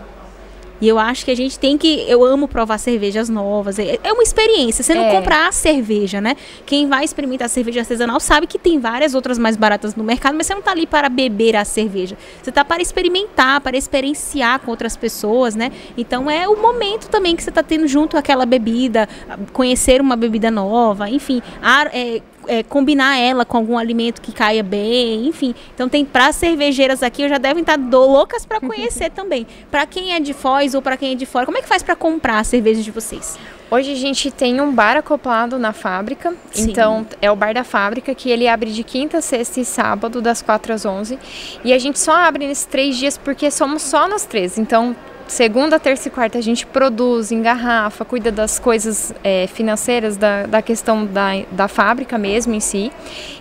E 0.80 0.88
eu 0.88 0.98
acho 0.98 1.24
que 1.24 1.30
a 1.30 1.36
gente 1.36 1.58
tem 1.58 1.76
que. 1.76 2.04
Eu 2.08 2.24
amo 2.24 2.46
provar 2.46 2.78
cervejas 2.78 3.28
novas. 3.28 3.78
É, 3.78 3.98
é 4.02 4.12
uma 4.12 4.22
experiência. 4.22 4.84
Você 4.84 4.94
não 4.94 5.04
é. 5.04 5.10
comprar 5.10 5.48
a 5.48 5.52
cerveja, 5.52 6.20
né? 6.20 6.36
Quem 6.64 6.88
vai 6.88 7.04
experimentar 7.04 7.48
cerveja 7.48 7.80
artesanal 7.80 8.20
sabe 8.20 8.46
que 8.46 8.58
tem 8.58 8.78
várias 8.78 9.14
outras 9.14 9.38
mais 9.38 9.56
baratas 9.56 9.96
no 9.96 10.04
mercado, 10.04 10.36
mas 10.36 10.46
você 10.46 10.54
não 10.54 10.60
está 10.60 10.70
ali 10.70 10.86
para 10.86 11.08
beber 11.08 11.56
a 11.56 11.64
cerveja. 11.64 12.16
Você 12.42 12.50
está 12.50 12.64
para 12.64 12.80
experimentar, 12.80 13.60
para 13.60 13.76
experienciar 13.76 14.60
com 14.60 14.70
outras 14.70 14.96
pessoas, 14.96 15.56
né? 15.56 15.72
Então 15.96 16.30
é 16.30 16.48
o 16.48 16.60
momento 16.60 17.08
também 17.08 17.34
que 17.34 17.42
você 17.42 17.50
está 17.50 17.62
tendo 17.62 17.88
junto 17.88 18.16
aquela 18.16 18.46
bebida, 18.46 19.08
conhecer 19.52 20.00
uma 20.00 20.14
bebida 20.14 20.50
nova, 20.50 21.10
enfim. 21.10 21.42
A, 21.60 21.88
é, 21.92 22.22
é, 22.48 22.62
combinar 22.62 23.16
ela 23.18 23.44
com 23.44 23.56
algum 23.56 23.78
alimento 23.78 24.20
que 24.20 24.32
caia 24.32 24.62
bem, 24.62 25.26
enfim. 25.26 25.54
Então 25.74 25.88
tem 25.88 26.04
para 26.04 26.32
cervejeiras 26.32 27.02
aqui, 27.02 27.22
eu 27.22 27.28
já 27.28 27.38
devem 27.38 27.60
estar 27.60 27.78
loucas 27.78 28.44
para 28.44 28.58
conhecer 28.60 29.10
também. 29.12 29.46
Para 29.70 29.86
quem 29.86 30.14
é 30.14 30.20
de 30.20 30.32
Foz 30.32 30.74
ou 30.74 30.82
para 30.82 30.96
quem 30.96 31.12
é 31.12 31.14
de 31.14 31.26
fora, 31.26 31.46
como 31.46 31.58
é 31.58 31.62
que 31.62 31.68
faz 31.68 31.82
para 31.82 31.94
comprar 31.94 32.38
a 32.38 32.44
cerveja 32.44 32.82
de 32.82 32.90
vocês? 32.90 33.38
Hoje 33.70 33.92
a 33.92 33.96
gente 33.96 34.30
tem 34.30 34.62
um 34.62 34.72
bar 34.72 34.96
acoplado 34.96 35.58
na 35.58 35.74
fábrica. 35.74 36.34
Sim. 36.50 36.70
Então, 36.70 37.06
é 37.20 37.30
o 37.30 37.36
bar 37.36 37.52
da 37.52 37.64
fábrica, 37.64 38.14
que 38.14 38.30
ele 38.30 38.48
abre 38.48 38.72
de 38.72 38.82
quinta, 38.82 39.20
sexta 39.20 39.60
e 39.60 39.64
sábado, 39.64 40.22
das 40.22 40.40
4 40.40 40.72
às 40.72 40.86
11. 40.86 41.18
E 41.62 41.74
a 41.74 41.78
gente 41.78 41.98
só 41.98 42.12
abre 42.12 42.46
nesses 42.46 42.64
três 42.64 42.96
dias 42.96 43.18
porque 43.18 43.50
somos 43.50 43.82
só 43.82 44.08
nós 44.08 44.24
três. 44.24 44.56
Então, 44.56 44.96
segunda, 45.28 45.78
terça 45.78 46.08
e 46.08 46.10
quarta 46.10 46.38
a 46.38 46.40
gente 46.40 46.66
produz, 46.66 47.30
engarrafa, 47.30 48.04
cuida 48.04 48.32
das 48.32 48.58
coisas 48.58 49.12
é, 49.22 49.46
financeiras, 49.46 50.16
da, 50.16 50.46
da 50.46 50.62
questão 50.62 51.04
da, 51.04 51.30
da 51.52 51.68
fábrica 51.68 52.18
mesmo 52.18 52.54
em 52.54 52.60
si. 52.60 52.90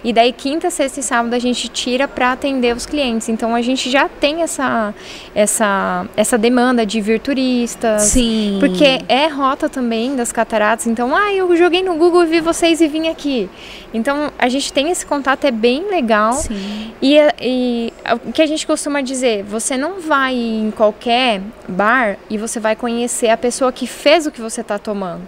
E 0.03 0.13
daí 0.13 0.31
quinta, 0.31 0.69
sexta 0.69 0.99
e 0.99 1.03
sábado 1.03 1.33
a 1.33 1.39
gente 1.39 1.67
tira 1.69 2.07
para 2.07 2.31
atender 2.31 2.75
os 2.75 2.85
clientes. 2.85 3.29
Então 3.29 3.55
a 3.55 3.61
gente 3.61 3.89
já 3.89 4.07
tem 4.07 4.41
essa, 4.41 4.93
essa, 5.33 6.05
essa 6.15 6.37
demanda 6.37 6.85
de 6.85 7.01
vir 7.01 7.19
turistas. 7.19 8.03
Sim. 8.03 8.57
Porque 8.59 9.01
é 9.07 9.27
rota 9.27 9.67
também 9.69 10.15
das 10.15 10.31
cataratas. 10.31 10.87
Então, 10.87 11.15
ah, 11.15 11.33
eu 11.33 11.55
joguei 11.55 11.83
no 11.83 11.95
Google 11.95 12.23
e 12.23 12.27
vi 12.27 12.41
vocês 12.41 12.81
e 12.81 12.87
vim 12.87 13.07
aqui. 13.07 13.49
Então 13.93 14.31
a 14.37 14.49
gente 14.49 14.71
tem 14.71 14.89
esse 14.89 15.05
contato, 15.05 15.45
é 15.45 15.51
bem 15.51 15.89
legal. 15.89 16.33
Sim. 16.33 16.93
E, 17.01 17.17
e 17.41 17.93
o 18.25 18.31
que 18.31 18.41
a 18.41 18.45
gente 18.45 18.65
costuma 18.67 19.01
dizer, 19.01 19.43
você 19.43 19.77
não 19.77 19.99
vai 19.99 20.35
em 20.35 20.71
qualquer 20.71 21.41
bar 21.77 22.17
e 22.27 22.37
você 22.39 22.59
vai 22.59 22.75
conhecer 22.75 23.29
a 23.29 23.37
pessoa 23.37 23.71
que 23.71 23.85
fez 23.85 24.25
o 24.25 24.31
que 24.31 24.41
você 24.41 24.61
está 24.61 24.79
tomando. 24.79 25.27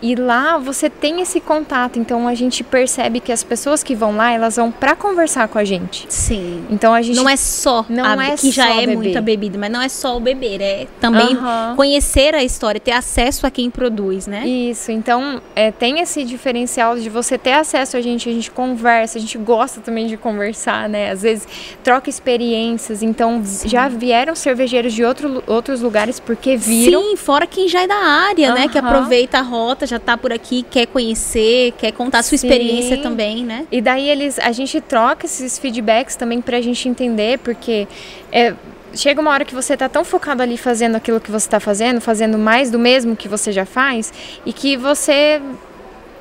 E 0.00 0.14
lá 0.14 0.58
você 0.58 0.88
tem 0.88 1.20
esse 1.20 1.40
contato, 1.40 1.98
então 1.98 2.28
a 2.28 2.34
gente 2.34 2.62
percebe 2.62 3.20
que 3.20 3.32
as 3.32 3.42
pessoas 3.42 3.82
que 3.82 3.94
vão 3.94 4.16
lá, 4.16 4.32
elas 4.32 4.56
vão 4.56 4.70
para 4.70 4.94
conversar 4.94 5.48
com 5.48 5.58
a 5.58 5.64
gente. 5.64 6.06
Sim. 6.08 6.64
Então 6.70 6.94
a 6.94 7.02
gente 7.02 7.16
não 7.16 7.28
é 7.28 7.36
só 7.36 7.84
não 7.88 8.04
a, 8.04 8.26
é 8.26 8.36
que 8.36 8.50
já 8.50 8.70
é 8.70 8.80
beber. 8.80 8.96
muita 8.96 9.20
bebida, 9.20 9.58
mas 9.58 9.70
não 9.70 9.82
é 9.82 9.88
só 9.88 10.16
o 10.16 10.20
beber, 10.20 10.60
é 10.60 10.86
também 11.00 11.36
conhecer 11.76 12.34
a 12.34 12.42
história, 12.42 12.80
ter 12.80 12.92
acesso 12.92 13.46
a 13.46 13.50
quem 13.50 13.70
produz, 13.70 14.26
né? 14.26 14.46
Isso. 14.46 14.92
Então 14.92 15.40
é, 15.54 15.70
tem 15.70 16.00
esse 16.00 16.24
diferencial 16.24 16.98
de 16.98 17.08
você 17.08 17.36
ter 17.36 17.52
acesso 17.52 17.96
a 17.96 18.00
gente, 18.00 18.28
a 18.28 18.32
gente 18.32 18.50
conversa, 18.50 19.18
a 19.18 19.20
gente 19.20 19.38
gosta 19.38 19.80
também 19.80 20.06
de 20.06 20.16
conversar, 20.16 20.88
né? 20.88 21.10
Às 21.10 21.22
vezes 21.22 21.46
troca 21.82 22.08
experiências. 22.08 23.02
Então 23.02 23.42
Sim. 23.44 23.68
já 23.68 23.88
vieram 23.88 24.34
cervejeiros 24.34 24.92
de 24.92 25.04
outro, 25.04 25.42
outros 25.46 25.80
lugares 25.80 26.20
porque 26.20 26.56
viram. 26.56 27.02
Sim, 27.02 27.16
fora 27.16 27.46
quem 27.46 27.68
já 27.68 27.82
é 27.82 27.86
da 27.86 27.96
área, 27.96 28.54
né? 28.54 28.68
Que 28.68 28.78
aproveita 28.78 29.38
a 29.38 29.42
já 29.86 29.96
está 29.96 30.16
por 30.16 30.32
aqui, 30.32 30.64
quer 30.70 30.86
conhecer, 30.86 31.72
quer 31.78 31.92
contar 31.92 32.22
sua 32.22 32.36
Sim. 32.36 32.46
experiência 32.46 32.98
também, 32.98 33.44
né? 33.44 33.66
E 33.70 33.80
daí 33.80 34.08
eles, 34.08 34.38
a 34.38 34.52
gente 34.52 34.80
troca 34.80 35.26
esses 35.26 35.58
feedbacks 35.58 36.16
também 36.16 36.40
para 36.40 36.56
a 36.56 36.60
gente 36.60 36.88
entender, 36.88 37.38
porque 37.38 37.86
é, 38.32 38.54
chega 38.94 39.20
uma 39.20 39.30
hora 39.30 39.44
que 39.44 39.54
você 39.54 39.74
está 39.74 39.88
tão 39.88 40.04
focado 40.04 40.42
ali 40.42 40.56
fazendo 40.56 40.96
aquilo 40.96 41.20
que 41.20 41.30
você 41.30 41.46
está 41.46 41.60
fazendo, 41.60 42.00
fazendo 42.00 42.38
mais 42.38 42.70
do 42.70 42.78
mesmo 42.78 43.16
que 43.16 43.28
você 43.28 43.52
já 43.52 43.64
faz, 43.64 44.12
e 44.44 44.52
que 44.52 44.76
você 44.76 45.40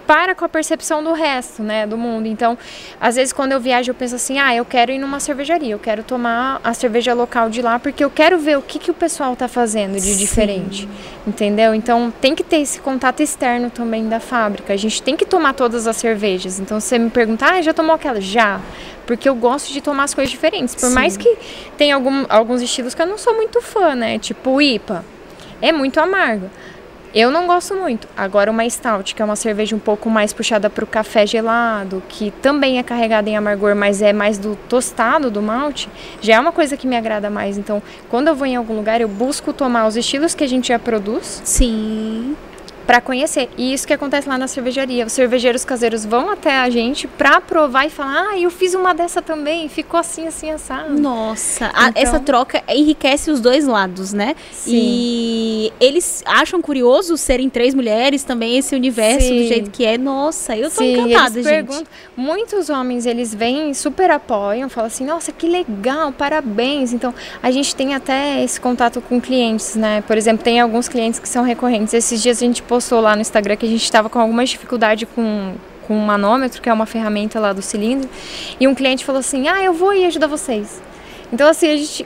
para 0.08 0.34
com 0.34 0.46
a 0.46 0.50
percepção 0.50 1.04
do 1.04 1.12
resto, 1.12 1.62
né, 1.62 1.86
do 1.86 1.98
mundo. 1.98 2.28
Então, 2.28 2.58
às 3.00 3.16
vezes 3.16 3.34
quando 3.34 3.52
eu 3.52 3.60
viajo 3.60 3.92
eu 3.92 3.96
penso 3.96 4.16
assim, 4.16 4.40
ah, 4.40 4.56
eu 4.56 4.64
quero 4.64 4.92
ir 4.92 4.98
numa 4.98 5.20
cervejaria, 5.20 5.74
eu 5.74 5.80
quero 5.80 6.02
tomar 6.02 6.62
a 6.64 6.74
cerveja 6.74 7.14
local 7.14 7.50
de 7.50 7.62
lá 7.62 7.78
porque 7.78 8.04
eu 8.04 8.10
quero 8.10 8.40
ver 8.40 8.58
o 8.58 8.62
que, 8.62 8.80
que 8.80 8.90
o 8.90 8.94
pessoal 8.94 9.34
está 9.34 9.48
fazendo 9.48 9.96
de 9.96 10.02
Sim. 10.02 10.18
diferente, 10.18 10.88
entendeu? 11.28 11.76
Então, 11.76 12.12
tem 12.22 12.34
que 12.34 12.44
ter 12.44 12.58
esse 12.58 12.80
contato 12.80 13.22
externo 13.22 13.70
também 13.70 14.08
da 14.08 14.20
fábrica. 14.20 14.74
A 14.74 14.78
gente 14.78 15.04
tem 15.04 15.18
que 15.18 15.26
tomar 15.26 15.54
todas 15.54 15.86
as 15.88 15.98
cervejas. 15.98 16.60
Então, 16.60 16.80
você 16.80 16.98
me 16.98 17.10
pergunta, 17.10 17.46
ah, 17.46 17.62
já 17.62 17.74
tomou 17.74 17.94
aquela? 17.94 18.22
Já. 18.22 18.62
Porque 19.06 19.28
eu 19.28 19.36
gosto 19.36 19.72
de 19.72 19.82
tomar 19.82 20.04
as 20.04 20.14
coisas 20.14 20.32
diferentes. 20.32 20.76
Por 20.76 20.88
Sim. 20.88 20.96
mais 20.96 21.18
que 21.18 21.38
tenha 21.78 21.96
algum, 21.96 22.26
alguns 22.30 22.62
estilos 22.62 22.94
que 22.94 23.02
eu 23.02 23.06
não 23.06 23.18
sou 23.18 23.36
muito 23.36 23.62
fã, 23.62 23.96
né? 23.96 24.20
Tipo 24.20 24.52
o 24.52 24.62
IPA. 24.62 25.04
É 25.62 25.72
muito 25.72 26.00
amargo. 26.00 26.50
Eu 27.14 27.32
não 27.32 27.48
gosto 27.48 27.76
muito. 27.76 28.08
Agora 28.16 28.52
uma 28.52 28.70
stout, 28.70 29.16
que 29.16 29.22
é 29.22 29.26
uma 29.26 29.36
cerveja 29.36 29.76
um 29.76 29.80
pouco 29.80 30.10
mais 30.10 30.34
puxada 30.34 30.70
para 30.70 30.84
o 30.84 30.88
café 30.88 31.26
gelado, 31.26 32.04
que 32.10 32.32
também 32.42 32.80
é 32.80 32.84
carregada 32.84 33.30
em 33.30 33.38
amargor, 33.38 33.76
mas 33.76 34.02
é 34.02 34.14
mais 34.14 34.38
do 34.38 34.56
tostado 34.70 35.32
do 35.32 35.42
malte, 35.42 35.90
já 36.22 36.36
é 36.36 36.40
uma 36.40 36.52
coisa 36.52 36.78
que 36.78 36.88
me 36.88 36.96
agrada 36.96 37.30
mais. 37.30 37.58
Então, 37.58 37.82
quando 38.10 38.28
eu 38.28 38.36
vou 38.36 38.46
em 38.46 38.56
algum 38.56 38.76
lugar, 38.76 39.02
eu 39.02 39.08
busco 39.08 39.54
tomar 39.54 39.88
os 39.88 39.96
estilos 39.96 40.36
que 40.36 40.44
a 40.44 40.48
gente 40.48 40.68
já 40.70 40.80
produz. 40.80 41.42
Sim. 41.44 42.36
Para 42.88 43.02
conhecer. 43.02 43.50
E 43.58 43.74
isso 43.74 43.86
que 43.86 43.92
acontece 43.92 44.30
lá 44.30 44.38
na 44.38 44.48
cervejaria. 44.48 45.06
Os 45.06 45.12
cervejeiros 45.12 45.66
caseiros 45.66 46.06
vão 46.06 46.30
até 46.30 46.58
a 46.58 46.70
gente 46.70 47.06
para 47.06 47.42
provar 47.42 47.86
e 47.86 47.90
falar: 47.90 48.30
"Ah, 48.30 48.40
eu 48.40 48.50
fiz 48.50 48.74
uma 48.74 48.94
dessa 48.94 49.22
também, 49.22 49.68
ficou 49.68 50.00
assim 50.00 50.26
assim 50.26 50.50
assado". 50.50 50.98
Nossa, 50.98 51.66
então... 51.66 51.84
a, 51.84 51.92
essa 51.94 52.20
troca 52.22 52.64
enriquece 52.70 53.30
os 53.30 53.42
dois 53.42 53.68
lados, 53.68 54.14
né? 54.14 54.36
Sim. 54.54 54.72
E 54.74 55.74
eles 55.82 56.24
acham 56.26 56.62
curioso 56.62 57.18
serem 57.18 57.50
três 57.50 57.76
mulheres 57.76 58.24
também 58.24 58.58
esse 58.58 58.74
universo 58.74 59.28
Sim. 59.28 59.42
do 59.42 59.48
jeito 59.48 59.70
que 59.70 59.86
é. 59.86 59.98
Nossa, 59.98 60.56
eu 60.56 60.72
tô 60.72 60.82
Sim, 60.82 60.94
encantada, 60.94 61.40
eles 61.40 61.46
gente. 61.46 61.84
Muitos 62.16 62.70
homens 62.70 63.06
eles 63.06 63.36
vêm 63.36 63.74
super 63.74 64.10
apoiam, 64.10 64.70
falam 64.70 64.88
assim: 64.88 65.06
"Nossa, 65.06 65.34
que 65.34 65.46
legal, 65.46 66.14
parabéns". 66.14 66.94
Então, 66.94 67.14
a 67.44 67.52
gente 67.52 67.76
tem 67.76 67.94
até 67.94 68.42
esse 68.42 68.62
contato 68.62 69.02
com 69.02 69.20
clientes, 69.20 69.76
né? 69.76 70.02
Por 70.08 70.18
exemplo, 70.18 70.42
tem 70.42 70.62
alguns 70.62 70.88
clientes 70.88 71.20
que 71.20 71.28
são 71.28 71.44
recorrentes. 71.44 71.94
Esses 71.94 72.24
dias 72.24 72.38
a 72.38 72.46
gente 72.46 72.62
postou 72.64 72.77
lá 73.00 73.16
no 73.16 73.22
Instagram 73.22 73.56
que 73.56 73.66
a 73.66 73.70
gente 73.70 73.84
estava 73.84 74.10
com 74.10 74.20
alguma 74.20 74.46
dificuldade 74.46 75.06
com 75.06 75.56
com 75.88 75.96
um 75.96 76.06
manômetro, 76.06 76.62
que 76.62 76.68
é 76.68 76.74
uma 76.74 76.86
ferramenta 76.86 77.40
lá 77.40 77.54
do 77.54 77.62
cilindro, 77.62 78.10
e 78.60 78.68
um 78.68 78.76
cliente 78.76 79.06
falou 79.06 79.20
assim: 79.20 79.48
"Ah, 79.48 79.64
eu 79.64 79.72
vou 79.74 79.94
ir 79.94 80.06
ajudar 80.06 80.28
vocês". 80.28 80.82
Então 81.32 81.48
assim, 81.48 81.70
a 81.70 81.78
gente 81.78 82.06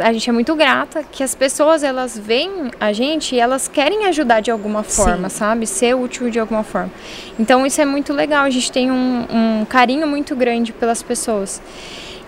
a 0.00 0.12
gente 0.12 0.28
é 0.28 0.32
muito 0.32 0.54
grata 0.56 1.04
que 1.04 1.22
as 1.22 1.34
pessoas 1.34 1.84
elas 1.84 2.18
veem 2.18 2.70
a 2.80 2.92
gente 2.92 3.34
e 3.34 3.40
elas 3.40 3.68
querem 3.68 4.06
ajudar 4.06 4.40
de 4.40 4.50
alguma 4.50 4.82
forma, 4.82 5.28
Sim. 5.28 5.36
sabe? 5.36 5.66
Ser 5.66 5.94
útil 5.94 6.28
de 6.28 6.40
alguma 6.40 6.64
forma. 6.64 6.90
Então 7.38 7.64
isso 7.64 7.80
é 7.80 7.84
muito 7.84 8.12
legal, 8.12 8.44
a 8.44 8.50
gente 8.50 8.70
tem 8.72 8.90
um, 8.90 9.26
um 9.30 9.64
carinho 9.64 10.06
muito 10.06 10.34
grande 10.34 10.72
pelas 10.72 11.02
pessoas. 11.02 11.62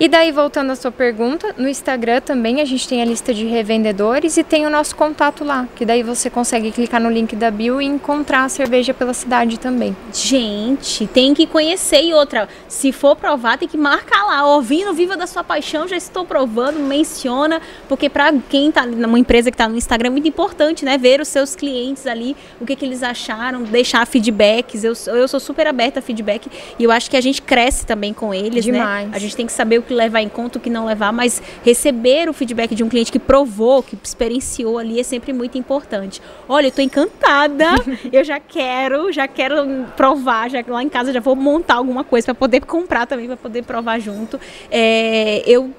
E 0.01 0.07
daí, 0.07 0.30
voltando 0.30 0.70
à 0.70 0.76
sua 0.76 0.92
pergunta, 0.92 1.53
no 1.59 1.68
Instagram 1.68 2.20
também 2.20 2.61
a 2.61 2.64
gente 2.64 2.86
tem 2.86 3.03
a 3.03 3.05
lista 3.05 3.34
de 3.34 3.44
revendedores 3.44 4.36
e 4.36 4.44
tem 4.44 4.64
o 4.64 4.70
nosso 4.70 4.94
contato 4.94 5.42
lá, 5.42 5.66
que 5.74 5.84
daí 5.84 6.05
você 6.05 6.30
consegue 6.30 6.70
clicar 6.70 7.01
no 7.01 7.11
link 7.11 7.34
da 7.34 7.51
bio 7.51 7.82
e 7.82 7.84
encontrar 7.84 8.44
a 8.44 8.49
cerveja 8.49 8.94
pela 8.94 9.12
cidade 9.12 9.59
também. 9.59 9.96
Gente, 10.12 11.09
tem 11.09 11.34
que 11.34 11.49
conhecer 11.49 12.01
e 12.01 12.14
outra, 12.14 12.49
se 12.68 12.92
for 12.92 13.16
provar, 13.16 13.59
tem 13.59 13.66
que 13.66 13.76
marcar 13.76 14.24
lá, 14.24 14.46
ouvindo 14.46 14.94
Viva 14.94 15.16
da 15.16 15.26
Sua 15.26 15.42
Paixão, 15.42 15.88
já 15.88 15.96
estou 15.96 16.24
provando, 16.24 16.78
menciona, 16.78 17.61
porque 17.88 18.09
para 18.09 18.32
quem 18.49 18.68
está 18.68 18.86
numa 18.86 19.18
empresa 19.18 19.51
que 19.51 19.57
está 19.57 19.68
no 19.68 19.76
Instagram 19.76 20.11
é 20.11 20.12
muito 20.12 20.28
importante, 20.28 20.84
né, 20.84 20.96
ver 20.96 21.20
os 21.20 21.26
seus 21.26 21.57
clientes 21.57 22.07
ali, 22.07 22.36
o 22.61 22.64
que, 22.64 22.76
que 22.76 22.84
eles 22.84 23.03
acharam, 23.03 23.64
deixar 23.64 24.07
feedbacks, 24.07 24.84
eu, 24.84 24.92
eu 25.09 25.26
sou 25.26 25.40
super 25.40 25.66
aberta 25.66 25.99
a 25.99 26.03
feedback 26.03 26.49
e 26.78 26.84
eu 26.84 26.92
acho 26.92 27.11
que 27.11 27.16
a 27.16 27.20
gente 27.20 27.42
cresce 27.42 27.84
também 27.84 28.14
com 28.14 28.32
eles, 28.32 28.64
né? 28.64 28.72
Demais. 28.74 29.09
né? 29.09 29.16
A 29.16 29.18
gente 29.18 29.34
tem 29.34 29.44
que 29.44 29.53
saber 29.53 29.78
o 29.78 29.88
que 29.89 29.95
levar 29.95 30.20
em 30.20 30.28
conta, 30.28 30.59
o 30.59 30.61
que 30.61 30.70
não 30.70 30.86
levar, 30.86 31.12
mas 31.12 31.43
receber 31.64 32.28
o 32.28 32.32
feedback 32.32 32.74
de 32.74 32.84
um 32.84 32.89
cliente 32.89 33.11
que 33.11 33.18
provou, 33.18 33.82
que 33.82 33.99
experienciou 34.03 34.78
ali 34.78 35.01
é 35.01 35.03
sempre 35.03 35.32
muito 35.32 35.57
importante. 35.59 36.22
Olha, 36.49 36.66
eu 36.68 36.70
tô 36.70 36.82
encantada, 36.82 37.64
eu 38.12 38.22
já 38.22 38.39
quero, 38.39 39.11
já 39.11 39.26
quero 39.26 39.86
provar, 39.97 40.51
já 40.51 40.62
lá 40.68 40.82
em 40.82 40.89
casa 40.89 41.12
já 41.12 41.20
vou 41.20 41.34
montar 41.34 41.74
alguma 41.74 42.05
coisa 42.05 42.26
para 42.26 42.34
poder 42.34 42.61
comprar 42.61 43.07
também, 43.07 43.26
para 43.26 43.36
poder 43.36 43.64
provar 43.64 43.99
junto. 43.99 44.39
É, 44.70 45.43
eu 45.47 45.72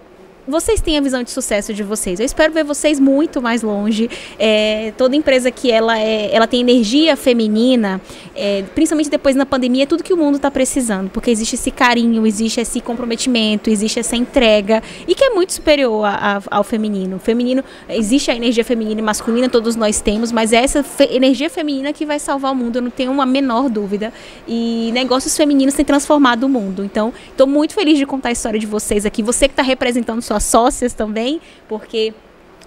vocês 0.50 0.82
têm 0.82 0.98
a 0.98 1.02
visão 1.02 1.24
de 1.24 1.32
sucesso 1.32 1.74
de 1.74 1.84
vocês. 1.84 2.20
Eu 2.20 2.26
espero 2.26 2.52
ver 2.52 2.64
vocês 2.64 3.00
muito 3.00 3.42
mais 3.42 3.62
longe. 3.62 4.10
É, 4.38 4.92
toda 4.98 5.16
empresa 5.16 5.52
que 5.52 5.72
ela, 5.72 5.98
é, 5.98 6.34
ela 6.34 6.48
tem 6.48 6.60
energia 6.60 7.16
feminina, 7.16 8.02
é, 8.36 8.64
principalmente 8.74 9.10
depois 9.10 9.36
na 9.36 9.46
pandemia, 9.46 9.84
é 9.84 9.86
tudo 9.86 10.04
que 10.04 10.14
o 10.14 10.18
mundo 10.18 10.36
está 10.36 10.50
precisando, 10.50 11.10
porque 11.10 11.30
existe 11.30 11.56
esse 11.56 11.72
carinho, 11.72 12.26
existe 12.26 12.60
esse 12.60 12.82
comprometimento, 12.82 13.70
existe 13.70 14.00
essa 14.00 14.16
entrega 14.16 14.82
e 15.08 15.14
que 15.14 15.24
é 15.24 15.30
muito 15.30 15.54
superior 15.54 16.06
a, 16.06 16.38
a, 16.38 16.58
ao 16.58 16.64
feminino. 16.64 17.18
O 17.18 17.20
feminino 17.20 17.64
existe 17.88 18.32
a 18.32 18.36
energia 18.36 18.64
feminina 18.64 19.00
e 19.00 19.04
masculina, 19.04 19.48
todos 19.48 19.76
nós 19.76 20.02
temos, 20.02 20.32
mas 20.32 20.52
é 20.52 20.64
essa 20.64 20.84
fe 20.84 21.08
energia 21.12 21.50
feminina 21.50 21.94
que 21.94 22.06
vai 22.06 22.20
salvar 22.20 22.52
o 22.52 22.56
mundo. 22.56 22.78
Eu 22.78 22.82
não 22.82 22.92
tenho 22.92 23.12
uma 23.12 23.26
menor 23.26 23.70
dúvida. 23.70 24.12
E 24.48 24.90
negócios 24.94 25.36
femininos 25.38 25.74
têm 25.76 25.86
transformado 25.86 26.44
o 26.44 26.50
mundo. 26.50 26.84
Então, 26.84 27.14
estou 27.30 27.46
muito 27.46 27.74
feliz 27.74 27.98
de 27.98 28.06
contar 28.06 28.30
a 28.30 28.32
história 28.32 28.60
de 28.60 28.66
vocês 28.66 29.06
aqui. 29.06 29.22
Você 29.22 29.48
que 29.48 29.54
está 29.54 29.64
representando 29.64 30.22
sua 30.22 30.39
sócias 30.44 30.94
também, 30.94 31.42
porque 31.68 32.14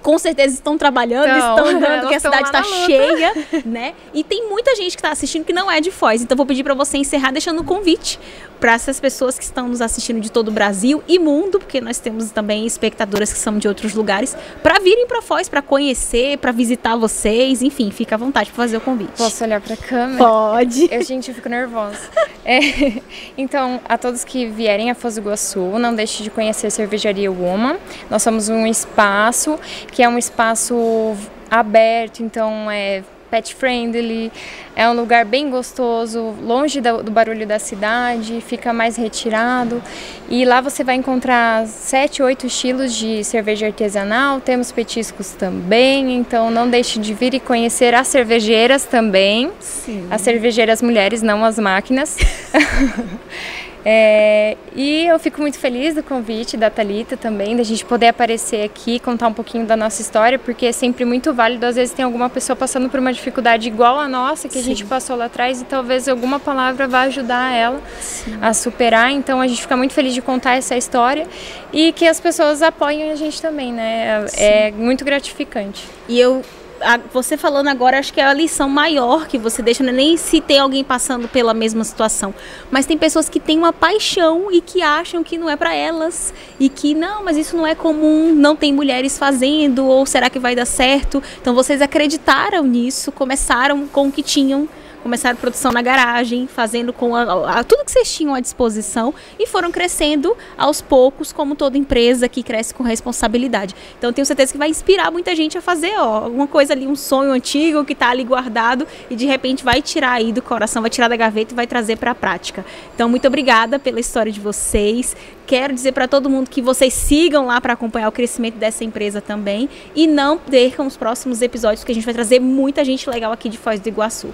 com 0.02 0.18
certeza 0.18 0.54
estão 0.54 0.76
trabalhando, 0.76 1.28
então, 1.28 1.56
estão 1.56 1.80
dando, 1.80 2.08
que 2.08 2.14
a 2.14 2.20
cidade 2.20 2.44
está 2.44 2.62
cheia, 2.62 3.32
né? 3.64 3.94
E 4.12 4.24
tem 4.24 4.48
muita 4.48 4.74
gente 4.74 4.90
que 4.90 5.00
está 5.00 5.10
assistindo 5.10 5.44
que 5.44 5.52
não 5.52 5.70
é 5.70 5.80
de 5.80 5.90
Foz. 5.90 6.22
Então 6.22 6.36
vou 6.36 6.44
pedir 6.44 6.64
para 6.64 6.74
você 6.74 6.98
encerrar 6.98 7.30
deixando 7.30 7.62
um 7.62 7.64
convite 7.64 8.18
para 8.62 8.74
essas 8.74 9.00
pessoas 9.00 9.36
que 9.36 9.42
estão 9.42 9.68
nos 9.68 9.80
assistindo 9.80 10.20
de 10.20 10.30
todo 10.30 10.46
o 10.46 10.50
Brasil 10.52 11.02
e 11.08 11.18
mundo, 11.18 11.58
porque 11.58 11.80
nós 11.80 11.98
temos 11.98 12.30
também 12.30 12.64
espectadoras 12.64 13.32
que 13.32 13.38
são 13.38 13.58
de 13.58 13.66
outros 13.66 13.92
lugares, 13.92 14.36
para 14.62 14.78
virem 14.78 15.04
para 15.04 15.20
Foz, 15.20 15.48
para 15.48 15.60
conhecer, 15.60 16.38
para 16.38 16.52
visitar 16.52 16.96
vocês, 16.96 17.60
enfim, 17.60 17.90
fica 17.90 18.14
à 18.14 18.18
vontade 18.18 18.50
para 18.50 18.62
fazer 18.62 18.76
o 18.76 18.80
convite. 18.80 19.10
Posso 19.16 19.42
olhar 19.42 19.60
para 19.60 19.74
a 19.74 19.76
câmera? 19.76 20.24
Pode. 20.24 20.88
Eu, 20.92 21.02
gente, 21.02 21.28
eu 21.28 21.34
fico 21.34 21.48
nervosa. 21.48 21.98
É, 22.44 22.60
então, 23.36 23.80
a 23.88 23.98
todos 23.98 24.22
que 24.22 24.46
vierem 24.46 24.92
a 24.92 24.94
Foz 24.94 25.16
do 25.16 25.22
Iguaçu, 25.22 25.60
não 25.80 25.92
deixe 25.92 26.22
de 26.22 26.30
conhecer 26.30 26.68
a 26.68 26.70
Cervejaria 26.70 27.32
Woman. 27.32 27.76
Nós 28.08 28.22
somos 28.22 28.48
um 28.48 28.64
espaço 28.64 29.58
que 29.92 30.02
é 30.02 30.08
um 30.08 30.18
espaço 30.18 31.14
aberto, 31.50 32.20
então 32.20 32.70
é 32.70 33.04
pet 33.30 33.54
friendly, 33.54 34.30
é 34.76 34.86
um 34.90 34.92
lugar 34.92 35.24
bem 35.24 35.48
gostoso, 35.48 36.34
longe 36.42 36.82
do, 36.82 37.10
barulho 37.10 37.46
da 37.46 37.58
cidade, 37.58 38.42
fica 38.42 38.74
mais 38.74 38.96
retirado. 38.96 39.82
E 40.28 40.44
lá 40.44 40.60
você 40.60 40.84
vai 40.84 40.96
encontrar 40.96 41.66
sete, 41.66 42.22
oito 42.22 42.46
estilos 42.46 42.94
de 42.94 43.24
cerveja 43.24 43.66
artesanal, 43.66 44.38
temos 44.38 44.70
petiscos 44.70 45.30
também, 45.30 46.14
então 46.14 46.50
não 46.50 46.68
deixe 46.68 46.98
de 46.98 47.14
vir 47.14 47.32
e 47.32 47.40
conhecer 47.40 47.94
as 47.94 48.08
cervejeiras 48.08 48.84
também. 48.84 49.50
Sim. 49.60 50.06
As 50.10 50.20
cervejeiras 50.20 50.82
mulheres, 50.82 51.22
não 51.22 51.42
as 51.42 51.58
máquinas. 51.58 52.18
É, 53.84 54.56
e 54.74 55.06
eu 55.06 55.18
fico 55.18 55.40
muito 55.40 55.58
feliz 55.58 55.94
do 55.94 56.02
convite 56.02 56.56
da 56.56 56.70
Talita 56.70 57.16
também, 57.16 57.56
da 57.56 57.62
gente 57.62 57.84
poder 57.84 58.08
aparecer 58.08 58.64
aqui, 58.64 58.98
contar 58.98 59.26
um 59.26 59.32
pouquinho 59.32 59.66
da 59.66 59.76
nossa 59.76 60.00
história, 60.00 60.38
porque 60.38 60.66
é 60.66 60.72
sempre 60.72 61.04
muito 61.04 61.34
válido. 61.34 61.66
Às 61.66 61.76
vezes 61.76 61.94
tem 61.94 62.04
alguma 62.04 62.30
pessoa 62.30 62.54
passando 62.54 62.88
por 62.88 63.00
uma 63.00 63.12
dificuldade 63.12 63.66
igual 63.66 63.98
a 63.98 64.08
nossa, 64.08 64.48
que 64.48 64.54
Sim. 64.54 64.60
a 64.60 64.62
gente 64.62 64.84
passou 64.84 65.16
lá 65.16 65.24
atrás, 65.24 65.60
e 65.60 65.64
talvez 65.64 66.08
alguma 66.08 66.38
palavra 66.38 66.86
vá 66.86 67.02
ajudar 67.02 67.54
ela 67.54 67.80
Sim. 68.00 68.38
a 68.40 68.54
superar. 68.54 69.10
Então 69.10 69.40
a 69.40 69.46
gente 69.46 69.62
fica 69.62 69.76
muito 69.76 69.92
feliz 69.94 70.14
de 70.14 70.22
contar 70.22 70.56
essa 70.56 70.76
história 70.76 71.26
e 71.72 71.92
que 71.92 72.06
as 72.06 72.20
pessoas 72.20 72.62
apoiem 72.62 73.10
a 73.10 73.16
gente 73.16 73.42
também, 73.42 73.72
né? 73.72 74.26
É, 74.36 74.68
é 74.68 74.70
muito 74.72 75.04
gratificante. 75.04 75.88
E 76.08 76.20
eu 76.20 76.42
a, 76.82 76.98
você 77.12 77.36
falando 77.36 77.68
agora, 77.68 77.98
acho 77.98 78.12
que 78.12 78.20
é 78.20 78.24
a 78.24 78.32
lição 78.32 78.68
maior 78.68 79.26
que 79.26 79.38
você 79.38 79.62
deixa, 79.62 79.82
não 79.82 79.90
é 79.90 79.96
nem 79.96 80.16
se 80.16 80.40
tem 80.40 80.58
alguém 80.58 80.84
passando 80.84 81.28
pela 81.28 81.54
mesma 81.54 81.84
situação, 81.84 82.34
mas 82.70 82.86
tem 82.86 82.98
pessoas 82.98 83.28
que 83.28 83.40
têm 83.40 83.58
uma 83.58 83.72
paixão 83.72 84.50
e 84.50 84.60
que 84.60 84.82
acham 84.82 85.22
que 85.22 85.38
não 85.38 85.48
é 85.48 85.56
para 85.56 85.74
elas 85.74 86.32
e 86.58 86.68
que 86.68 86.94
não, 86.94 87.24
mas 87.24 87.36
isso 87.36 87.56
não 87.56 87.66
é 87.66 87.74
comum, 87.74 88.34
não 88.34 88.54
tem 88.56 88.72
mulheres 88.72 89.18
fazendo 89.18 89.86
ou 89.86 90.04
será 90.06 90.28
que 90.28 90.38
vai 90.38 90.54
dar 90.54 90.66
certo? 90.66 91.22
Então 91.40 91.54
vocês 91.54 91.80
acreditaram 91.80 92.64
nisso, 92.64 93.12
começaram 93.12 93.86
com 93.86 94.08
o 94.08 94.12
que 94.12 94.22
tinham 94.22 94.68
começaram 95.02 95.36
produção 95.36 95.72
na 95.72 95.82
garagem, 95.82 96.46
fazendo 96.46 96.92
com 96.92 97.14
a, 97.14 97.58
a, 97.58 97.64
tudo 97.64 97.84
que 97.84 97.90
vocês 97.90 98.12
tinham 98.14 98.34
à 98.34 98.40
disposição 98.40 99.12
e 99.38 99.46
foram 99.46 99.70
crescendo 99.70 100.36
aos 100.56 100.80
poucos, 100.80 101.32
como 101.32 101.54
toda 101.54 101.76
empresa 101.76 102.28
que 102.28 102.42
cresce 102.42 102.72
com 102.72 102.82
responsabilidade. 102.82 103.74
Então 103.98 104.12
tenho 104.12 104.24
certeza 104.24 104.52
que 104.52 104.58
vai 104.58 104.68
inspirar 104.68 105.10
muita 105.10 105.34
gente 105.34 105.58
a 105.58 105.60
fazer 105.60 105.92
ó, 105.98 106.24
alguma 106.24 106.46
coisa 106.46 106.72
ali, 106.72 106.86
um 106.86 106.96
sonho 106.96 107.32
antigo 107.32 107.84
que 107.84 107.92
está 107.92 108.10
ali 108.10 108.24
guardado 108.24 108.86
e 109.10 109.16
de 109.16 109.26
repente 109.26 109.64
vai 109.64 109.82
tirar 109.82 110.12
aí 110.12 110.32
do 110.32 110.40
coração, 110.40 110.80
vai 110.80 110.90
tirar 110.90 111.08
da 111.08 111.16
gaveta 111.16 111.52
e 111.52 111.56
vai 111.56 111.66
trazer 111.66 111.96
para 111.96 112.12
a 112.12 112.14
prática. 112.14 112.64
Então 112.94 113.08
muito 113.08 113.26
obrigada 113.26 113.78
pela 113.78 114.00
história 114.00 114.30
de 114.30 114.40
vocês. 114.40 115.16
Quero 115.46 115.74
dizer 115.74 115.92
para 115.92 116.06
todo 116.06 116.30
mundo 116.30 116.48
que 116.48 116.62
vocês 116.62 116.94
sigam 116.94 117.46
lá 117.46 117.60
para 117.60 117.72
acompanhar 117.72 118.08
o 118.08 118.12
crescimento 118.12 118.54
dessa 118.54 118.84
empresa 118.84 119.20
também 119.20 119.68
e 119.94 120.06
não 120.06 120.38
percam 120.38 120.86
os 120.86 120.96
próximos 120.96 121.42
episódios 121.42 121.84
que 121.84 121.90
a 121.90 121.94
gente 121.94 122.04
vai 122.04 122.14
trazer 122.14 122.40
muita 122.40 122.84
gente 122.84 123.08
legal 123.10 123.32
aqui 123.32 123.48
de 123.48 123.58
Foz 123.58 123.80
do 123.80 123.88
Iguaçu. 123.88 124.32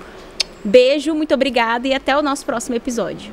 Beijo, 0.65 1.15
muito 1.15 1.35
obrigada 1.35 1.87
e 1.87 1.95
até 1.95 2.17
o 2.17 2.23
nosso 2.23 2.45
próximo 2.45 2.77
episódio. 2.77 3.33